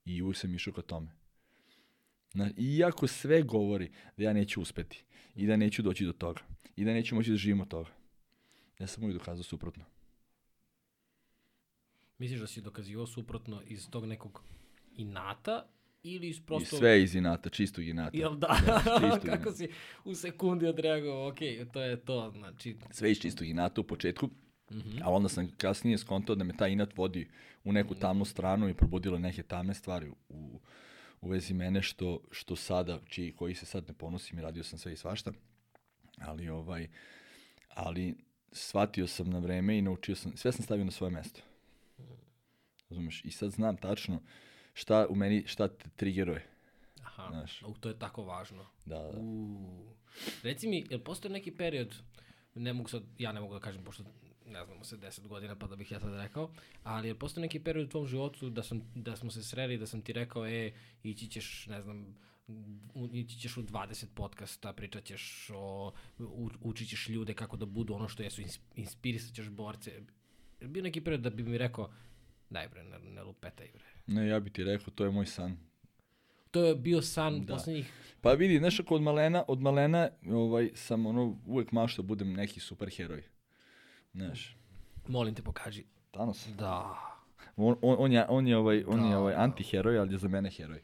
I 0.05 0.21
uvijek 0.21 0.37
sam 0.37 0.55
išao 0.55 0.73
ka 0.73 0.81
tome. 0.81 1.11
Na, 2.33 2.51
iako 2.57 3.07
sve 3.07 3.41
govori 3.43 3.91
da 4.17 4.23
ja 4.23 4.33
neću 4.33 4.61
uspeti 4.61 5.03
i 5.35 5.47
da 5.47 5.55
neću 5.55 5.81
doći 5.81 6.05
do 6.05 6.13
toga 6.13 6.41
i 6.75 6.85
da 6.85 6.93
neću 6.93 7.15
moći 7.15 7.31
da 7.31 7.37
živim 7.37 7.61
od 7.61 7.67
toga. 7.67 7.89
Ja 8.79 8.87
sam 8.87 9.03
uvijek 9.03 9.19
dokazao 9.19 9.43
suprotno. 9.43 9.83
Misliš 12.17 12.39
da 12.39 12.47
si 12.47 12.61
dokazivao 12.61 13.07
suprotno 13.07 13.61
iz 13.67 13.89
tog 13.89 14.05
nekog 14.05 14.43
inata 14.95 15.65
ili 16.03 16.29
iz 16.29 16.41
prosto... 16.45 16.75
I 16.75 16.79
sve 16.79 17.03
iz 17.03 17.15
inata, 17.15 17.49
čistog 17.49 17.87
inata. 17.87 18.17
Jel 18.17 18.35
da? 18.35 18.57
čistog 19.01 19.21
Kako 19.25 19.27
inata. 19.27 19.51
si 19.51 19.69
u 20.05 20.15
sekundi 20.15 20.65
odreagovao, 20.65 21.27
ok, 21.27 21.37
to 21.73 21.81
je 21.81 22.05
to, 22.05 22.31
znači... 22.31 22.75
Sve 22.91 23.11
iz 23.11 23.19
čistog 23.19 23.47
inata 23.47 23.81
u 23.81 23.83
početku, 23.83 24.29
Mhm. 24.71 24.97
a 25.03 25.09
onda 25.09 25.29
sam 25.29 25.51
kasnije 25.57 25.97
skontao 25.97 26.35
da 26.35 26.43
me 26.43 26.57
taj 26.57 26.71
inat 26.71 26.97
vodi 26.97 27.29
u 27.63 27.71
neku 27.71 27.95
tamnu 27.95 28.25
stranu 28.25 28.69
i 28.69 28.73
probudilo 28.73 29.19
neke 29.19 29.43
tamne 29.43 29.73
stvari 29.73 30.11
u, 30.29 30.59
u 31.21 31.29
vezi 31.29 31.53
mene 31.53 31.81
što, 31.81 32.21
što 32.31 32.55
sada, 32.55 32.99
čiji, 33.07 33.31
koji 33.31 33.55
se 33.55 33.65
sad 33.65 33.87
ne 33.87 33.93
ponosim 33.93 34.39
i 34.39 34.41
radio 34.41 34.63
sam 34.63 34.79
sve 34.79 34.93
i 34.93 34.97
svašta, 34.97 35.31
ali 36.17 36.49
ovaj, 36.49 36.87
ali 37.69 38.15
shvatio 38.51 39.07
sam 39.07 39.29
na 39.29 39.39
vreme 39.39 39.77
i 39.77 39.81
naučio 39.81 40.15
sam, 40.15 40.37
sve 40.37 40.51
sam 40.51 40.65
stavio 40.65 40.85
na 40.85 40.91
svoje 40.91 41.11
mesto. 41.11 41.41
Razumeš? 42.89 43.25
I 43.25 43.31
sad 43.31 43.51
znam 43.51 43.77
tačno 43.77 44.21
šta 44.73 45.07
u 45.09 45.15
meni, 45.15 45.43
šta 45.47 45.67
te 45.67 45.89
trigeruje. 45.95 46.47
Aha, 47.03 47.27
Znaš. 47.29 47.61
u, 47.63 47.73
to 47.73 47.89
je 47.89 47.99
tako 47.99 48.23
važno. 48.23 48.65
Da, 48.85 48.99
da. 48.99 49.19
U, 49.19 49.95
reci 50.43 50.67
mi, 50.67 50.85
jel 50.89 50.99
postoji 50.99 51.31
neki 51.31 51.51
period, 51.51 51.95
ne 52.55 52.73
mogu 52.73 52.89
sad, 52.89 53.03
ja 53.17 53.31
ne 53.31 53.39
mogu 53.41 53.53
da 53.53 53.59
kažem, 53.59 53.83
pošto 53.83 54.03
ne 54.51 54.65
znamo 54.65 54.83
se 54.83 54.97
10 54.97 55.27
godina 55.27 55.55
pa 55.55 55.67
da 55.67 55.75
bih 55.75 55.91
ja 55.91 55.99
sad 55.99 56.13
rekao, 56.13 56.51
ali 56.83 57.07
jel 57.07 57.17
postoji 57.17 57.41
neki 57.41 57.59
period 57.59 57.85
u 57.85 57.89
tvom 57.89 58.07
životu 58.07 58.49
da, 58.49 58.63
sam, 58.63 58.81
da 58.95 59.15
smo 59.15 59.31
se 59.31 59.43
sreli, 59.43 59.77
da 59.77 59.87
sam 59.87 60.01
ti 60.01 60.13
rekao, 60.13 60.47
e, 60.47 60.71
ići 61.03 61.27
ćeš, 61.27 61.67
ne 61.67 61.81
znam, 61.81 62.15
u, 62.93 63.09
ići 63.13 63.39
ćeš 63.39 63.57
u 63.57 63.63
20 63.63 64.05
podcasta, 64.15 64.73
pričat 64.73 65.03
ćeš 65.03 65.49
o, 65.53 65.93
u, 66.19 66.49
učit 66.61 66.89
ćeš 66.89 67.09
ljude 67.09 67.33
kako 67.33 67.57
da 67.57 67.65
budu 67.65 67.93
ono 67.93 68.07
što 68.07 68.23
jesu, 68.23 68.41
ins- 68.41 68.59
inspirisat 68.75 69.35
ćeš 69.35 69.49
borce. 69.49 70.01
Bio 70.61 70.83
neki 70.83 71.01
period 71.01 71.21
da 71.21 71.29
bi 71.29 71.43
mi 71.43 71.57
rekao, 71.57 71.91
daj 72.49 72.67
bre, 72.67 72.83
ne, 72.83 72.99
ne 72.99 73.23
lupetaj 73.23 73.67
bre. 73.73 73.83
Ne, 74.07 74.27
ja 74.27 74.39
bi 74.39 74.49
ti 74.49 74.63
rekao, 74.63 74.93
to 74.93 75.03
je 75.03 75.11
moj 75.11 75.25
san. 75.25 75.57
To 76.51 76.65
je 76.65 76.75
bio 76.75 77.01
san 77.01 77.45
Da. 77.45 77.53
poslednjih 77.53 77.91
Pa 78.21 78.33
vidi, 78.33 78.57
znaš 78.57 78.79
ako 78.79 78.95
od 78.95 79.01
malena, 79.01 79.43
od 79.47 79.61
malena 79.61 80.09
ovaj, 80.29 80.69
sam 80.75 81.05
ono, 81.05 81.39
uvek 81.45 81.71
maštao 81.71 82.03
da 82.03 82.07
budem 82.07 82.33
neki 82.33 82.59
superheroj. 82.59 83.23
Znaš, 84.13 84.57
Molim 85.07 85.35
te, 85.35 85.41
pokaži. 85.41 85.83
Thanos. 86.11 86.47
Da. 86.49 86.95
On, 87.57 87.75
on, 87.81 87.95
on 87.99 88.11
je, 88.11 88.25
on 88.29 88.47
je, 88.47 88.57
ovaj, 88.57 88.83
on 88.87 89.05
je 89.05 89.11
Da, 89.11 89.19
ovaj 89.19 89.33
da. 89.33 89.41
antiheroj, 89.41 89.97
ali 89.97 90.13
je 90.13 90.17
za 90.17 90.27
mene 90.27 90.49
heroj. 90.49 90.81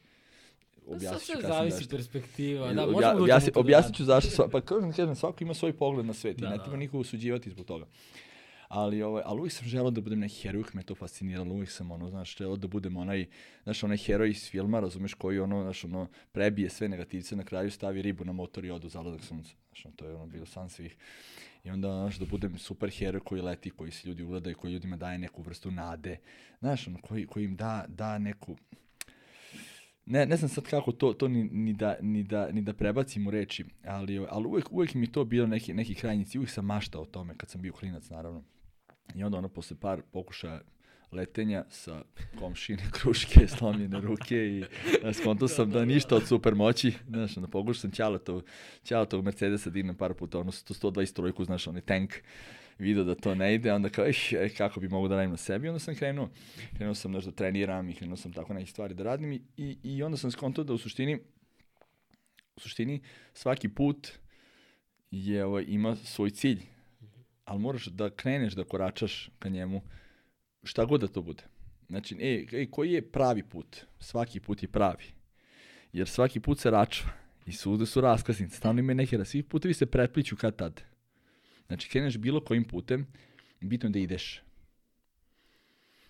Sad 0.78 0.96
Objasnit 0.96 1.36
ću 1.36 1.42
zavisi 1.44 1.78
zašto. 1.78 1.96
perspektiva. 1.96 2.68
Da, 2.68 2.82
Obja- 2.82 2.92
možemo 2.92 3.14
da 3.14 3.24
objasni- 3.24 3.50
u 3.50 3.54
to 3.54 3.60
objasnit 3.60 3.96
ću 3.96 4.04
zašto, 4.04 4.30
sva, 4.32 4.48
pa 4.48 4.62
kažem, 4.62 4.92
kažem, 4.92 5.16
svako 5.16 5.44
ima 5.44 5.54
svoj 5.54 5.74
pogled 5.74 6.06
na 6.06 6.14
svet 6.14 6.38
i 6.38 6.42
Da, 6.42 6.50
ne 6.50 6.58
da. 6.58 6.64
treba 6.64 6.78
nikoga 6.78 7.00
osuđivati 7.00 7.50
zbog 7.50 7.66
toga. 7.66 7.86
Ali, 8.68 9.02
ovaj, 9.02 9.24
ali 9.26 9.40
uvijek 9.40 9.54
sam 9.54 9.68
želeo 9.68 9.92
da 9.92 10.02
budem 10.02 10.20
neki 10.20 10.36
heroj, 10.36 10.58
uvijek 10.58 10.74
me 10.74 10.82
je 10.82 10.86
to 10.86 10.96
fasciniralo, 10.96 11.54
uvijek 11.54 11.72
sam 11.72 11.92
ono, 11.92 12.10
znaš, 12.10 12.38
želeo 12.38 12.56
da 12.56 12.68
budem 12.68 12.98
onaj, 12.98 13.26
znaš, 13.64 13.84
onaj 13.84 13.98
heroj 13.98 14.30
iz 14.30 14.50
filma, 14.50 14.80
razumeš, 14.80 15.14
koji 15.14 15.40
ono, 15.40 15.64
znaš, 15.64 15.84
ono, 15.84 16.08
prebije 16.32 16.70
sve 16.70 16.90
negativce, 16.90 17.36
na 17.36 17.44
kraju 17.44 17.72
stavi 17.72 18.02
ribu 18.02 18.26
na 18.26 18.32
motor 18.32 18.66
i 18.66 18.72
odu 18.72 18.88
u 18.88 18.90
zaladak 18.90 19.24
sunca. 19.24 19.52
Znaš, 19.68 19.86
ono, 19.86 19.96
to 19.96 20.06
je 20.06 20.16
ono 20.16 20.26
bilo 20.28 20.46
san 20.46 20.70
svih. 20.70 20.96
I 21.68 21.70
onda, 21.70 21.88
znaš, 21.88 22.20
da 22.20 22.26
budem 22.26 22.58
super 22.58 22.90
heroj 22.90 23.20
koji 23.20 23.42
leti, 23.42 23.70
koji 23.70 23.92
se 23.92 24.08
ljudi 24.08 24.24
ugledaju, 24.24 24.56
koji 24.56 24.74
ljudima 24.74 24.98
daje 24.98 25.18
neku 25.18 25.42
vrstu 25.42 25.72
nade. 25.72 26.18
Znaš, 26.60 26.88
ono, 26.88 26.98
koji, 27.02 27.26
koji 27.28 27.46
im 27.46 27.56
da, 27.56 27.86
da 27.88 28.18
neku, 28.18 28.58
ne, 30.06 30.26
ne 30.26 30.38
znam 30.38 30.50
sad 30.50 30.64
kako 30.64 30.92
to, 30.92 31.14
to 31.14 31.28
ni, 31.28 31.44
ni, 31.44 31.74
da, 31.74 31.98
ni, 32.02 32.24
da, 32.24 32.52
ni 32.52 32.62
da 32.62 32.74
prebacim 32.74 33.28
u 33.28 33.32
reči, 33.32 33.66
ali, 33.86 34.26
ali 34.30 34.48
uvek, 34.48 34.72
uvek 34.72 34.94
mi 34.94 35.12
to 35.12 35.26
bilo 35.26 35.48
neki, 35.48 35.74
neki 35.74 35.96
krajnjici, 35.96 36.38
uvek 36.38 36.50
sam 36.50 36.66
maštao 36.66 37.02
o 37.02 37.06
tome 37.06 37.38
kad 37.38 37.50
sam 37.50 37.62
bio 37.62 37.74
klinac, 37.74 38.10
naravno. 38.10 38.44
I 39.16 39.24
onda 39.24 39.38
ono, 39.38 39.50
posle 39.50 39.78
par 39.80 40.02
pokušaja 40.12 40.62
letenja 41.12 41.66
sa 41.70 42.02
komšine 42.40 42.84
kruške, 42.96 43.48
slomljene 43.48 44.02
ruke 44.02 44.36
i 44.36 44.64
skonto 45.14 45.48
sam 45.48 45.72
da 45.72 45.86
ništa 45.86 46.16
od 46.16 46.28
super 46.28 46.56
moći, 46.56 46.94
znaš, 47.08 47.36
na 47.36 47.48
pogušu 47.48 47.80
sam 47.80 47.92
Ćaletov, 47.92 48.42
Ćaletov 48.84 49.22
Mercedesa 49.22 49.70
dignem 49.70 49.96
par 49.96 50.14
puta, 50.14 50.40
ono 50.40 50.52
120 50.52 51.14
trojku, 51.14 51.44
znaš, 51.44 51.68
onaj 51.68 51.82
tank, 51.82 52.14
video 52.80 53.04
da 53.04 53.16
to 53.16 53.36
ne 53.36 53.56
ide, 53.56 53.74
onda 53.74 53.90
kao, 53.90 54.06
eh, 54.06 54.50
kako 54.58 54.80
bi 54.80 54.90
mogu 54.90 55.08
da 55.08 55.16
radim 55.16 55.32
na 55.32 55.38
sebi, 55.38 55.68
onda 55.68 55.80
sam 55.80 55.96
krenuo, 55.96 56.30
krenuo 56.78 56.96
sam 56.96 57.12
nešto 57.12 57.32
da 57.32 57.36
treniram 57.36 57.90
i 57.90 57.96
krenuo 57.96 58.18
sam 58.18 58.34
tako 58.34 58.54
neke 58.54 58.72
stvari 58.72 58.94
da 58.94 59.04
radim 59.04 59.32
i, 59.32 59.42
i, 59.58 59.78
i 59.84 60.04
onda 60.04 60.18
sam 60.18 60.32
skontao 60.32 60.64
da 60.64 60.74
u 60.74 60.78
suštini, 60.78 61.20
u 62.56 62.60
suštini 62.60 63.02
svaki 63.34 63.70
put 63.70 64.08
je, 65.12 65.46
ovaj, 65.46 65.66
ima 65.68 65.96
svoj 65.96 66.30
cilj, 66.30 66.62
ali 67.46 67.60
moraš 67.60 67.86
da 67.86 68.10
kreneš 68.10 68.54
da 68.54 68.64
koračaš 68.64 69.30
ka 69.40 69.50
njemu, 69.50 69.82
šta 70.68 70.86
god 70.86 71.02
da 71.02 71.08
to 71.08 71.22
bude. 71.22 71.44
Znači, 71.90 72.16
e, 72.20 72.46
e, 72.52 72.66
koji 72.72 72.92
je 72.92 73.12
pravi 73.12 73.44
put? 73.44 73.86
Svaki 74.00 74.40
put 74.40 74.64
je 74.64 74.68
pravi. 74.68 75.04
Jer 75.94 76.08
svaki 76.08 76.40
put 76.40 76.60
se 76.60 76.72
račva 76.72 77.10
i 77.46 77.52
svude 77.52 77.86
su 77.86 78.02
raskaznice, 78.02 78.58
stalno 78.58 78.80
ima 78.80 78.94
neke, 78.94 79.26
svi 79.26 79.44
putevi 79.44 79.74
se 79.74 79.86
pretpliću 79.86 80.36
kad 80.36 80.56
tad. 80.56 80.82
Znači, 81.68 81.90
kreneš 81.90 82.18
bilo 82.18 82.44
kojim 82.44 82.64
putem, 82.64 83.08
bitno 83.62 83.90
je 83.90 83.94
da 83.94 84.00
ideš. 84.00 84.42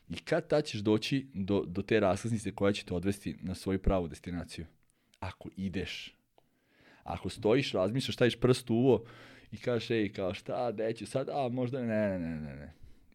I 0.10 0.16
kad 0.16 0.48
tad 0.48 0.66
ćeš 0.66 0.80
doći 0.80 1.28
do, 1.34 1.64
do 1.68 1.82
te 1.82 2.00
raskaznice 2.00 2.52
koja 2.52 2.74
će 2.74 2.86
te 2.86 2.94
odvesti 2.94 3.36
na 3.42 3.56
svoju 3.56 3.80
pravu 3.80 4.08
destinaciju? 4.08 4.66
Ako 5.20 5.50
ideš. 5.58 6.16
Ako 7.04 7.30
stojiš, 7.30 7.72
razmišljaš, 7.72 8.16
staviš 8.16 8.36
prst 8.36 8.70
u 8.70 8.76
uvo 8.76 9.06
i 9.52 9.58
kažeš, 9.58 9.90
ej, 9.90 10.14
kao 10.14 10.34
šta, 10.34 10.72
deću, 10.72 11.06
sad, 11.06 11.30
a 11.30 11.50
možda 11.50 11.82
ne, 11.82 12.10
ne, 12.10 12.20
ne, 12.20 12.40
ne, 12.40 12.56
ne. 12.56 12.74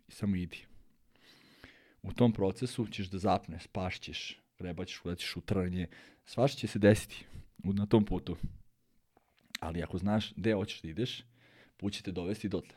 I 0.08 0.12
samo 0.12 0.36
idi. 0.36 0.71
U 2.02 2.12
tom 2.12 2.32
procesu 2.32 2.86
ćeš 2.86 3.06
da 3.06 3.18
zapneš, 3.18 3.62
spašćeš, 3.64 4.38
grebaćeš, 4.58 5.04
ulećeš 5.04 5.36
u 5.36 5.40
trnje, 5.40 5.86
svašta 6.24 6.60
će 6.60 6.66
se 6.66 6.78
desiti 6.78 7.24
na 7.58 7.86
tom 7.86 8.04
putu. 8.04 8.36
Ali 9.60 9.82
ako 9.82 9.98
znaš 9.98 10.32
gde 10.36 10.54
hoćeš 10.54 10.82
da 10.82 10.88
ideš, 10.88 11.22
put 11.76 11.92
će 11.92 12.02
te 12.02 12.12
dovesti 12.12 12.48
dotle. 12.48 12.74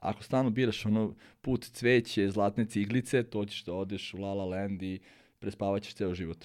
Ako 0.00 0.22
stalno 0.22 0.50
biraš 0.50 0.86
ono 0.86 1.14
put 1.40 1.64
cveće, 1.64 2.30
zlatne 2.30 2.64
ciglice, 2.64 3.22
to 3.22 3.44
ćeš 3.44 3.64
da 3.64 3.72
odeš 3.72 4.14
u 4.14 4.18
La 4.18 4.34
La 4.34 4.44
Land 4.44 4.82
i 4.82 5.00
prespavaćeš 5.38 5.94
ceo 5.94 6.14
život. 6.14 6.44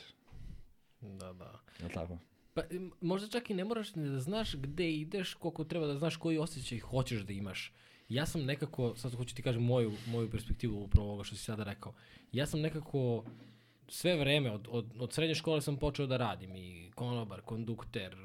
Da, 1.02 1.34
da. 1.34 1.60
Je 1.80 1.86
li 1.86 1.94
tako? 1.94 2.18
Pa 2.54 2.62
možda 3.02 3.28
čak 3.28 3.50
i 3.50 3.54
ne 3.54 3.66
moraš 3.66 3.96
ni 3.96 4.10
da 4.10 4.20
znaš 4.20 4.56
gde 4.56 4.92
ideš, 4.92 5.34
koliko 5.34 5.64
treba 5.64 5.88
da 5.88 5.98
znaš 5.98 6.16
koji 6.16 6.38
osjećaj 6.38 6.80
hoćeš 6.80 7.22
da 7.22 7.34
imaš. 7.34 7.74
Ja 8.12 8.26
sam 8.26 8.45
nekako, 8.45 8.95
sad 8.95 9.16
hoću 9.16 9.36
ti 9.36 9.41
kažem 9.41 9.64
moju, 9.64 9.91
moju 10.07 10.32
perspektivu 10.32 10.84
upravo 10.84 11.07
ovoga 11.07 11.24
što 11.24 11.36
si 11.36 11.43
sada 11.43 11.64
rekao. 11.64 11.93
Ja 12.32 12.45
sam 12.45 12.62
nekako 12.62 13.24
sve 13.88 14.16
vreme, 14.16 14.51
od, 14.51 14.68
od, 14.72 14.86
od 14.99 15.14
srednje 15.14 15.36
škole 15.36 15.62
sam 15.62 15.78
počeo 15.78 16.07
da 16.07 16.18
radim 16.18 16.55
i 16.55 16.91
konobar, 16.95 17.41
kondukter, 17.41 18.16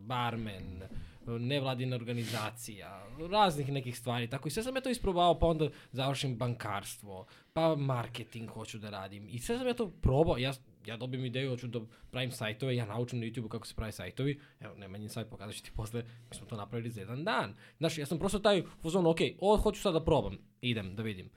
barmen, 0.00 0.82
nevladina 1.26 1.96
organizacija, 1.96 3.06
raznih 3.30 3.72
nekih 3.72 3.98
stvari, 3.98 4.30
tako 4.30 4.48
i 4.48 4.50
sve 4.50 4.62
sam 4.62 4.76
ja 4.76 4.80
to 4.80 4.90
isprobao, 4.90 5.38
pa 5.38 5.46
onda 5.46 5.68
završim 5.92 6.36
bankarstvo, 6.36 7.26
pa 7.52 7.76
marketing 7.76 8.50
hoću 8.50 8.78
da 8.78 8.90
radim. 8.90 9.28
I 9.28 9.38
sve 9.38 9.58
sam 9.58 9.66
ja 9.66 9.74
to 9.74 9.90
probao, 9.90 10.38
ja, 10.38 10.52
ja 10.86 10.96
dobijem 10.96 11.24
ideju, 11.24 11.50
hoću 11.50 11.66
da 11.66 11.80
pravim 12.10 12.32
sajtove, 12.32 12.76
ja 12.76 12.86
naučim 12.86 13.20
na 13.20 13.26
YouTube 13.26 13.48
kako 13.48 13.66
se 13.66 13.74
pravi 13.74 13.92
sajtovi, 13.92 14.40
evo, 14.60 14.74
Nemanjin 14.74 15.08
sajt 15.08 15.30
pokazat 15.30 15.54
ću 15.54 15.62
ti 15.62 15.70
posle, 15.74 16.02
mi 16.02 16.36
smo 16.36 16.46
to 16.46 16.56
napravili 16.56 16.90
za 16.90 17.00
jedan 17.00 17.24
dan. 17.24 17.54
Znaš, 17.78 17.98
ja 17.98 18.06
sam 18.06 18.18
prosto 18.18 18.38
taj 18.38 18.62
fuzon, 18.82 19.06
ok, 19.06 19.18
ovo 19.38 19.56
hoću 19.56 19.80
sad 19.80 19.94
da 19.94 20.04
probam, 20.04 20.38
idem 20.60 20.96
da 20.96 21.02
vidim. 21.02 21.30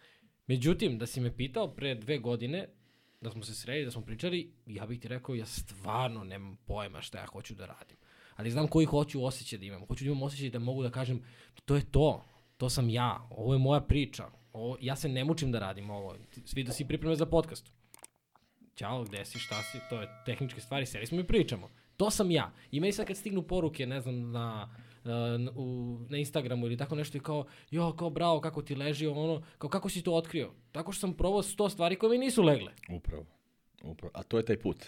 Međutim, 0.47 0.97
da 0.97 1.05
si 1.05 1.21
me 1.21 1.35
pitao 1.37 1.73
pre 1.75 1.95
dve 1.95 2.17
godine, 2.17 2.67
da 3.21 3.31
smo 3.31 3.43
se 3.43 3.55
sreli, 3.55 3.85
da 3.85 3.91
smo 3.91 4.01
pričali, 4.01 4.53
ja 4.65 4.85
bih 4.85 4.99
ti 4.99 5.07
rekao, 5.07 5.35
ja 5.35 5.45
stvarno 5.45 6.23
nemam 6.23 6.57
pojma 6.65 7.01
šta 7.01 7.19
ja 7.19 7.25
hoću 7.25 7.55
da 7.55 7.65
radim 7.65 7.97
ali 8.39 8.51
znam 8.51 8.67
koji 8.67 8.85
hoću 8.85 9.25
osjećaj 9.25 9.59
da 9.59 9.65
imam. 9.65 9.85
Hoću 9.87 10.03
da 10.03 10.11
imam 10.11 10.23
osjećaj 10.23 10.49
da 10.49 10.59
mogu 10.59 10.83
da 10.83 10.89
kažem, 10.89 11.23
to 11.65 11.75
je 11.75 11.91
to, 11.91 12.25
to 12.57 12.69
sam 12.69 12.89
ja, 12.89 13.27
ovo 13.29 13.53
je 13.53 13.59
moja 13.59 13.81
priča, 13.81 14.29
ovo, 14.53 14.77
ja 14.81 14.95
se 14.95 15.09
ne 15.09 15.23
mučim 15.23 15.51
da 15.51 15.59
radim 15.59 15.89
ovo, 15.89 16.15
svi 16.45 16.63
da 16.63 16.71
si 16.71 16.87
pripreme 16.87 17.15
za 17.15 17.25
podcast. 17.25 17.71
Ćao, 18.79 19.03
gde 19.03 19.25
si, 19.25 19.39
šta 19.39 19.63
si, 19.63 19.77
to 19.89 20.01
je 20.01 20.07
tehničke 20.25 20.61
stvari, 20.61 20.85
seli 20.85 21.05
smo 21.05 21.19
i 21.19 21.23
pričamo. 21.23 21.69
To 21.97 22.11
sam 22.11 22.31
ja. 22.31 22.51
I 22.71 22.79
meni 22.79 22.93
sad 22.93 23.07
kad 23.07 23.17
stignu 23.17 23.41
poruke, 23.41 23.85
ne 23.85 24.01
znam, 24.01 24.31
na, 24.31 24.69
na, 25.03 25.51
u, 25.55 25.97
na 26.09 26.17
Instagramu 26.17 26.65
ili 26.65 26.77
tako 26.77 26.95
nešto 26.95 27.17
i 27.17 27.21
kao, 27.21 27.45
jo, 27.71 27.93
kao 27.93 28.09
bravo, 28.09 28.41
kako 28.41 28.61
ti 28.61 28.75
leži, 28.75 29.07
ono, 29.07 29.41
kao 29.57 29.69
kako 29.69 29.89
si 29.89 30.01
to 30.01 30.13
otkrio? 30.13 30.51
Tako 30.71 30.91
što 30.91 30.99
sam 30.99 31.13
probao 31.13 31.43
sto 31.43 31.69
stvari 31.69 31.95
koje 31.95 32.09
mi 32.09 32.25
nisu 32.25 32.43
legle. 32.43 32.71
Upravo. 32.89 33.25
Upravo. 33.83 34.11
A 34.15 34.23
to 34.23 34.37
je 34.37 34.45
taj 34.45 34.59
put. 34.59 34.85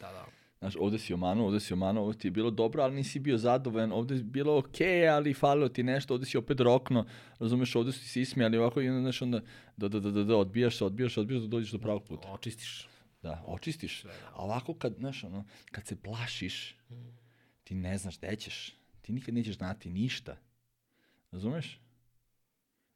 Da, 0.00 0.12
da. 0.12 0.26
Znaš, 0.58 0.76
ovde 0.78 0.98
si 0.98 1.14
omano, 1.14 1.46
ovde 1.46 1.60
si 1.60 1.72
omano, 1.72 2.02
ovde 2.02 2.18
ti 2.18 2.26
je 2.26 2.32
bilo 2.32 2.50
dobro, 2.50 2.82
ali 2.82 2.94
nisi 2.94 3.18
bio 3.18 3.38
zadovoljan, 3.38 3.92
ovde 3.92 4.14
je 4.14 4.22
bilo 4.22 4.58
okej, 4.58 4.86
okay, 4.86 5.14
ali 5.14 5.34
falilo 5.34 5.68
ti 5.68 5.82
nešto, 5.82 6.14
ovde 6.14 6.26
si 6.26 6.38
opet 6.38 6.60
rokno, 6.60 7.06
razumeš, 7.38 7.76
ovde 7.76 7.92
si 7.92 8.08
se 8.08 8.20
ismijali 8.20 8.58
ovako 8.58 8.80
i 8.80 8.88
onda, 8.88 9.00
znaš, 9.00 9.22
onda, 9.22 9.40
da, 9.76 9.88
da, 9.88 10.00
da, 10.00 10.10
da, 10.10 10.24
da, 10.24 10.36
odbijaš 10.36 10.78
se, 10.78 10.84
odbijaš 10.84 11.14
se, 11.14 11.20
odbijaš 11.20 11.42
da 11.42 11.48
dođeš 11.48 11.70
do 11.70 11.78
pravog 11.78 12.04
puta. 12.04 12.28
Očistiš. 12.32 12.87
Da, 13.22 13.44
očistiš. 13.46 14.04
A 14.04 14.44
ovako 14.44 14.74
kad, 14.74 14.94
znaš, 14.98 15.24
ono, 15.24 15.44
kad 15.70 15.86
se 15.86 16.02
plašiš, 16.02 16.76
ti 17.64 17.74
ne 17.74 17.98
znaš 17.98 18.18
gde 18.18 18.36
ćeš. 18.36 18.74
Ti 19.02 19.12
nikad 19.12 19.34
nećeš 19.34 19.56
znati 19.56 19.90
ništa. 19.90 20.36
Razumeš? 21.30 21.80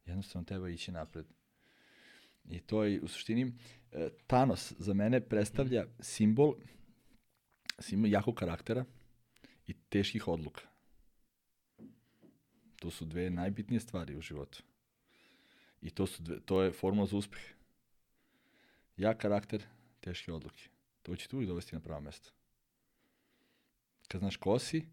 Jednostavno 0.05 0.45
treba 0.45 0.69
ići 0.69 0.91
napred. 0.91 1.25
I 2.49 2.59
to 2.59 2.83
je, 2.83 3.01
u 3.01 3.07
suštini, 3.07 3.53
e, 3.91 4.09
Thanos 4.27 4.73
za 4.79 4.93
mene 4.93 5.21
predstavlja 5.21 5.85
simbol 5.99 6.55
si 7.79 7.95
ima 7.95 8.07
jakog 8.07 8.35
karaktera 8.35 8.85
i 9.67 9.73
teških 9.73 10.27
odluka. 10.27 10.61
To 12.79 12.91
su 12.91 13.05
dve 13.05 13.29
najbitnije 13.29 13.79
stvari 13.79 14.17
u 14.17 14.21
životu. 14.21 14.63
I 15.81 15.89
to, 15.89 16.07
su 16.07 16.23
dve, 16.23 16.39
to 16.39 16.61
je 16.61 16.71
formula 16.71 17.05
za 17.05 17.17
uspeh. 17.17 17.41
Jak 18.97 19.17
karakter, 19.17 19.63
teške 20.03 20.33
odluke. 20.33 20.69
To 21.01 21.15
će 21.15 21.27
tu 21.27 21.35
uvijek 21.35 21.47
dovesti 21.47 21.75
na 21.75 21.81
pravo 21.81 22.01
mesto. 22.01 22.31
Kad 24.07 24.19
znaš 24.19 24.37
ko 24.37 24.59
si 24.59 24.85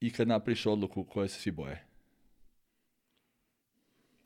i 0.00 0.12
kad 0.12 0.28
napriš 0.28 0.66
odluku 0.66 1.04
koje 1.04 1.28
se 1.28 1.40
svi 1.40 1.50
boje. 1.50 1.86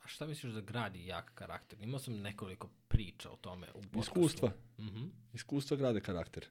A 0.03 0.07
šta 0.07 0.27
misliš 0.27 0.53
da 0.53 0.61
gradi 0.61 1.05
jak 1.05 1.31
karakter? 1.35 1.81
Imao 1.81 1.99
sam 1.99 2.21
nekoliko 2.21 2.69
priča 2.87 3.31
o 3.31 3.35
tome 3.35 3.67
u 3.73 3.81
podcastu. 3.81 3.99
Iskustva. 3.99 4.51
Mm 4.77 4.87
-hmm. 4.87 5.09
Iskustva 5.33 5.77
grade 5.77 6.01
karakter 6.01 6.47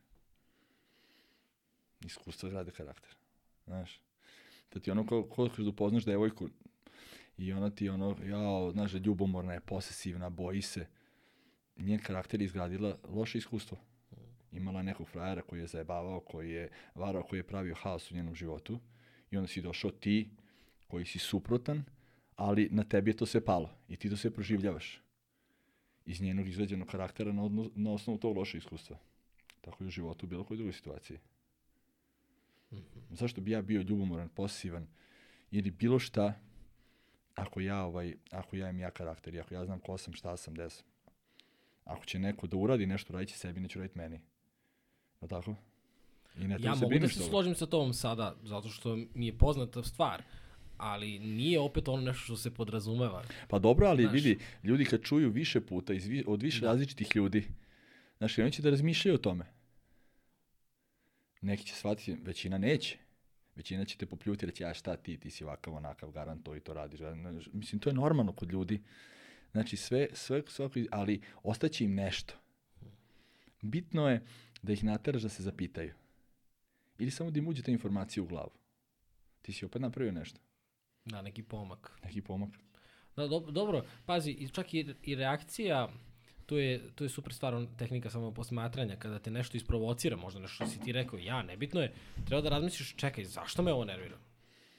iskustva 2.04 2.48
grade 2.48 2.70
karakter. 2.70 3.14
Znaš, 3.66 4.00
da 4.72 4.80
ti 4.80 4.90
ono 4.90 5.06
ko, 5.06 5.28
ko 5.28 5.48
da 5.48 5.68
upoznaš 5.68 6.04
devojku 6.04 6.48
i 7.38 7.52
ona 7.52 7.70
ti 7.70 7.88
ono, 7.88 8.16
ja, 8.24 8.72
znaš 8.72 8.92
da 8.92 8.98
ljubomorna 8.98 9.52
je, 9.52 9.60
posesivna, 9.60 10.30
boji 10.30 10.62
se, 10.62 10.86
njen 11.78 11.98
karakter 11.98 12.40
je 12.40 12.44
izgradila 12.44 12.98
loše 13.08 13.38
iskustvo. 13.38 13.78
Imala 14.52 14.82
nekog 14.82 15.08
frajera 15.08 15.42
koji 15.42 15.60
je 15.60 15.66
zajebavao, 15.66 16.20
koji 16.20 16.50
je 16.50 16.70
varao, 16.94 17.22
koji 17.22 17.38
je 17.38 17.46
pravio 17.46 17.74
haos 17.74 18.10
u 18.10 18.14
njenom 18.14 18.34
životu 18.34 18.80
i 19.30 19.36
onda 19.36 19.48
si 19.48 19.62
došao 19.62 19.90
ti 19.90 20.30
koji 20.88 21.04
si 21.04 21.18
suprotan, 21.18 21.84
ali 22.36 22.68
na 22.70 22.84
tebi 22.84 23.10
je 23.10 23.16
to 23.16 23.26
sve 23.26 23.44
palo 23.44 23.70
i 23.88 23.96
ti 23.96 24.10
to 24.10 24.16
sve 24.16 24.30
proživljavaš 24.30 25.02
iz 26.06 26.20
njenog 26.20 26.48
izveđenog 26.48 26.88
karaktera 26.88 27.32
na, 27.32 27.44
odno, 27.44 27.70
na 27.74 27.92
osnovu 27.92 28.18
tog 28.18 28.36
loše 28.36 28.58
iskustva. 28.58 28.98
Tako 29.60 29.84
i 29.84 29.86
u 29.86 29.90
životu 29.90 30.26
u 30.26 30.28
bilo 30.28 30.44
kojoj 30.44 30.56
drugoj 30.56 30.72
situaciji. 30.72 31.18
Mm 32.70 32.76
-hmm. 32.76 32.82
Zašto 33.10 33.40
bi 33.40 33.50
ja 33.50 33.62
bio 33.62 33.82
ljubomoran, 33.82 34.28
posivan 34.28 34.86
ili 35.50 35.70
bilo 35.70 35.98
šta 35.98 36.34
ako 37.34 37.60
ja 37.60 37.84
ovaj 37.84 38.14
ako 38.30 38.56
ja 38.56 38.70
imam 38.70 38.80
ja 38.80 38.90
karakter, 38.90 39.40
ako 39.40 39.54
ja 39.54 39.64
znam 39.64 39.80
ko 39.80 39.98
sam, 39.98 40.14
šta 40.14 40.36
sam, 40.36 40.54
gde 40.54 40.70
sam. 40.70 40.86
Ako 41.88 42.04
će 42.04 42.18
neko 42.18 42.46
da 42.46 42.56
uradi 42.56 42.86
nešto, 42.86 43.12
radiće 43.12 43.38
sebi, 43.38 43.60
neće 43.60 43.78
raditi 43.78 43.98
meni. 43.98 44.20
Je 45.20 45.28
tako? 45.28 45.54
I 46.38 46.48
ne 46.48 46.56
ja 46.60 46.74
mogu 46.74 46.98
da 46.98 47.08
se 47.08 47.22
složim 47.22 47.54
sa 47.54 47.66
tobom 47.66 47.94
sada, 47.94 48.36
zato 48.42 48.68
što 48.68 48.96
mi 49.14 49.26
je 49.26 49.38
poznata 49.38 49.82
stvar 49.82 50.22
ali 50.78 51.18
nije 51.18 51.60
opet 51.60 51.88
ono 51.88 52.02
nešto 52.02 52.24
što 52.24 52.36
se 52.36 52.54
podrazumeva. 52.54 53.24
Pa 53.48 53.58
dobro, 53.58 53.86
ali 53.86 54.02
znaš, 54.02 54.14
vidi, 54.14 54.38
ljudi 54.64 54.84
kad 54.84 55.02
čuju 55.02 55.30
više 55.30 55.60
puta 55.60 55.94
iz, 55.94 56.08
od 56.26 56.42
više 56.42 56.60
da. 56.60 56.66
različitih 56.66 57.16
ljudi, 57.16 57.48
znaš, 58.18 58.38
oni 58.38 58.52
će 58.52 58.62
da 58.62 58.70
razmišljaju 58.70 59.14
o 59.14 59.18
tome. 59.18 59.44
Neki 61.40 61.64
će 61.64 61.74
shvatiti, 61.74 62.16
većina 62.22 62.58
neće. 62.58 62.98
Većina 63.54 63.84
će 63.84 63.96
te 63.96 64.06
popljuti 64.06 64.46
reći, 64.46 64.62
ja 64.62 64.74
šta 64.74 64.96
ti, 64.96 65.16
ti 65.16 65.30
si 65.30 65.44
ovakav, 65.44 65.74
onakav, 65.74 66.10
garant 66.10 66.44
to 66.44 66.56
i 66.56 66.60
to 66.60 66.74
radiš. 66.74 67.00
Mislim, 67.52 67.80
to 67.80 67.90
je 67.90 67.94
normalno 67.94 68.32
kod 68.32 68.52
ljudi. 68.52 68.82
Znači, 69.52 69.76
sve, 69.76 70.08
sve, 70.12 70.42
svako, 70.46 70.80
ali 70.90 71.20
ostaće 71.42 71.84
im 71.84 71.94
nešto. 71.94 72.34
Bitno 73.62 74.08
je 74.08 74.22
da 74.62 74.72
ih 74.72 74.84
nateraš 74.84 75.22
da 75.22 75.28
se 75.28 75.42
zapitaju. 75.42 75.94
Ili 76.98 77.10
samo 77.10 77.30
da 77.30 77.38
im 77.38 77.48
uđe 77.48 77.62
ta 77.62 77.70
informacija 77.70 78.22
u 78.22 78.26
glavu. 78.26 78.50
Ti 79.42 79.52
si 79.52 79.64
opet 79.64 79.82
napravio 79.82 80.12
nešto. 80.12 80.40
Da, 81.04 81.22
neki 81.22 81.42
pomak. 81.42 81.98
Neki 82.04 82.20
pomak. 82.20 82.50
Da, 83.16 83.26
do, 83.26 83.40
dobro, 83.40 83.84
pazi, 84.06 84.48
čak 84.52 84.74
i, 84.74 84.94
i 85.02 85.14
reakcija, 85.14 85.88
to 86.46 86.58
je, 86.58 86.90
to 86.94 87.04
je 87.04 87.10
super 87.10 87.32
stvar, 87.32 87.66
tehnika 87.78 88.10
samo 88.10 88.34
posmatranja, 88.34 88.96
kada 88.96 89.18
te 89.18 89.30
nešto 89.30 89.56
isprovocira, 89.56 90.16
možda 90.16 90.40
nešto 90.40 90.66
si 90.66 90.80
ti 90.80 90.92
rekao, 90.92 91.18
ja, 91.18 91.42
nebitno 91.42 91.80
je, 91.80 91.92
treba 92.26 92.42
da 92.42 92.48
razmisliš, 92.48 92.94
čekaj, 92.96 93.24
zašto 93.24 93.62
me 93.62 93.72
ovo 93.72 93.84
nervira? 93.84 94.18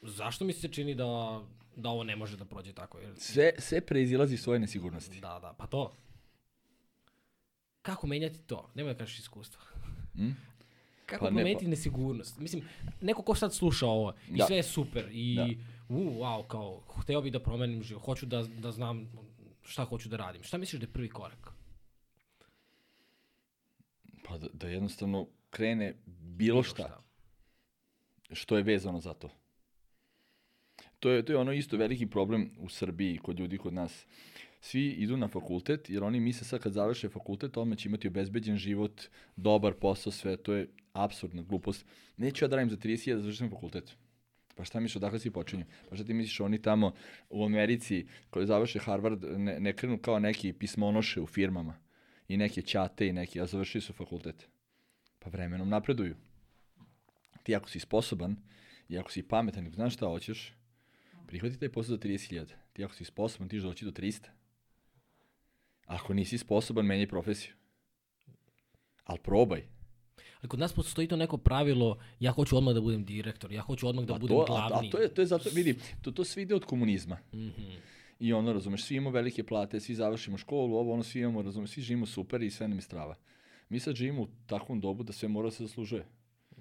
Zašto 0.01 0.45
mi 0.45 0.53
se 0.53 0.67
čini 0.67 0.95
da, 0.95 1.41
da 1.75 1.89
ovo 1.89 2.03
ne 2.03 2.15
može 2.15 2.37
da 2.37 2.45
prođe 2.45 2.73
tako? 2.73 2.99
Jer... 2.99 3.13
Sve, 3.17 3.51
sve 3.57 3.81
preizilazi 3.81 4.37
svoje 4.37 4.59
nesigurnosti. 4.59 5.19
Da, 5.19 5.39
da, 5.41 5.53
pa 5.57 5.67
to. 5.67 5.93
Kako 7.81 8.07
menjati 8.07 8.39
to? 8.39 8.69
Nemoj 8.75 8.93
da 8.93 8.97
kažeš 8.97 9.19
iskustva. 9.19 9.61
Mm? 10.15 10.29
Kako 11.05 11.25
pa 11.25 11.27
promeniti 11.27 11.65
ne, 11.65 11.67
pa... 11.67 11.69
nesigurnost? 11.69 12.39
Mislim, 12.39 12.63
neko 13.01 13.21
ko 13.21 13.35
sad 13.35 13.53
sluša 13.53 13.87
ovo 13.87 14.13
i 14.29 14.37
da. 14.37 14.45
sve 14.45 14.55
je 14.55 14.63
super 14.63 15.09
i 15.11 15.35
da. 15.35 15.47
u, 15.89 15.99
wow, 15.99 16.47
kao, 16.47 16.81
hteo 17.01 17.21
bih 17.21 17.33
da 17.33 17.43
promenim 17.43 17.83
život, 17.83 18.03
hoću 18.03 18.25
da, 18.25 18.43
da 18.43 18.71
znam 18.71 19.11
šta 19.63 19.83
hoću 19.83 20.09
da 20.09 20.17
radim. 20.17 20.43
Šta 20.43 20.57
misliš 20.57 20.79
da 20.79 20.83
je 20.83 20.93
prvi 20.93 21.09
korak? 21.09 21.51
Pa 24.27 24.37
da, 24.37 24.47
da 24.53 24.67
jednostavno 24.67 25.27
krene 25.49 25.95
bilo 26.05 26.63
šta, 26.63 26.83
šta 26.83 27.01
što 28.35 28.57
je 28.57 28.63
vezano 28.63 28.99
za 28.99 29.13
to. 29.13 29.29
To 30.99 31.09
je, 31.09 31.25
to 31.25 31.33
je 31.33 31.37
ono 31.37 31.53
isto 31.53 31.77
veliki 31.77 32.05
problem 32.05 32.49
u 32.57 32.69
Srbiji 32.69 33.17
kod 33.17 33.39
ljudi 33.39 33.57
kod 33.57 33.73
nas. 33.73 34.05
Svi 34.61 34.87
idu 34.87 35.17
na 35.17 35.27
fakultet 35.27 35.89
jer 35.89 36.03
oni 36.03 36.19
misle 36.19 36.47
sad 36.47 36.61
kad 36.61 36.73
završe 36.73 37.09
fakultet 37.09 37.57
odmah 37.57 37.77
će 37.77 37.89
imati 37.89 38.07
obezbeđen 38.07 38.57
život, 38.57 39.01
dobar 39.35 39.73
posao, 39.73 40.11
sve. 40.11 40.37
To 40.37 40.53
je 40.53 40.67
absurdna 40.93 41.41
glupost. 41.41 41.85
Neću 42.17 42.45
ja 42.45 42.49
da 42.49 42.55
radim 42.55 42.69
za 42.69 42.77
30.000 42.77 43.15
da 43.15 43.21
završim 43.21 43.49
fakultet. 43.49 43.95
Pa 44.55 44.63
šta 44.63 44.79
misliš, 44.79 44.95
odakle 44.95 45.19
si 45.19 45.31
počinju? 45.31 45.65
Pa 45.89 45.95
šta 45.95 46.05
ti 46.05 46.13
misliš, 46.13 46.39
oni 46.39 46.61
tamo 46.61 46.93
u 47.29 47.45
Americi 47.45 48.05
koji 48.29 48.45
završe 48.45 48.79
Harvard 48.79 49.23
ne, 49.23 49.59
ne 49.59 49.73
krenu 49.73 49.97
kao 49.97 50.19
neki 50.19 50.53
pismonoše 50.53 51.21
u 51.21 51.27
firmama 51.27 51.75
i 52.27 52.37
neke 52.37 52.61
ćate 52.61 53.07
i 53.07 53.13
neki, 53.13 53.41
a 53.41 53.45
završili 53.45 53.81
su 53.81 53.93
fakultet. 53.93 54.47
Pa 55.19 55.29
vremenom 55.29 55.69
napreduju. 55.69 56.15
Ti 57.43 57.55
ako 57.55 57.69
si 57.69 57.79
sposoban 57.79 58.35
i 58.89 58.97
ako 58.97 59.11
si 59.11 59.23
pametan 59.23 59.67
i 59.67 59.71
znaš 59.71 59.93
šta 59.93 60.05
hoćeš, 60.05 60.58
prihvati 61.29 61.59
taj 61.59 61.69
posao 61.69 61.95
za 61.95 62.01
30.000. 62.01 62.45
Ti 62.73 62.83
ako 62.83 62.93
si 62.93 63.05
sposoban, 63.05 63.49
ti 63.49 63.59
doći 63.59 63.85
do 63.85 63.91
300. 63.91 64.27
Ako 65.85 66.13
nisi 66.13 66.37
sposoban, 66.37 66.85
menjaj 66.85 67.07
profesiju. 67.07 67.53
Ali 69.03 69.19
probaj. 69.23 69.63
Ali 70.41 70.49
kod 70.49 70.59
nas 70.59 70.73
postoji 70.73 71.07
to 71.07 71.15
neko 71.15 71.37
pravilo, 71.37 71.99
ja 72.19 72.31
hoću 72.31 72.57
odmah 72.57 72.73
da 72.73 72.81
budem 72.81 73.05
direktor, 73.05 73.51
ja 73.51 73.61
hoću 73.61 73.87
odmah 73.87 74.05
da 74.05 74.13
pa 74.13 74.19
budem 74.19 74.37
to, 74.37 74.45
glavni. 74.45 74.87
A, 74.87 74.89
a 74.89 74.91
to 74.91 75.01
je, 75.01 75.13
to 75.13 75.21
je 75.21 75.25
zato, 75.25 75.49
vidi, 75.53 75.75
to, 76.01 76.11
to 76.11 76.23
sve 76.23 76.43
ide 76.43 76.55
od 76.55 76.65
komunizma. 76.65 77.17
Mm 77.33 77.37
-hmm. 77.37 77.77
I 78.19 78.33
ono, 78.33 78.53
razumeš, 78.53 78.83
svi 78.83 78.95
imamo 78.95 79.11
velike 79.11 79.43
plate, 79.43 79.79
svi 79.79 79.95
završimo 79.95 80.37
školu, 80.37 80.75
ovo, 80.75 80.93
ono, 80.93 81.03
svi 81.03 81.19
imamo, 81.19 81.41
razumeš, 81.41 81.69
svi 81.69 81.81
živimo 81.81 82.05
super 82.05 82.41
i 82.43 82.51
sve 82.51 82.67
nam 82.67 82.77
je 82.77 82.81
strava. 82.81 83.15
Mi 83.69 83.79
sad 83.79 83.95
živimo 83.95 84.21
u 84.21 84.27
takvom 84.47 84.79
dobu 84.79 85.03
da 85.03 85.13
sve 85.13 85.29
mora 85.29 85.47
da 85.47 85.51
se 85.51 85.63
zaslužuje. 85.63 86.05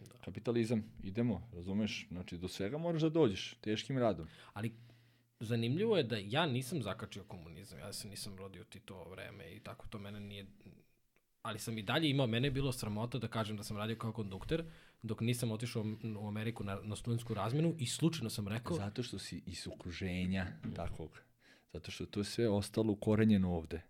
Da. 0.07 0.19
Kapitalizam, 0.25 0.85
idemo, 1.03 1.49
razumeš, 1.53 2.07
znači 2.11 2.39
do 2.39 2.49
svega 2.49 2.79
moraš 2.79 3.03
da 3.03 3.09
dođeš, 3.09 3.55
teškim 3.61 3.99
radom. 3.99 4.27
Ali 4.53 4.73
zanimljivo 5.41 5.97
je 5.97 6.03
da 6.03 6.17
ja 6.17 6.47
nisam 6.47 6.83
zakačio 6.83 7.25
komunizam, 7.25 7.79
ja 7.79 7.93
se 7.93 8.09
nisam 8.09 8.37
rodio 8.37 8.65
ti 8.65 8.81
to 8.81 9.05
vreme 9.05 9.55
i 9.57 9.61
tako 9.61 9.87
to 9.89 9.99
mene 9.99 10.21
nije 10.21 10.47
ali 11.43 11.59
sam 11.59 11.79
i 11.79 11.83
dalje 11.83 12.11
imao, 12.11 12.27
mene 12.27 12.47
je 12.47 12.53
bilo 12.53 12.73
sramota 12.73 13.19
da 13.19 13.29
kažem 13.29 13.57
da 13.57 13.63
sam 13.63 13.77
radio 13.77 13.97
kao 13.97 14.13
kondukter, 14.13 14.65
dok 15.03 15.21
nisam 15.21 15.51
otišao 15.53 15.85
u 16.19 16.29
Ameriku 16.29 16.65
na, 16.65 16.79
na 16.83 16.97
studentsku 16.97 17.35
razmenu 17.35 17.75
i 17.79 17.87
slučajno 17.87 18.31
sam 18.31 18.49
rekao... 18.49 18.77
Zato 18.77 19.03
što 19.03 19.19
si 19.19 19.43
iz 19.47 19.67
okruženja 19.67 20.47
mm. 20.65 20.73
takvog. 20.75 21.21
Zato 21.73 21.91
što 21.91 22.07
to 22.07 22.25
sve 22.25 22.49
ostalo 22.49 22.93
ukorenjeno 22.93 23.55
ovde. 23.55 23.83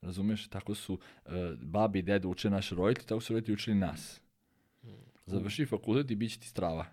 Razumeš? 0.00 0.48
Tako 0.48 0.74
su 0.74 0.94
uh, 0.94 1.32
babi 1.62 1.98
i 1.98 2.02
dede 2.02 2.28
uče 2.28 2.50
naše 2.50 2.74
roditelji, 2.74 3.06
tako 3.06 3.20
su 3.20 3.32
roditelji 3.32 3.54
učili 3.54 3.76
nas. 3.76 4.20
Završi 5.26 5.66
fakultet 5.66 6.10
i 6.10 6.16
bit 6.16 6.32
će 6.32 6.40
ti 6.40 6.48
strava. 6.48 6.86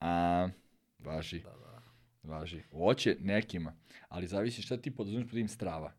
A, 0.00 0.48
važi. 0.98 1.40
Da, 1.40 1.50
da. 1.50 1.82
Važi. 2.22 2.62
Oće 2.72 3.16
nekima, 3.20 3.76
ali 4.08 4.26
zavisi 4.26 4.62
šta 4.62 4.76
ti 4.76 4.94
poduzmeš 4.94 5.24
pod 5.28 5.38
im 5.38 5.48
strava. 5.48 5.92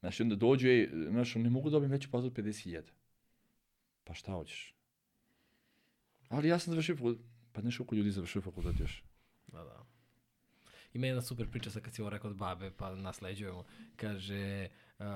Znaš, 0.00 0.20
onda 0.20 0.36
dođu, 0.36 0.68
ej, 0.68 0.90
znaš, 1.10 1.34
ne 1.34 1.50
mogu 1.50 1.70
da 1.70 1.72
dobijem 1.72 1.92
veću 1.92 2.10
platu 2.10 2.26
od 2.26 2.32
50.000. 2.32 2.82
Pa 4.04 4.14
šta 4.14 4.32
hoćeš? 4.32 4.74
Ali 6.28 6.48
ja 6.48 6.58
sam 6.58 6.70
završio 6.70 6.96
fakultet. 6.96 7.24
Pa 7.52 7.60
znaš 7.60 7.76
koliko 7.76 7.94
ljudi 7.94 8.10
završio 8.10 8.42
fakultet 8.42 8.80
još? 8.80 9.04
Da, 9.46 9.64
da. 9.64 9.86
Ima 10.94 11.06
jedna 11.06 11.22
super 11.22 11.50
priča 11.50 11.70
sa 11.70 11.80
kad 11.80 11.94
si 11.94 12.02
ovo 12.02 12.10
rekao 12.10 12.30
od 12.30 12.36
babe, 12.36 12.70
pa 12.76 12.94
nasleđujemo. 12.94 13.64
Kaže, 13.96 14.68
uh, 14.98 15.06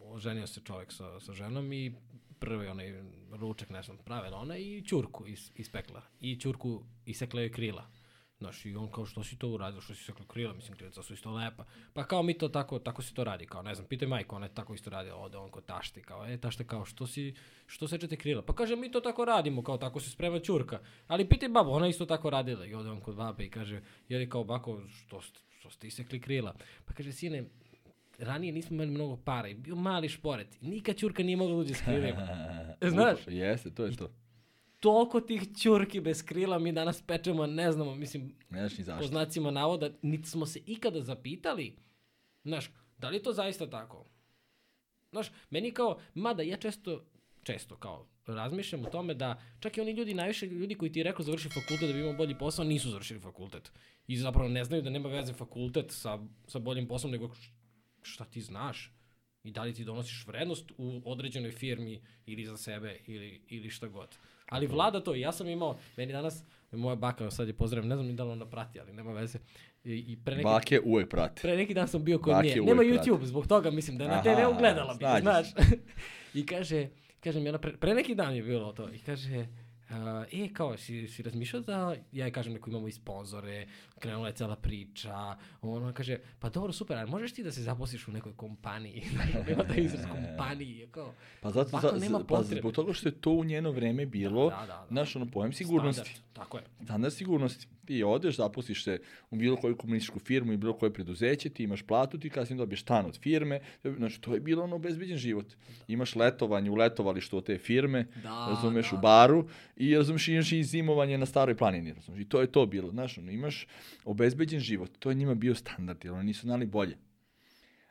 oženio 0.00 0.46
se 0.46 0.60
čovjek 0.60 0.92
sa, 0.92 1.20
sa 1.20 1.32
ženom 1.32 1.72
i 1.72 1.94
prvi 2.40 2.66
onaj 2.66 3.02
ručak, 3.30 3.70
nešto, 3.70 3.96
prave 4.04 4.30
ona 4.30 4.56
i 4.56 4.82
čurku 4.86 5.26
is, 5.26 5.52
ispekla. 5.54 6.02
I 6.20 6.40
čurku 6.40 6.82
isekla 7.06 7.40
joj 7.40 7.52
krila. 7.52 7.90
Znaš, 8.40 8.66
i 8.66 8.76
on 8.76 8.90
kao 8.90 9.06
što 9.06 9.24
si 9.24 9.38
to 9.38 9.48
uradio, 9.48 9.80
što 9.80 9.94
si 9.94 10.04
se 10.04 10.12
krila, 10.28 10.52
mislim, 10.52 10.76
krilica 10.76 11.02
su 11.02 11.14
isto 11.14 11.32
lepa. 11.32 11.64
Pa 11.92 12.04
kao 12.04 12.22
mi 12.22 12.38
to 12.38 12.48
tako, 12.48 12.78
tako 12.78 13.02
se 13.02 13.14
to 13.14 13.24
radi, 13.24 13.46
kao 13.46 13.62
ne 13.62 13.74
znam, 13.74 13.86
pitaj 13.86 14.08
majko, 14.08 14.36
ona 14.36 14.46
je 14.46 14.54
tako 14.54 14.74
isto 14.74 14.90
radi, 14.90 15.10
ode 15.10 15.36
on 15.36 15.50
kod 15.50 15.64
tašte, 15.64 16.02
kao, 16.02 16.26
e, 16.26 16.38
tašte, 16.38 16.66
kao, 16.66 16.84
što 16.84 17.06
si, 17.06 17.34
što 17.66 17.88
sečete 17.88 18.16
krila? 18.16 18.42
Pa 18.42 18.54
kaže, 18.54 18.76
mi 18.76 18.90
to 18.90 19.00
tako 19.00 19.24
radimo, 19.24 19.62
kao, 19.62 19.78
tako 19.78 20.00
se 20.00 20.10
sprema 20.10 20.38
čurka. 20.38 20.80
Ali 21.06 21.28
pitaj 21.28 21.48
babu, 21.48 21.70
ona 21.70 21.88
isto 21.88 22.06
tako 22.06 22.30
radila. 22.30 22.66
I 22.66 22.74
ode 22.74 22.90
on 22.90 23.00
kod 23.00 23.14
babe 23.14 23.44
i 23.44 23.50
kaže, 23.50 23.82
je 24.08 24.28
kao, 24.28 24.44
bako, 24.44 24.80
što, 24.88 25.20
što 25.58 25.70
ste 25.70 25.86
isekli 25.86 26.20
krila? 26.20 26.54
Pa 26.84 26.94
kaže, 26.94 27.12
sine, 27.12 27.44
ranije 28.20 28.52
nismo 28.52 28.74
imali 28.74 28.90
mnogo 28.90 29.16
para 29.16 29.48
i 29.48 29.54
bio 29.54 29.76
mali 29.76 30.08
šporet. 30.08 30.60
Nikad 30.60 30.96
čurka 30.96 31.22
nije 31.22 31.36
mogla 31.36 31.54
da 31.54 31.60
uđe 31.60 31.74
s 31.74 31.80
krilima. 31.80 32.28
Znaš? 32.92 33.18
Jeste, 33.26 33.70
to 33.70 33.84
je 33.84 33.96
to 33.96 34.10
toliko 34.80 35.20
tih 35.20 35.42
ćurki 35.56 36.00
bez 36.00 36.24
krila 36.24 36.58
mi 36.58 36.72
danas 36.72 37.02
pečemo, 37.02 37.46
ne 37.46 37.72
znamo, 37.72 37.94
mislim, 37.94 38.34
ne 38.50 38.58
znaš 38.58 38.78
ni 38.78 38.84
zašto. 38.84 39.00
po 39.00 39.06
znacima 39.06 39.50
navoda, 39.50 39.90
niti 40.02 40.28
smo 40.28 40.46
se 40.46 40.60
ikada 40.66 41.00
zapitali, 41.00 41.76
znaš, 42.44 42.70
da 42.98 43.08
li 43.08 43.16
je 43.16 43.22
to 43.22 43.32
zaista 43.32 43.70
tako? 43.70 44.06
Znaš, 45.10 45.30
meni 45.50 45.70
kao, 45.70 45.98
mada 46.14 46.42
ja 46.42 46.56
često, 46.56 47.04
često 47.42 47.76
kao, 47.76 48.06
razmišljam 48.26 48.84
o 48.84 48.90
tome 48.90 49.14
da 49.14 49.42
čak 49.60 49.76
i 49.76 49.80
oni 49.80 49.92
ljudi, 49.92 50.14
najviše 50.14 50.46
ljudi 50.46 50.74
koji 50.74 50.92
ti 50.92 51.00
je 51.00 51.04
rekao 51.04 51.24
završi 51.24 51.48
fakultet 51.48 51.88
da 51.88 51.92
bi 51.92 52.00
imao 52.00 52.12
bolji 52.12 52.38
posao, 52.38 52.64
nisu 52.64 52.90
završili 52.90 53.20
fakultet. 53.20 53.72
I 54.06 54.16
zapravo 54.16 54.48
ne 54.48 54.64
znaju 54.64 54.82
da 54.82 54.90
nema 54.90 55.08
veze 55.08 55.32
fakultet 55.32 55.90
sa, 55.90 56.18
sa 56.46 56.58
boljim 56.58 56.88
poslom, 56.88 57.12
nego 57.12 57.30
šta 58.02 58.24
ti 58.24 58.40
znaš 58.40 58.92
i 59.44 59.50
da 59.50 59.62
li 59.62 59.74
ti 59.74 59.84
donosiš 59.84 60.26
vrednost 60.26 60.72
u 60.78 61.02
određenoj 61.04 61.50
firmi 61.50 62.02
ili 62.26 62.44
za 62.44 62.56
sebe 62.56 62.98
ili, 63.06 63.42
ili 63.48 63.70
šta 63.70 63.88
god. 63.88 64.16
Ali 64.48 64.66
vlada 64.66 65.00
to. 65.00 65.14
Ja 65.14 65.32
sam 65.32 65.48
imao, 65.48 65.78
meni 65.96 66.12
danas, 66.12 66.44
moja 66.72 66.96
baka, 66.96 67.30
sad 67.30 67.48
je 67.48 67.54
pozdravim, 67.54 67.88
ne 67.88 67.96
znam 67.96 68.06
ni 68.06 68.12
da 68.12 68.24
li 68.24 68.30
ona 68.30 68.46
prati, 68.46 68.80
ali 68.80 68.92
nema 68.92 69.12
veze. 69.12 69.38
I, 69.84 70.12
i 70.12 70.18
pre 70.24 70.36
neki, 70.36 70.44
Bake 70.44 70.80
uvek 70.84 71.08
prati. 71.08 71.42
Pre 71.42 71.56
neki 71.56 71.74
dan 71.74 71.88
sam 71.88 72.04
bio 72.04 72.18
kod 72.18 72.34
Bake 72.34 72.48
nje. 72.48 72.60
Nema 72.60 72.82
YouTube, 72.82 73.16
prati. 73.16 73.26
zbog 73.26 73.46
toga 73.46 73.70
mislim 73.70 73.98
da 73.98 74.04
je 74.04 74.10
na 74.10 74.22
TV 74.22 74.54
ugledala 74.54 74.94
bi, 74.94 75.04
znaš. 75.20 75.46
I 76.34 76.46
kaže, 76.46 76.88
kažem, 77.20 77.46
ja 77.46 77.58
pre, 77.58 77.76
pre 77.76 77.94
neki 77.94 78.14
dan 78.14 78.34
je 78.34 78.42
bilo 78.42 78.72
to. 78.72 78.92
I 78.92 78.98
kaže, 78.98 79.46
e, 80.32 80.48
kao, 80.52 80.76
si, 80.76 81.08
si 81.08 81.22
razmišljao 81.22 81.62
da, 81.62 81.94
ja 82.12 82.24
je 82.24 82.32
kažem, 82.32 82.52
neko 82.52 82.70
imamo 82.70 82.88
i 82.88 82.92
sponzore, 82.92 83.66
krenula 83.98 84.28
je 84.28 84.34
cela 84.34 84.56
priča, 84.56 85.36
ono 85.62 85.92
kaže, 85.92 86.18
pa 86.38 86.48
dobro, 86.48 86.72
super, 86.72 86.96
ali 86.96 87.10
možeš 87.10 87.32
ti 87.32 87.42
da 87.42 87.52
se 87.52 87.62
zaposliš 87.62 88.08
u 88.08 88.12
nekoj 88.12 88.32
kompaniji, 88.36 89.02
nema 89.48 89.62
da 89.62 89.74
izraz 89.74 90.04
kompaniji, 90.06 90.88
kao, 90.90 91.14
pa 91.40 91.50
zato, 91.50 91.80
za, 91.80 91.98
nema 92.00 92.20
pa 92.28 92.42
zbog 92.42 92.72
toga 92.72 92.92
što 92.92 93.08
je 93.08 93.12
to 93.12 93.30
u 93.30 93.44
njeno 93.44 93.70
vreme 93.70 94.06
bilo, 94.06 94.50
da, 94.50 94.56
da, 94.56 94.66
da, 94.66 94.66
da. 94.66 94.86
naš 94.90 95.16
ono 95.16 95.26
pojem 95.26 95.52
sigurnosti. 95.52 96.00
Standard, 96.00 96.32
tako 96.32 96.58
je. 96.58 96.64
Standard 96.84 97.14
sigurnosti. 97.14 97.66
Ti 97.84 98.02
odeš, 98.02 98.36
zaposliš 98.36 98.84
se 98.84 99.00
u 99.30 99.36
bilo 99.36 99.56
koju 99.56 99.76
komunističku 99.76 100.18
firmu 100.18 100.52
i 100.52 100.56
bilo 100.56 100.72
koje 100.72 100.92
preduzeće, 100.92 101.48
ti 101.48 101.62
imaš 101.62 101.82
platu, 101.82 102.18
ti 102.18 102.30
kasnije 102.30 102.58
dobiješ 102.58 102.82
stan 102.82 103.06
od 103.06 103.18
firme, 103.18 103.60
znači 103.82 104.20
to 104.20 104.34
je 104.34 104.40
bilo 104.40 104.64
ono 104.64 104.78
bezbeđen 104.78 105.16
život. 105.16 105.46
Da. 105.46 105.84
Imaš 105.88 106.16
letovanje 106.16 106.70
u 106.70 106.74
letovalištu 106.74 107.36
od 107.36 107.44
te 107.44 107.58
firme, 107.58 108.06
da, 108.22 108.46
razumeš, 108.50 108.90
da. 108.90 108.96
u 108.96 109.00
baru 109.00 109.48
i 109.80 109.96
razumeš, 109.96 110.28
imaš 110.28 110.52
i 110.52 110.64
zimovanje 110.64 111.18
na 111.18 111.26
staroj 111.26 111.56
planini, 111.56 111.92
razumeš, 111.92 112.20
i 112.20 112.28
to 112.28 112.40
je 112.40 112.52
to 112.52 112.66
bilo, 112.66 112.90
znaš, 112.90 113.18
ono, 113.18 113.30
imaš 113.30 113.66
obezbeđen 114.04 114.60
život, 114.60 114.90
to 114.98 115.10
je 115.10 115.14
njima 115.14 115.34
bio 115.34 115.54
standard, 115.54 116.04
jer 116.04 116.14
oni 116.14 116.24
nisu 116.24 116.40
znali 116.40 116.66
bolje. 116.66 116.98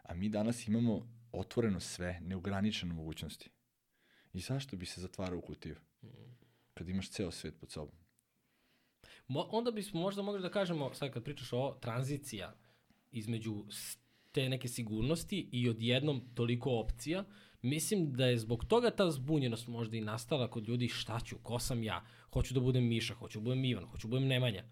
A 0.03 0.13
mi 0.13 0.29
danas 0.29 0.67
imamo 0.67 1.07
otvoreno 1.31 1.79
sve, 1.79 2.19
neograničene 2.21 2.93
mogućnosti. 2.93 3.49
I 4.33 4.39
zašto 4.39 4.77
bi 4.77 4.85
se 4.85 5.01
zatvarao 5.01 5.37
u 5.37 5.41
kutiju? 5.41 5.75
Kad 6.73 6.89
imaš 6.89 7.09
ceo 7.09 7.31
svet 7.31 7.59
pod 7.59 7.71
sobom. 7.71 7.95
Mo, 9.27 9.47
onda 9.51 9.71
bismo 9.71 10.01
možda 10.01 10.21
mogli 10.21 10.41
da 10.41 10.49
kažemo, 10.49 10.93
sad 10.93 11.11
kad 11.11 11.23
pričaš 11.23 11.53
o 11.53 11.77
tranzicija 11.81 12.53
između 13.11 13.65
te 14.31 14.49
neke 14.49 14.67
sigurnosti 14.67 15.49
i 15.51 15.69
odjednom 15.69 16.21
toliko 16.35 16.71
opcija, 16.71 17.23
mislim 17.61 18.13
da 18.13 18.25
je 18.25 18.37
zbog 18.37 18.65
toga 18.65 18.91
ta 18.91 19.11
zbunjenost 19.11 19.67
možda 19.67 19.97
i 19.97 20.01
nastala 20.01 20.47
kod 20.47 20.67
ljudi 20.67 20.87
šta 20.87 21.19
ću, 21.19 21.35
ko 21.43 21.59
sam 21.59 21.83
ja, 21.83 22.05
hoću 22.33 22.53
da 22.53 22.59
budem 22.59 22.87
Miša, 22.87 23.13
hoću 23.13 23.39
da 23.39 23.43
budem 23.43 23.65
Ivan, 23.65 23.85
hoću 23.85 24.07
da 24.07 24.11
budem 24.11 24.27
Nemanja. 24.27 24.63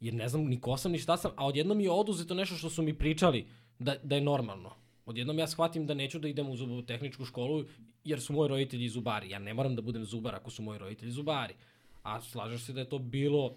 Jer 0.00 0.14
ne 0.14 0.28
znam 0.28 0.44
ni 0.44 0.60
ko 0.60 0.76
sam, 0.76 0.92
ni 0.92 0.98
šta 0.98 1.16
sam, 1.16 1.30
a 1.36 1.46
odjednom 1.46 1.78
mi 1.78 1.84
je 1.84 1.90
oduzeto 1.90 2.34
nešto 2.34 2.56
što 2.56 2.70
su 2.70 2.82
mi 2.82 2.98
pričali 2.98 3.46
da, 3.78 3.96
da 4.02 4.14
je 4.14 4.20
normalno. 4.20 4.74
Odjednom 5.06 5.38
ja 5.38 5.46
shvatim 5.46 5.86
da 5.86 5.94
neću 5.94 6.18
da 6.18 6.28
idem 6.28 6.50
u 6.50 6.56
zubotehničku 6.56 7.24
školu 7.24 7.64
jer 8.04 8.20
su 8.20 8.32
moji 8.32 8.48
roditelji 8.48 8.88
zubari. 8.88 9.30
Ja 9.30 9.38
ne 9.38 9.54
moram 9.54 9.76
da 9.76 9.82
budem 9.82 10.04
zubar 10.04 10.34
ako 10.34 10.50
su 10.50 10.62
moji 10.62 10.78
roditelji 10.78 11.12
zubari. 11.12 11.54
A 12.02 12.20
slažeš 12.20 12.62
se 12.62 12.72
da 12.72 12.80
je 12.80 12.88
to 12.88 12.98
bilo... 12.98 13.54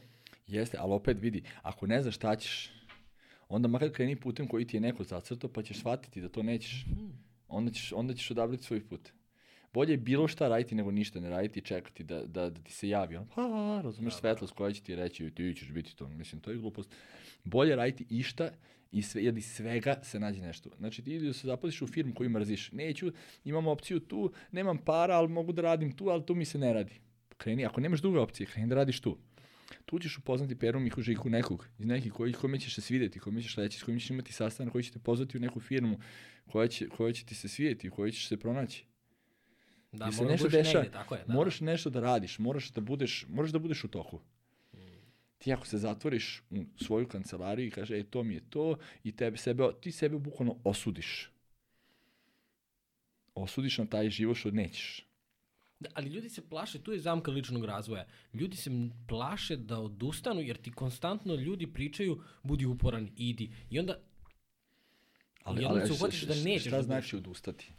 Jeste, 0.47 0.77
ali 0.79 0.93
opet 0.93 1.17
vidi, 1.19 1.43
ako 1.61 1.87
ne 1.87 2.01
znaš 2.01 2.15
šta 2.15 2.35
ćeš, 2.35 2.69
onda 3.49 3.67
makar 3.67 3.91
kreni 3.91 4.15
putem 4.15 4.47
koji 4.47 4.67
ti 4.67 4.77
je 4.77 4.81
neko 4.81 5.03
zacrto, 5.03 5.47
pa 5.47 5.63
ćeš 5.63 5.79
shvatiti 5.79 6.21
da 6.21 6.29
to 6.29 6.43
nećeš. 6.43 6.85
Onda 7.47 7.71
ćeš, 7.71 7.93
onda 7.93 8.13
ćeš 8.13 8.31
odabrati 8.31 8.63
svoj 8.63 8.87
put. 8.87 9.09
Bolje 9.73 9.93
je 9.93 9.97
bilo 9.97 10.27
šta 10.27 10.47
raditi 10.47 10.75
nego 10.75 10.91
ništa 10.91 11.19
ne 11.19 11.29
raditi 11.29 11.59
i 11.59 11.63
čekati 11.63 12.03
da, 12.03 12.25
da, 12.25 12.49
da 12.49 12.61
ti 12.61 12.73
se 12.73 12.89
javi. 12.89 13.15
On, 13.15 13.27
ha, 13.33 13.81
razumeš 13.83 14.13
da, 14.13 14.19
svetlost 14.19 14.53
koja 14.53 14.71
će 14.71 14.81
ti 14.81 14.95
reći 14.95 15.31
ti 15.31 15.53
ćeš 15.57 15.71
biti 15.71 15.95
to. 15.95 16.07
Mislim, 16.07 16.41
to 16.41 16.51
je 16.51 16.57
glupost. 16.57 16.95
Bolje 17.43 17.75
raditi 17.75 18.05
išta 18.09 18.49
i 18.91 19.01
sve, 19.01 19.23
jer 19.23 19.37
iz 19.37 19.45
svega 19.45 19.99
se 20.03 20.19
nađe 20.19 20.41
nešto. 20.41 20.69
Znači 20.77 21.03
ti 21.03 21.15
idi 21.15 21.27
da 21.27 21.33
se 21.33 21.47
zaposliš 21.47 21.81
u 21.81 21.87
firmu 21.87 22.13
koju 22.13 22.29
mrziš. 22.29 22.71
Neću, 22.71 23.11
imam 23.43 23.67
opciju 23.67 23.99
tu, 23.99 24.31
nemam 24.51 24.77
para, 24.77 25.15
ali 25.15 25.27
mogu 25.27 25.51
da 25.51 25.61
radim 25.61 25.91
tu, 25.91 26.09
ali 26.09 26.25
tu 26.25 26.35
mi 26.35 26.45
se 26.45 26.57
ne 26.57 26.73
radi. 26.73 26.99
Kreni, 27.37 27.65
ako 27.65 27.81
nemaš 27.81 28.01
druge 28.01 28.19
opcije, 28.19 28.47
kreni 28.47 28.69
da 28.69 28.75
radiš 28.75 28.99
tu. 28.99 29.17
Tu 29.85 29.99
ćeš 29.99 30.17
upoznati 30.17 30.59
Peru 30.59 30.79
Mihu 30.79 31.01
Žiku 31.01 31.29
nekog, 31.29 31.67
iz 31.79 31.85
nekih 31.85 32.13
koji, 32.13 32.33
kome 32.33 32.59
ćeš 32.59 32.75
se 32.75 32.81
svideti, 32.81 33.19
kome 33.19 33.41
ćeš 33.41 33.55
reći, 33.55 33.79
s 33.79 33.83
kojim 33.83 33.99
ćeš 33.99 34.09
imati 34.09 34.33
sastanak, 34.33 34.71
koji 34.71 34.83
će 34.83 34.91
te 34.91 34.99
pozvati 34.99 35.37
u 35.37 35.39
neku 35.39 35.59
firmu 35.59 35.99
koja 36.51 36.67
će, 36.67 36.89
koja 36.89 37.13
će 37.13 37.25
ti 37.25 37.35
se 37.35 37.47
svideti, 37.47 37.89
u 37.89 37.91
kojoj 37.91 38.11
ćeš 38.11 38.27
se 38.27 38.37
pronaći. 38.37 38.85
Da, 39.91 40.11
se 40.11 40.25
nešto 40.25 40.47
deša, 40.47 40.77
negde, 40.77 40.91
tako 40.91 41.15
je. 41.15 41.23
Da, 41.27 41.33
moraš 41.33 41.61
nešto 41.61 41.89
da 41.89 41.99
radiš, 41.99 42.39
moraš 42.39 42.71
da 42.71 42.81
budeš, 42.81 43.25
moraš 43.29 43.51
da 43.51 43.59
budeš 43.59 43.83
u 43.83 43.87
toku. 43.87 44.21
Ti 45.37 45.53
ako 45.53 45.67
se 45.67 45.77
zatvoriš 45.77 46.43
u 46.49 46.83
svoju 46.83 47.07
kancelariju 47.07 47.67
i 47.67 47.71
kaže, 47.71 47.99
e, 47.99 48.03
to 48.03 48.23
mi 48.23 48.33
je 48.33 48.49
to, 48.49 48.77
i 49.03 49.11
tebe 49.15 49.37
sebe, 49.37 49.63
ti 49.81 49.91
sebe 49.91 50.17
bukvalno 50.17 50.57
osudiš. 50.63 51.31
Osudiš 53.35 53.77
na 53.77 53.85
taj 53.85 54.09
život 54.09 54.37
što 54.37 54.51
nećeš. 54.51 55.05
Da, 55.79 55.89
ali 55.93 56.09
ljudi 56.09 56.29
se 56.29 56.49
plaše, 56.49 56.79
tu 56.79 56.91
je 56.91 56.99
zamka 56.99 57.31
ličnog 57.31 57.65
razvoja. 57.65 58.05
Ljudi 58.33 58.57
se 58.57 58.71
plaše 59.07 59.57
da 59.57 59.79
odustanu 59.79 60.41
jer 60.41 60.57
ti 60.57 60.71
konstantno 60.71 61.35
ljudi 61.35 61.67
pričaju 61.67 62.21
budi 62.43 62.65
uporan, 62.65 63.09
idi. 63.17 63.51
I 63.69 63.79
onda 63.79 63.99
ali, 65.43 65.65
ali, 65.65 65.87
se 65.87 65.93
uhvatiš 65.93 66.21
da 66.21 66.35
nećeš. 66.35 66.67
Šta 66.67 66.81
znači 66.81 67.15
odustati? 67.15 67.71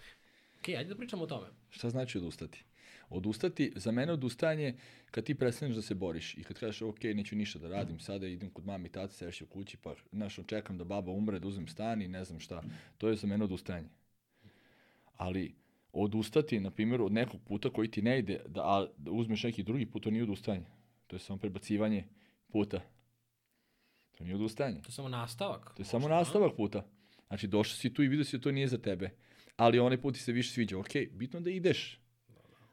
Ok, 0.59 0.69
ajde 0.69 0.85
da 0.85 0.97
pričamo 0.97 1.23
o 1.23 1.27
tome. 1.27 1.47
Šta 1.71 1.91
znači 1.91 2.19
odustati? 2.19 2.65
Odustati, 3.09 3.73
za 3.77 3.91
mene 3.91 4.13
odustajanje 4.13 4.77
kad 5.11 5.25
ti 5.25 5.35
prestaneš 5.35 5.75
da 5.77 5.83
se 5.83 5.95
boriš 5.95 6.39
i 6.39 6.45
kad 6.45 6.59
kažeš 6.59 6.83
ok, 6.83 7.03
neću 7.03 7.37
ništa 7.37 7.59
da 7.59 7.69
radim, 7.69 8.01
sada 8.01 8.27
idem 8.27 8.51
kod 8.51 8.67
mami 8.67 8.89
i 8.89 8.93
tata, 8.93 9.13
seš 9.13 9.41
u 9.41 9.47
kući, 9.47 9.77
pa 9.77 9.95
znaš, 10.13 10.39
čekam 10.47 10.79
da 10.79 10.85
baba 10.85 11.13
umre, 11.13 11.39
da 11.39 11.49
uzmem 11.49 11.69
stan 11.69 12.03
i 12.03 12.09
ne 12.09 12.25
znam 12.25 12.41
šta. 12.41 12.63
To 12.99 13.09
je 13.09 13.17
za 13.17 13.27
mene 13.27 13.45
odustajanje. 13.45 13.89
Ali 15.17 15.55
odustati, 16.03 16.61
na 16.61 16.71
primjer, 16.71 17.03
od 17.03 17.13
nekog 17.13 17.41
puta 17.45 17.71
koji 17.71 17.91
ti 17.91 18.03
ne 18.03 18.19
ide, 18.19 18.41
da, 18.49 18.61
a, 18.61 18.87
da 18.97 19.11
uzmeš 19.11 19.43
neki 19.43 19.63
drugi 19.63 19.87
put, 19.87 20.03
to 20.03 20.11
nije 20.11 20.23
odustajanje. 20.23 20.67
To 21.07 21.17
je 21.17 21.21
samo 21.21 21.39
prebacivanje 21.39 22.05
puta. 22.49 22.81
To 24.19 24.25
nije 24.25 24.35
odustajanje. 24.35 24.83
To 24.83 24.89
je 24.89 24.93
samo 24.93 25.09
nastavak. 25.09 25.65
To 25.65 25.71
je 25.71 25.85
možda, 25.85 25.91
samo 25.91 26.09
nastavak 26.09 26.57
puta. 26.57 26.87
Znači, 27.29 27.47
došao 27.47 27.77
si 27.77 27.95
tu 27.95 28.03
i 28.03 28.09
vidio 28.09 28.25
si 28.25 28.39
da 28.39 28.43
to 28.43 28.53
nije 28.53 28.69
za 28.69 28.79
tebe. 28.79 29.11
Ali 29.57 29.79
onaj 29.79 30.01
put 30.01 30.15
ti 30.15 30.21
se 30.21 30.33
više 30.33 30.51
sviđa. 30.51 30.79
Ok, 30.79 30.91
bitno 31.13 31.41
da 31.41 31.51
ideš. 31.51 32.01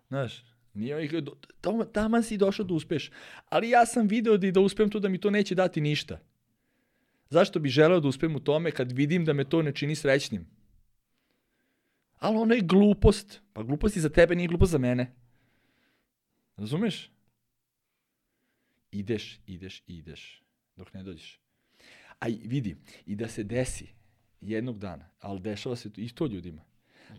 Znaš, 0.07 0.43
nije 0.73 0.95
ovih, 0.95 1.13
tamo, 1.61 1.85
tamo 1.85 2.21
si 2.21 2.37
došao 2.37 2.65
da 2.65 2.73
uspeš. 2.73 3.11
Ali 3.49 3.69
ja 3.69 3.85
sam 3.85 4.07
video 4.07 4.37
da, 4.37 4.51
da 4.51 4.59
uspem 4.59 4.89
tu 4.89 4.99
da 4.99 5.09
mi 5.09 5.17
to 5.17 5.29
neće 5.29 5.55
dati 5.55 5.81
ništa. 5.81 6.19
Zašto 7.29 7.59
bi 7.59 7.69
želeo 7.69 7.99
da 7.99 8.07
uspem 8.07 8.35
u 8.35 8.39
tome 8.39 8.71
kad 8.71 8.91
vidim 8.91 9.25
da 9.25 9.33
me 9.33 9.43
to 9.43 9.61
ne 9.61 9.71
čini 9.71 9.95
srećnim? 9.95 10.47
Ali 12.23 12.37
ono 12.37 12.53
je 12.53 12.61
glupost. 12.61 13.41
Pa 13.53 13.63
glupost 13.63 13.95
i 13.95 13.99
za 13.99 14.09
tebe 14.09 14.35
nije 14.35 14.47
glupost 14.47 14.71
za 14.71 14.77
mene. 14.77 15.11
Razumeš? 16.57 17.11
Ideš, 18.91 19.39
ideš, 19.47 19.83
ideš. 19.87 20.43
Dok 20.75 20.93
ne 20.93 21.03
dođeš. 21.03 21.39
A 22.19 22.25
vidi, 22.27 22.75
i 23.05 23.15
da 23.15 23.27
se 23.27 23.43
desi 23.43 23.87
jednog 24.41 24.79
dana, 24.79 25.09
ali 25.19 25.39
dešava 25.39 25.75
se 25.75 25.89
i 25.97 26.09
to 26.09 26.25
ljudima, 26.25 26.61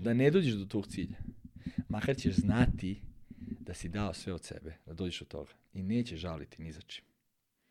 da 0.01 0.15
ne 0.15 0.31
dođeš 0.31 0.55
do 0.55 0.65
tog 0.65 0.87
cilja. 0.87 1.19
Makar 1.89 2.17
ćeš 2.17 2.35
znati 2.35 3.01
da 3.61 3.75
si 3.75 3.89
dao 3.89 4.15
sve 4.15 4.33
od 4.33 4.45
sebe, 4.45 4.77
da 4.87 4.93
dođeš 4.93 5.23
od 5.23 5.29
toga. 5.29 5.53
I 5.75 5.83
neće 5.83 6.17
žaliti 6.17 6.63
ni 6.63 6.73
za 6.73 6.81
čim. 6.81 7.05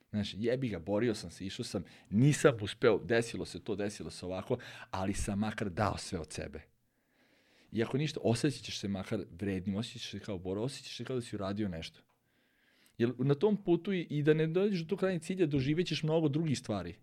Znaš, 0.09 0.33
jebi 0.37 0.69
ga, 0.69 0.79
borio 0.79 1.15
sam 1.15 1.31
se, 1.31 1.45
išao 1.45 1.65
sam, 1.65 1.83
nisam 2.09 2.57
uspeo, 2.61 2.99
desilo 3.03 3.45
se 3.45 3.63
to, 3.63 3.75
desilo 3.75 4.09
se 4.09 4.25
ovako, 4.25 4.57
ali 4.91 5.13
sam 5.13 5.39
makar 5.39 5.69
dao 5.69 5.97
sve 5.97 6.19
od 6.19 6.31
sebe. 6.31 6.72
I 7.73 7.83
ako 7.83 7.97
ništa, 7.97 8.19
osjećat 8.23 8.61
ćeš 8.61 8.79
se 8.79 8.87
makar 8.87 9.25
vrednim, 9.39 9.75
osjećaš 9.75 10.11
se 10.11 10.19
kao 10.19 10.37
boro, 10.37 10.61
osjećaš 10.61 10.97
se 10.97 11.03
kao 11.03 11.15
da 11.15 11.21
si 11.21 11.35
uradio 11.35 11.69
nešto. 11.69 11.99
Jer 12.97 13.13
na 13.17 13.35
tom 13.35 13.57
putu 13.57 13.93
i, 13.93 14.07
i 14.09 14.23
da 14.23 14.33
ne 14.33 14.47
dođeš 14.47 14.79
do 14.79 14.85
tog 14.85 14.99
krajnjeg 14.99 15.21
cilja, 15.21 15.45
doživećeš 15.45 16.03
mnogo 16.03 16.27
drugih 16.27 16.59
stvari. 16.59 16.95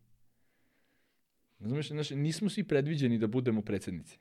Znaš, 1.60 1.88
znaš, 1.88 2.10
nismo 2.10 2.48
svi 2.48 2.64
predviđeni 2.64 3.18
da 3.18 3.26
budemo 3.26 3.62
predsednici. 3.62 4.18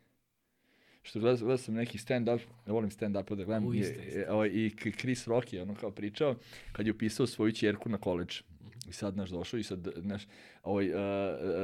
Što 1.02 1.20
gledao, 1.20 1.38
gledao 1.38 1.58
sam 1.58 1.74
neki 1.74 1.98
stand-up, 1.98 2.40
ja 2.68 2.74
volim 2.74 2.90
stand-up 2.90 3.36
da 3.36 3.44
gledam, 3.44 3.66
U, 3.66 3.74
iste, 3.74 4.06
iste. 4.08 4.20
I, 4.20 4.24
ovaj, 4.24 4.50
i 4.50 4.72
Chris 5.00 5.28
Rock 5.28 5.54
je 5.54 5.62
ono 5.62 5.76
kao 5.76 5.92
pričao, 5.92 6.36
kad 6.72 6.86
je 6.86 6.92
upisao 6.92 7.28
svoju 7.28 7.52
čerku 7.52 7.90
na 7.90 7.98
koleđ. 7.98 8.42
I 8.90 8.94
sad, 8.94 9.18
naš, 9.18 9.30
došao 9.30 9.60
i 9.60 9.64
sad, 9.64 9.88
naš, 9.98 10.28
ovaj, 10.64 10.90
uh, 10.90 10.98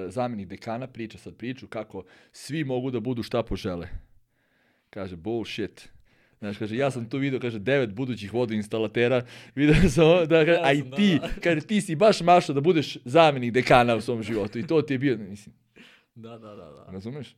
zamenik 0.10 0.48
dekana 0.48 0.88
priča 0.88 1.18
sad 1.18 1.36
priču 1.36 1.68
kako 1.68 2.04
svi 2.32 2.64
mogu 2.64 2.92
da 2.92 3.00
budu 3.00 3.24
šta 3.24 3.44
požele. 3.44 4.05
Kaže, 4.96 5.16
bullshit. 5.16 5.90
Znaš, 6.40 6.58
kaže, 6.58 6.78
ja 6.78 6.92
sam 6.92 7.10
tu 7.10 7.18
video, 7.18 7.40
kaže, 7.40 7.60
devet 7.60 7.94
budućih 7.94 8.34
vodoinstalatera, 8.34 9.26
video 9.56 9.90
sam, 9.90 10.28
da, 10.28 10.46
kaže, 10.46 10.60
a 10.64 10.74
i 10.74 10.84
ti, 10.96 11.20
da. 11.22 11.30
kaže, 11.44 11.62
ti 11.62 11.82
si 11.82 11.96
baš 11.96 12.22
mašao 12.22 12.56
da 12.56 12.62
budeš 12.62 12.98
zamenik 13.06 13.52
dekana 13.52 13.96
u 13.96 14.02
svom 14.02 14.24
životu 14.24 14.60
i 14.60 14.68
to 14.68 14.82
ti 14.82 14.94
je 14.94 14.98
bio, 14.98 15.18
mislim. 15.18 15.56
Da, 16.16 16.38
da, 16.38 16.56
da. 16.56 16.72
da. 16.72 16.86
Razumeš? 16.92 17.36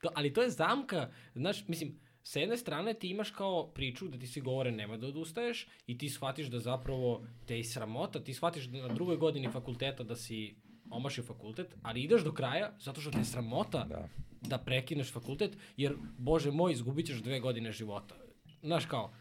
To, 0.00 0.08
ali 0.14 0.32
to 0.32 0.42
je 0.42 0.50
zamka, 0.50 1.10
znaš, 1.34 1.68
mislim, 1.68 1.94
sa 2.22 2.40
jedne 2.40 2.56
strane 2.56 2.94
ti 2.94 3.10
imaš 3.10 3.30
kao 3.30 3.70
priču 3.74 4.08
da 4.08 4.18
ti 4.18 4.26
svi 4.26 4.40
govore 4.40 4.72
nema 4.72 4.96
da 4.96 5.06
odustaješ 5.06 5.66
i 5.86 5.98
ti 5.98 6.08
shvatiš 6.08 6.46
da 6.46 6.58
zapravo 6.58 7.26
te 7.46 7.58
i 7.58 7.64
sramota, 7.64 8.24
ti 8.24 8.34
shvatiš 8.34 8.64
da 8.64 8.88
na 8.88 8.94
drugoj 8.94 9.16
godini 9.16 9.52
fakulteta 9.52 10.02
da 10.02 10.16
si 10.16 10.54
omašio 10.92 11.24
fakultet, 11.24 11.74
ali 11.82 12.02
ideš 12.02 12.24
do 12.24 12.32
kraja 12.32 12.72
zato 12.80 13.00
što 13.00 13.10
te 13.10 13.18
je 13.18 13.24
sramota 13.24 13.84
da, 13.84 14.08
da 14.40 14.58
prekineš 14.58 15.12
fakultet, 15.12 15.56
jer, 15.76 15.96
bože 16.18 16.50
moj, 16.50 16.72
izgubit 16.72 17.06
ćeš 17.06 17.22
dve 17.22 17.40
godine 17.40 17.72
života. 17.72 18.14
Znaš 18.62 18.86
kao, 18.86 19.12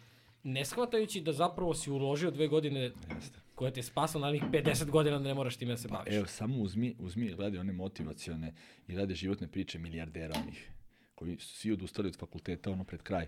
ne 0.44 0.66
shvatajući 0.66 1.22
da 1.22 1.34
zapravo 1.34 1.74
si 1.74 1.92
uložio 1.92 2.32
dve 2.32 2.48
godine 2.48 2.80
Jeste. 3.16 3.40
koje 3.56 3.74
te 3.74 3.84
spasla 3.84 4.22
na 4.22 4.32
njih 4.32 4.44
50 4.44 4.90
godina 4.90 5.18
da 5.18 5.24
ne 5.24 5.34
moraš 5.34 5.58
time 5.58 5.72
da 5.72 5.78
se 5.78 5.88
pa, 5.88 5.96
baviš. 5.96 6.16
Evo, 6.16 6.26
samo 6.26 6.58
uzmi, 6.58 6.96
uzmi 7.00 7.34
gledaj 7.34 7.60
one 7.60 7.74
motivacione 7.74 8.54
i 8.88 8.94
gledaj 8.94 9.16
životne 9.16 9.48
priče 9.48 9.80
milijardera 9.80 10.36
onih 10.44 10.72
koji 11.16 11.38
su 11.40 11.56
svi 11.56 11.72
odustali 11.72 12.08
od 12.08 12.18
fakulteta 12.18 12.72
ono 12.72 12.84
pred 12.84 13.02
kraj 13.02 13.28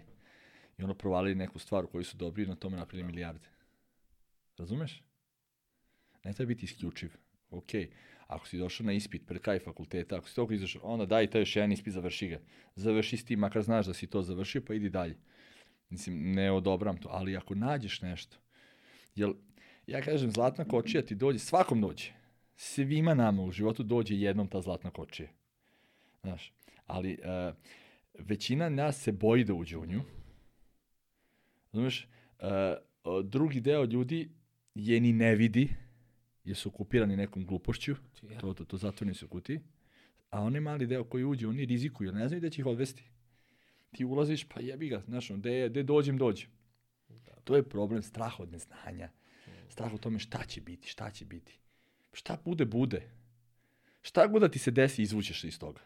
i 0.78 0.84
ono 0.84 0.94
provalili 0.94 1.36
neku 1.36 1.60
stvar 1.60 1.86
u 1.86 1.88
kojoj 1.88 2.04
su 2.04 2.18
dobri 2.18 2.44
i 2.44 2.48
na 2.48 2.56
tome 2.56 2.78
napravili 2.78 3.08
milijarde. 3.08 3.48
Razumeš? 4.58 5.04
Ne 6.24 6.34
treba 6.34 6.48
biti 6.48 6.66
isključiv. 6.66 7.12
Okej, 7.50 7.82
okay 7.82 8.13
Ako 8.34 8.48
si 8.48 8.58
došao 8.58 8.86
na 8.86 8.94
ispit 8.94 9.26
pred 9.28 9.42
kraj 9.42 9.60
fakulteta, 9.60 10.18
ako 10.18 10.30
si 10.30 10.36
toliko 10.36 10.54
izašao, 10.54 10.82
onda 10.84 11.06
daj 11.06 11.30
taj 11.30 11.42
još 11.42 11.56
jedan 11.56 11.72
ispit, 11.72 11.94
završi 11.94 12.28
ga. 12.28 12.40
Završi 12.76 13.18
s 13.18 13.26
tim, 13.26 13.40
makar 13.40 13.62
znaš 13.62 13.86
da 13.86 13.94
si 13.94 14.08
to 14.08 14.22
završio, 14.22 14.62
pa 14.68 14.74
idi 14.74 14.90
dalje. 14.90 15.18
Mislim, 15.90 16.34
ne 16.34 16.52
odobram 16.52 16.98
to, 16.98 17.10
ali 17.12 17.38
ako 17.38 17.56
nađeš 17.56 18.02
nešto, 18.02 18.38
jel, 19.16 19.34
ja 19.88 20.02
kažem, 20.02 20.32
zlatna 20.32 20.66
kočija 20.66 21.06
ti 21.06 21.16
dođe, 21.16 21.40
svakom 21.40 21.82
dođe. 21.82 22.12
Svima 22.56 23.14
nama 23.14 23.44
u 23.44 23.52
životu 23.52 23.84
dođe 23.84 24.16
jednom 24.16 24.48
ta 24.48 24.62
zlatna 24.62 24.90
kočija. 24.90 25.30
Znaš, 26.22 26.54
ali 26.88 27.18
uh, 27.20 27.56
većina 28.20 28.70
nas 28.70 29.02
se 29.02 29.12
boji 29.12 29.44
da 29.44 29.54
uđe 29.54 29.78
u 29.78 29.86
nju. 29.86 30.02
Znaš, 31.72 32.08
uh, 32.40 32.48
drugi 33.24 33.62
deo 33.62 33.84
ljudi 33.84 34.30
je 34.76 35.00
ni 35.00 35.14
ne 35.14 35.36
vidi, 35.36 35.70
jer 36.44 36.58
su 36.58 36.70
okupirani 36.70 37.18
nekom 37.18 37.46
glupošću, 37.46 37.96
to, 38.40 38.54
to, 38.54 38.66
to 38.66 38.78
zatvorni 38.78 39.14
su 39.14 39.28
kuti, 39.28 39.60
a 40.30 40.42
onaj 40.42 40.62
mali 40.62 40.88
deo 40.88 41.04
koji 41.04 41.24
uđe, 41.24 41.48
oni 41.48 41.66
rizikuju, 41.66 42.12
ne 42.12 42.28
znaju 42.28 42.42
da 42.42 42.50
će 42.50 42.62
ih 42.62 42.66
odvesti. 42.66 43.04
Ti 43.92 44.06
ulaziš, 44.06 44.44
pa 44.44 44.62
jebi 44.62 44.90
ga, 44.90 45.04
znaš, 45.08 45.32
gde, 45.32 45.70
gde 45.70 45.84
dođem, 45.84 46.18
dođem. 46.18 46.50
Da. 47.10 47.32
To 47.44 47.56
je 47.56 47.70
problem, 47.70 48.04
strah 48.04 48.40
od 48.40 48.52
neznanja. 48.52 49.10
Strah 49.70 49.94
od 49.94 50.00
tome 50.00 50.20
šta 50.20 50.46
će 50.46 50.62
biti, 50.62 50.88
šta 50.88 51.12
će 51.12 51.26
biti. 51.26 51.60
Šta 52.14 52.38
bude, 52.46 52.66
bude. 52.66 53.10
Šta 54.02 54.28
god 54.28 54.42
da 54.42 54.50
ti 54.50 54.60
se 54.60 54.72
desi, 54.72 55.02
izvučeš 55.02 55.42
se 55.42 55.48
iz 55.48 55.60
toga. 55.60 55.82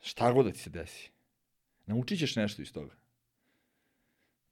Šta 0.00 0.32
god 0.32 0.46
da 0.46 0.52
ti 0.52 0.58
se 0.58 0.70
desi. 0.70 1.10
Naučit 1.86 2.18
ćeš 2.18 2.36
nešto 2.36 2.62
iz 2.62 2.72
toga. 2.72 2.94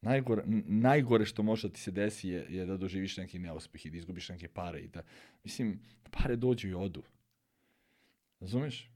Najgore, 0.03 0.43
najgore 0.67 1.25
što 1.25 1.43
može 1.43 1.67
da 1.67 1.73
ti 1.73 1.79
se 1.79 1.91
desi 1.91 2.29
je, 2.29 2.45
je 2.49 2.65
da 2.65 2.77
doživiš 2.77 3.17
neki 3.17 3.39
neuspeh 3.39 3.85
i 3.85 3.89
da 3.89 3.97
izgubiš 3.97 4.29
neke 4.29 4.47
pare 4.47 4.79
i 4.79 4.87
da, 4.87 5.03
mislim, 5.43 5.79
pare 6.11 6.35
dođu 6.35 6.67
i 6.69 6.73
odu. 6.73 7.03
Razumeš? 8.39 8.89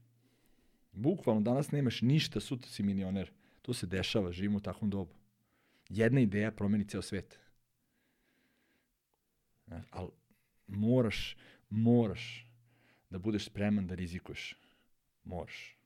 Bukvalno 0.92 1.40
danas 1.40 1.70
nemaš 1.70 2.02
ništa, 2.02 2.40
sutra 2.40 2.70
si 2.70 2.82
milioner. 2.82 3.30
To 3.62 3.72
se 3.72 3.86
dešava, 3.86 4.32
živimo 4.32 4.56
u 4.56 4.60
takvom 4.60 4.90
dobu. 4.90 5.14
Jedna 5.88 6.20
ideja 6.20 6.52
promeni 6.52 6.88
ceo 6.88 7.02
svet. 7.02 7.38
Ali 9.90 10.10
moraš, 10.66 11.36
moraš 11.70 12.46
da 13.10 13.18
budeš 13.18 13.44
spreman 13.44 13.86
da 13.86 13.94
rizikuješ. 13.94 14.56
Moraš. 15.24 15.76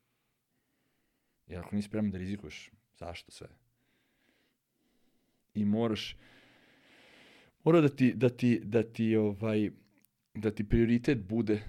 Jer 1.47 1.59
ako 1.59 1.75
nisi 1.75 1.87
spreman 1.87 2.11
da 2.11 2.17
rizikuješ, 2.17 2.71
zašto 2.99 3.31
sve? 3.31 3.47
I 5.53 5.65
moraš, 5.65 6.15
mora 7.63 7.81
da 7.81 7.89
ti, 7.89 8.13
da 8.13 8.29
ti, 8.29 8.61
da 8.63 8.83
ti, 8.83 9.15
ovaj, 9.15 9.69
da 10.33 10.51
ti 10.51 10.69
prioritet 10.69 11.17
bude 11.17 11.61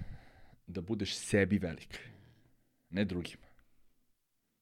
da 0.67 0.81
budeš 0.81 1.15
sebi 1.15 1.57
velik, 1.57 1.99
ne 2.89 3.05
drugima. 3.05 3.45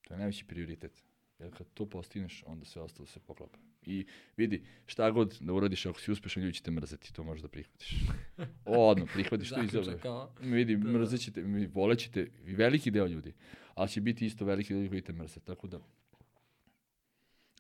To 0.01 0.13
je 0.13 0.17
najveći 0.17 0.45
prioritet. 0.45 1.03
Jer 1.39 1.57
kad 1.57 1.67
to 1.73 1.85
postigneš, 1.89 2.43
onda 2.45 2.65
sve 2.65 2.81
ostalo 2.81 3.07
se 3.07 3.19
poklapa. 3.19 3.57
I 3.85 4.05
vidi, 4.37 4.63
šta 4.85 5.11
god 5.11 5.37
da 5.41 5.53
uradiš, 5.53 5.85
ako 5.85 5.99
si 5.99 6.11
uspešan, 6.11 6.43
ljudi 6.43 6.55
će 6.55 6.63
te 6.63 6.71
mrzeti, 6.71 7.13
to 7.13 7.23
možeš 7.23 7.41
da 7.41 7.47
prihvatiš. 7.47 7.95
Odno, 8.65 9.05
prihvatiš 9.13 9.49
to 9.49 9.63
iz 9.63 9.75
ove. 9.75 9.97
Vidi, 10.39 10.75
da, 10.75 10.83
da. 10.83 10.91
mrzećete, 10.91 11.43
volećete 11.73 12.31
i 12.45 12.55
veliki 12.55 12.91
deo 12.91 13.07
ljudi, 13.07 13.33
ali 13.73 13.89
će 13.89 14.01
biti 14.01 14.25
isto 14.25 14.45
veliki 14.45 14.73
ljudi 14.73 14.89
koji 14.89 15.01
te 15.01 15.13
mrze. 15.13 15.39
Tako 15.39 15.67
da, 15.67 15.79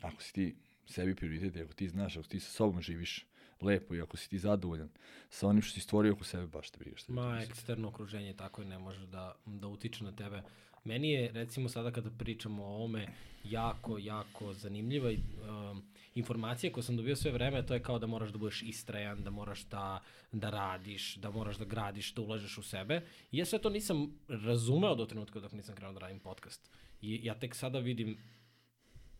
ako 0.01 0.23
si 0.23 0.33
ti 0.33 0.55
sebi 0.85 1.15
prioritet, 1.15 1.63
ako 1.63 1.73
ti 1.73 1.89
znaš, 1.89 2.17
ako 2.17 2.27
ti 2.27 2.39
sa 2.39 2.51
sobom 2.51 2.81
živiš 2.81 3.25
lepo 3.61 3.95
i 3.95 4.01
ako 4.01 4.17
si 4.17 4.29
ti 4.29 4.39
zadovoljan 4.39 4.89
sa 5.29 5.47
onim 5.47 5.61
što 5.61 5.73
si 5.73 5.81
stvorio 5.81 6.13
oko 6.13 6.23
sebe, 6.23 6.47
baš 6.47 6.69
te 6.69 6.77
briga 6.77 6.97
što 6.97 7.13
Ma, 7.13 7.41
eksterno 7.43 7.87
okruženje 7.87 8.33
tako 8.33 8.61
je, 8.61 8.67
ne 8.67 8.79
može 8.79 9.07
da, 9.07 9.35
da 9.45 9.67
utiče 9.67 10.03
na 10.03 10.11
tebe. 10.11 10.41
Meni 10.83 11.11
je, 11.11 11.31
recimo, 11.31 11.69
sada 11.69 11.91
kada 11.91 12.09
pričamo 12.09 12.63
o 12.63 12.83
ome, 12.83 13.07
jako, 13.43 13.97
jako 13.97 14.53
zanimljiva 14.53 15.09
um, 15.09 15.83
informacija 16.15 16.73
koju 16.73 16.83
sam 16.83 16.97
dobio 16.97 17.15
sve 17.15 17.31
vreme, 17.31 17.65
to 17.65 17.73
je 17.73 17.83
kao 17.83 17.99
da 17.99 18.07
moraš 18.07 18.29
da 18.29 18.37
budeš 18.37 18.61
istrajan, 18.61 19.23
da 19.23 19.29
moraš 19.29 19.63
da, 19.63 20.01
da 20.31 20.49
radiš, 20.49 21.15
da 21.15 21.31
moraš 21.31 21.57
da 21.57 21.65
gradiš, 21.65 22.13
da 22.13 22.21
ulažeš 22.21 22.57
u 22.57 22.63
sebe. 22.63 23.01
I 23.31 23.37
ja 23.37 23.45
sve 23.45 23.59
to 23.59 23.69
nisam 23.69 24.19
razumeo 24.27 24.95
do 24.95 25.05
trenutka 25.05 25.39
dok 25.39 25.51
nisam 25.51 25.75
krenuo 25.75 25.93
da 25.93 25.99
radim 25.99 26.19
podcast. 26.19 26.69
I 27.01 27.19
ja 27.23 27.39
tek 27.39 27.55
sada 27.55 27.79
vidim 27.79 28.17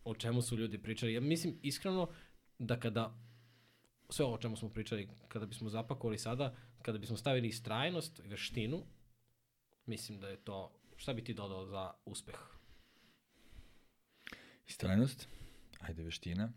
o 0.04 0.14
čemu 0.14 0.42
su 0.42 0.56
ljudi 0.56 0.82
pričali. 0.82 1.14
Ja 1.14 1.20
mislim, 1.20 1.58
iskreno, 1.62 2.08
da 2.58 2.80
kada 2.80 3.14
sve 4.08 4.24
o 4.24 4.38
čemu 4.38 4.56
smo 4.56 4.68
pričali, 4.68 5.08
kada 5.28 5.46
bismo 5.46 5.68
zapakovali 5.68 6.18
sada, 6.18 6.56
kada 6.82 6.98
bismo 6.98 7.16
stavili 7.16 7.48
istrajnost 7.48 8.18
i 8.18 8.28
veštinu, 8.28 8.82
mislim 9.86 10.20
da 10.20 10.28
je 10.28 10.36
to, 10.36 10.72
šta 10.96 11.12
bi 11.12 11.24
ti 11.24 11.34
dodao 11.34 11.66
za 11.66 11.92
uspeh? 12.04 12.38
Istrajnost, 14.66 15.28
ajde 15.80 16.02
veština, 16.02 16.52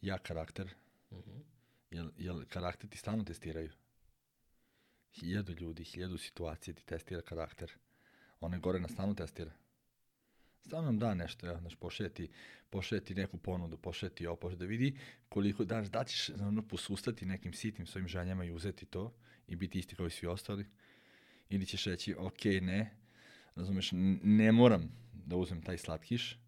ja 0.00 0.18
karakter, 0.18 0.74
uh 1.10 1.18
mhm. 1.18 1.30
-huh. 1.30 1.42
jel, 1.90 2.10
jel 2.16 2.44
karakter 2.48 2.90
ti 2.90 2.98
stalno 2.98 3.24
testiraju? 3.24 3.70
Hiljadu 5.12 5.52
ljudi, 5.52 5.84
hiljadu 5.84 6.18
situacije 6.18 6.74
ti 6.74 6.86
testira 6.86 7.22
karakter. 7.22 7.72
One 8.40 8.58
gore 8.58 8.80
na 8.80 8.88
stalno 8.88 9.14
testira. 9.14 9.52
Stalno 10.60 10.86
nam 10.86 10.98
da 10.98 11.14
nešto, 11.14 11.46
ja, 11.46 11.58
znaš, 11.58 11.74
pošaljeti, 11.74 12.28
pošaljeti 12.70 13.14
neku 13.14 13.38
ponudu, 13.38 13.76
pošaljeti 13.76 14.26
ovo, 14.26 14.50
da 14.50 14.64
vidi 14.64 14.98
koliko, 15.28 15.64
daš, 15.64 15.88
da 15.88 16.04
ćeš 16.04 16.28
ono, 16.28 16.68
posustati 16.68 17.26
nekim 17.26 17.52
sitnim 17.52 17.86
svojim 17.86 18.08
željama 18.08 18.44
i 18.44 18.50
uzeti 18.50 18.86
to 18.86 19.14
i 19.48 19.56
biti 19.56 19.78
isti 19.78 19.96
kao 19.96 20.06
i 20.06 20.10
svi 20.10 20.26
ostali. 20.26 20.66
Ili 21.48 21.66
ćeš 21.66 21.84
reći, 21.84 22.14
ok, 22.18 22.44
ne, 22.44 22.96
razumeš, 23.54 23.90
ne 24.22 24.52
moram 24.52 24.92
da 25.12 25.36
uzmem 25.36 25.62
taj 25.62 25.78
slatkiš, 25.78 26.38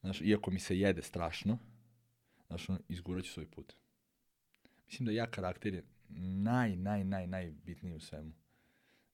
znaš, 0.00 0.20
iako 0.20 0.50
mi 0.50 0.60
se 0.60 0.78
jede 0.78 1.02
strašno, 1.02 1.58
znaš, 2.46 2.68
ono, 2.68 2.78
izgurat 2.88 3.24
ću 3.24 3.32
svoj 3.32 3.46
put. 3.46 3.72
Mislim 4.86 5.06
da 5.06 5.12
ja 5.12 5.30
karakter 5.30 5.74
je 5.74 5.84
naj, 6.08 6.76
naj, 6.76 7.04
naj, 7.04 7.26
najbitniji 7.26 7.94
u 7.94 8.00
svemu. 8.00 8.32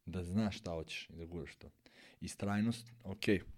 Da 0.07 0.25
znaš 0.25 0.59
šta 0.59 0.71
hoćeš 0.71 1.11
i 1.11 1.17
da 1.17 1.25
guraš 1.25 1.57
to. 1.57 1.71
I 2.21 2.29
strajnost, 2.29 2.93
okej, 3.05 3.39
okay 3.39 3.58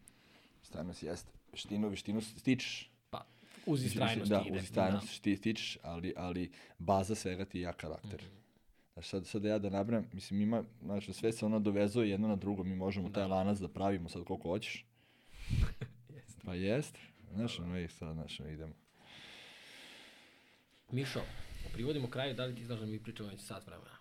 Istrajnost 0.62 1.02
jeste. 1.02 1.32
Veštinu, 1.52 1.88
veštinu 1.88 2.20
stičeš. 2.20 2.90
Pa, 3.10 3.26
uz 3.66 3.84
istrajnost 3.84 4.30
da, 4.30 4.44
ide. 4.46 4.58
Uz 4.58 4.64
istrajnost 4.64 5.06
da. 5.06 5.12
stičeš, 5.36 5.78
ali, 5.82 6.14
ali 6.16 6.50
baza 6.78 7.14
svega 7.14 7.44
ti 7.44 7.58
je 7.58 7.62
jak 7.62 7.76
karakter. 7.76 8.22
Mm 8.22 8.26
-hmm. 8.26 8.40
Znaš, 8.94 9.08
sad, 9.08 9.26
sad 9.26 9.42
da 9.42 9.48
ja 9.48 9.58
da 9.58 9.70
nabram, 9.70 10.06
mislim, 10.12 10.40
ima, 10.40 10.64
znaš, 10.82 11.06
sve 11.06 11.32
se 11.32 11.46
ono 11.46 11.58
dovezuje 11.58 12.10
jedno 12.10 12.28
na 12.28 12.36
drugo, 12.36 12.64
mi 12.64 12.76
možemo 12.76 13.08
da. 13.08 13.14
taj 13.14 13.28
lanac 13.28 13.58
da 13.58 13.68
pravimo 13.68 14.08
sad 14.08 14.24
koliko 14.24 14.48
hoćeš. 14.48 14.84
jest. 16.16 16.38
Pa 16.44 16.54
jest. 16.54 16.98
Znaš, 17.34 17.58
ono 17.58 17.78
i 17.78 17.88
sad, 17.88 18.14
znaš, 18.14 18.40
idemo. 18.40 18.74
Mišo, 20.90 21.20
privodimo 21.72 22.10
kraju, 22.10 22.34
da 22.34 22.44
li 22.44 22.54
ti 22.54 22.64
znaš 22.64 22.80
da 22.80 22.86
mi 22.86 23.02
pričamo 23.02 23.28
već 23.28 23.40
sat 23.40 23.66
vremena? 23.66 23.99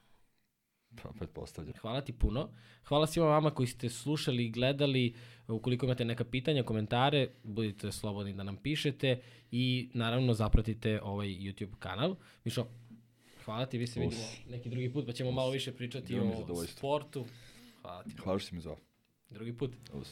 Pa, 0.95 1.09
pretpostavljam. 1.17 1.73
Hvala 1.81 2.01
ti 2.01 2.13
puno. 2.13 2.49
Hvala 2.83 3.07
svima 3.07 3.27
vama 3.27 3.51
koji 3.51 3.67
ste 3.67 3.89
slušali 3.89 4.45
i 4.45 4.51
gledali. 4.51 5.13
Ukoliko 5.47 5.85
imate 5.85 6.05
neka 6.05 6.23
pitanja, 6.23 6.63
komentare, 6.63 7.27
budite 7.43 7.91
slobodni 7.91 8.33
da 8.33 8.43
nam 8.43 8.57
pišete 8.57 9.21
i 9.51 9.89
naravno 9.93 10.33
zapratite 10.33 11.01
ovaj 11.01 11.27
YouTube 11.27 11.75
kanal. 11.79 12.15
Mišo, 12.43 12.67
hvala 13.45 13.65
ti, 13.65 13.77
vi 13.77 13.87
se 13.87 13.99
vidimo 13.99 14.21
neki 14.49 14.69
drugi 14.69 14.93
put, 14.93 15.05
pa 15.05 15.11
ćemo 15.11 15.29
Us. 15.29 15.35
malo 15.35 15.51
više 15.51 15.71
pričati 15.71 16.13
Bilo 16.13 16.45
o 16.49 16.65
sportu. 16.65 17.25
Hvala 17.81 18.03
ti. 18.03 18.11
Hvala 18.17 18.39
što 18.39 18.49
si 18.49 18.55
mi 18.55 18.61
zvao. 18.61 18.77
Drugi 19.29 19.57
put. 19.57 19.71
Us. 19.93 20.09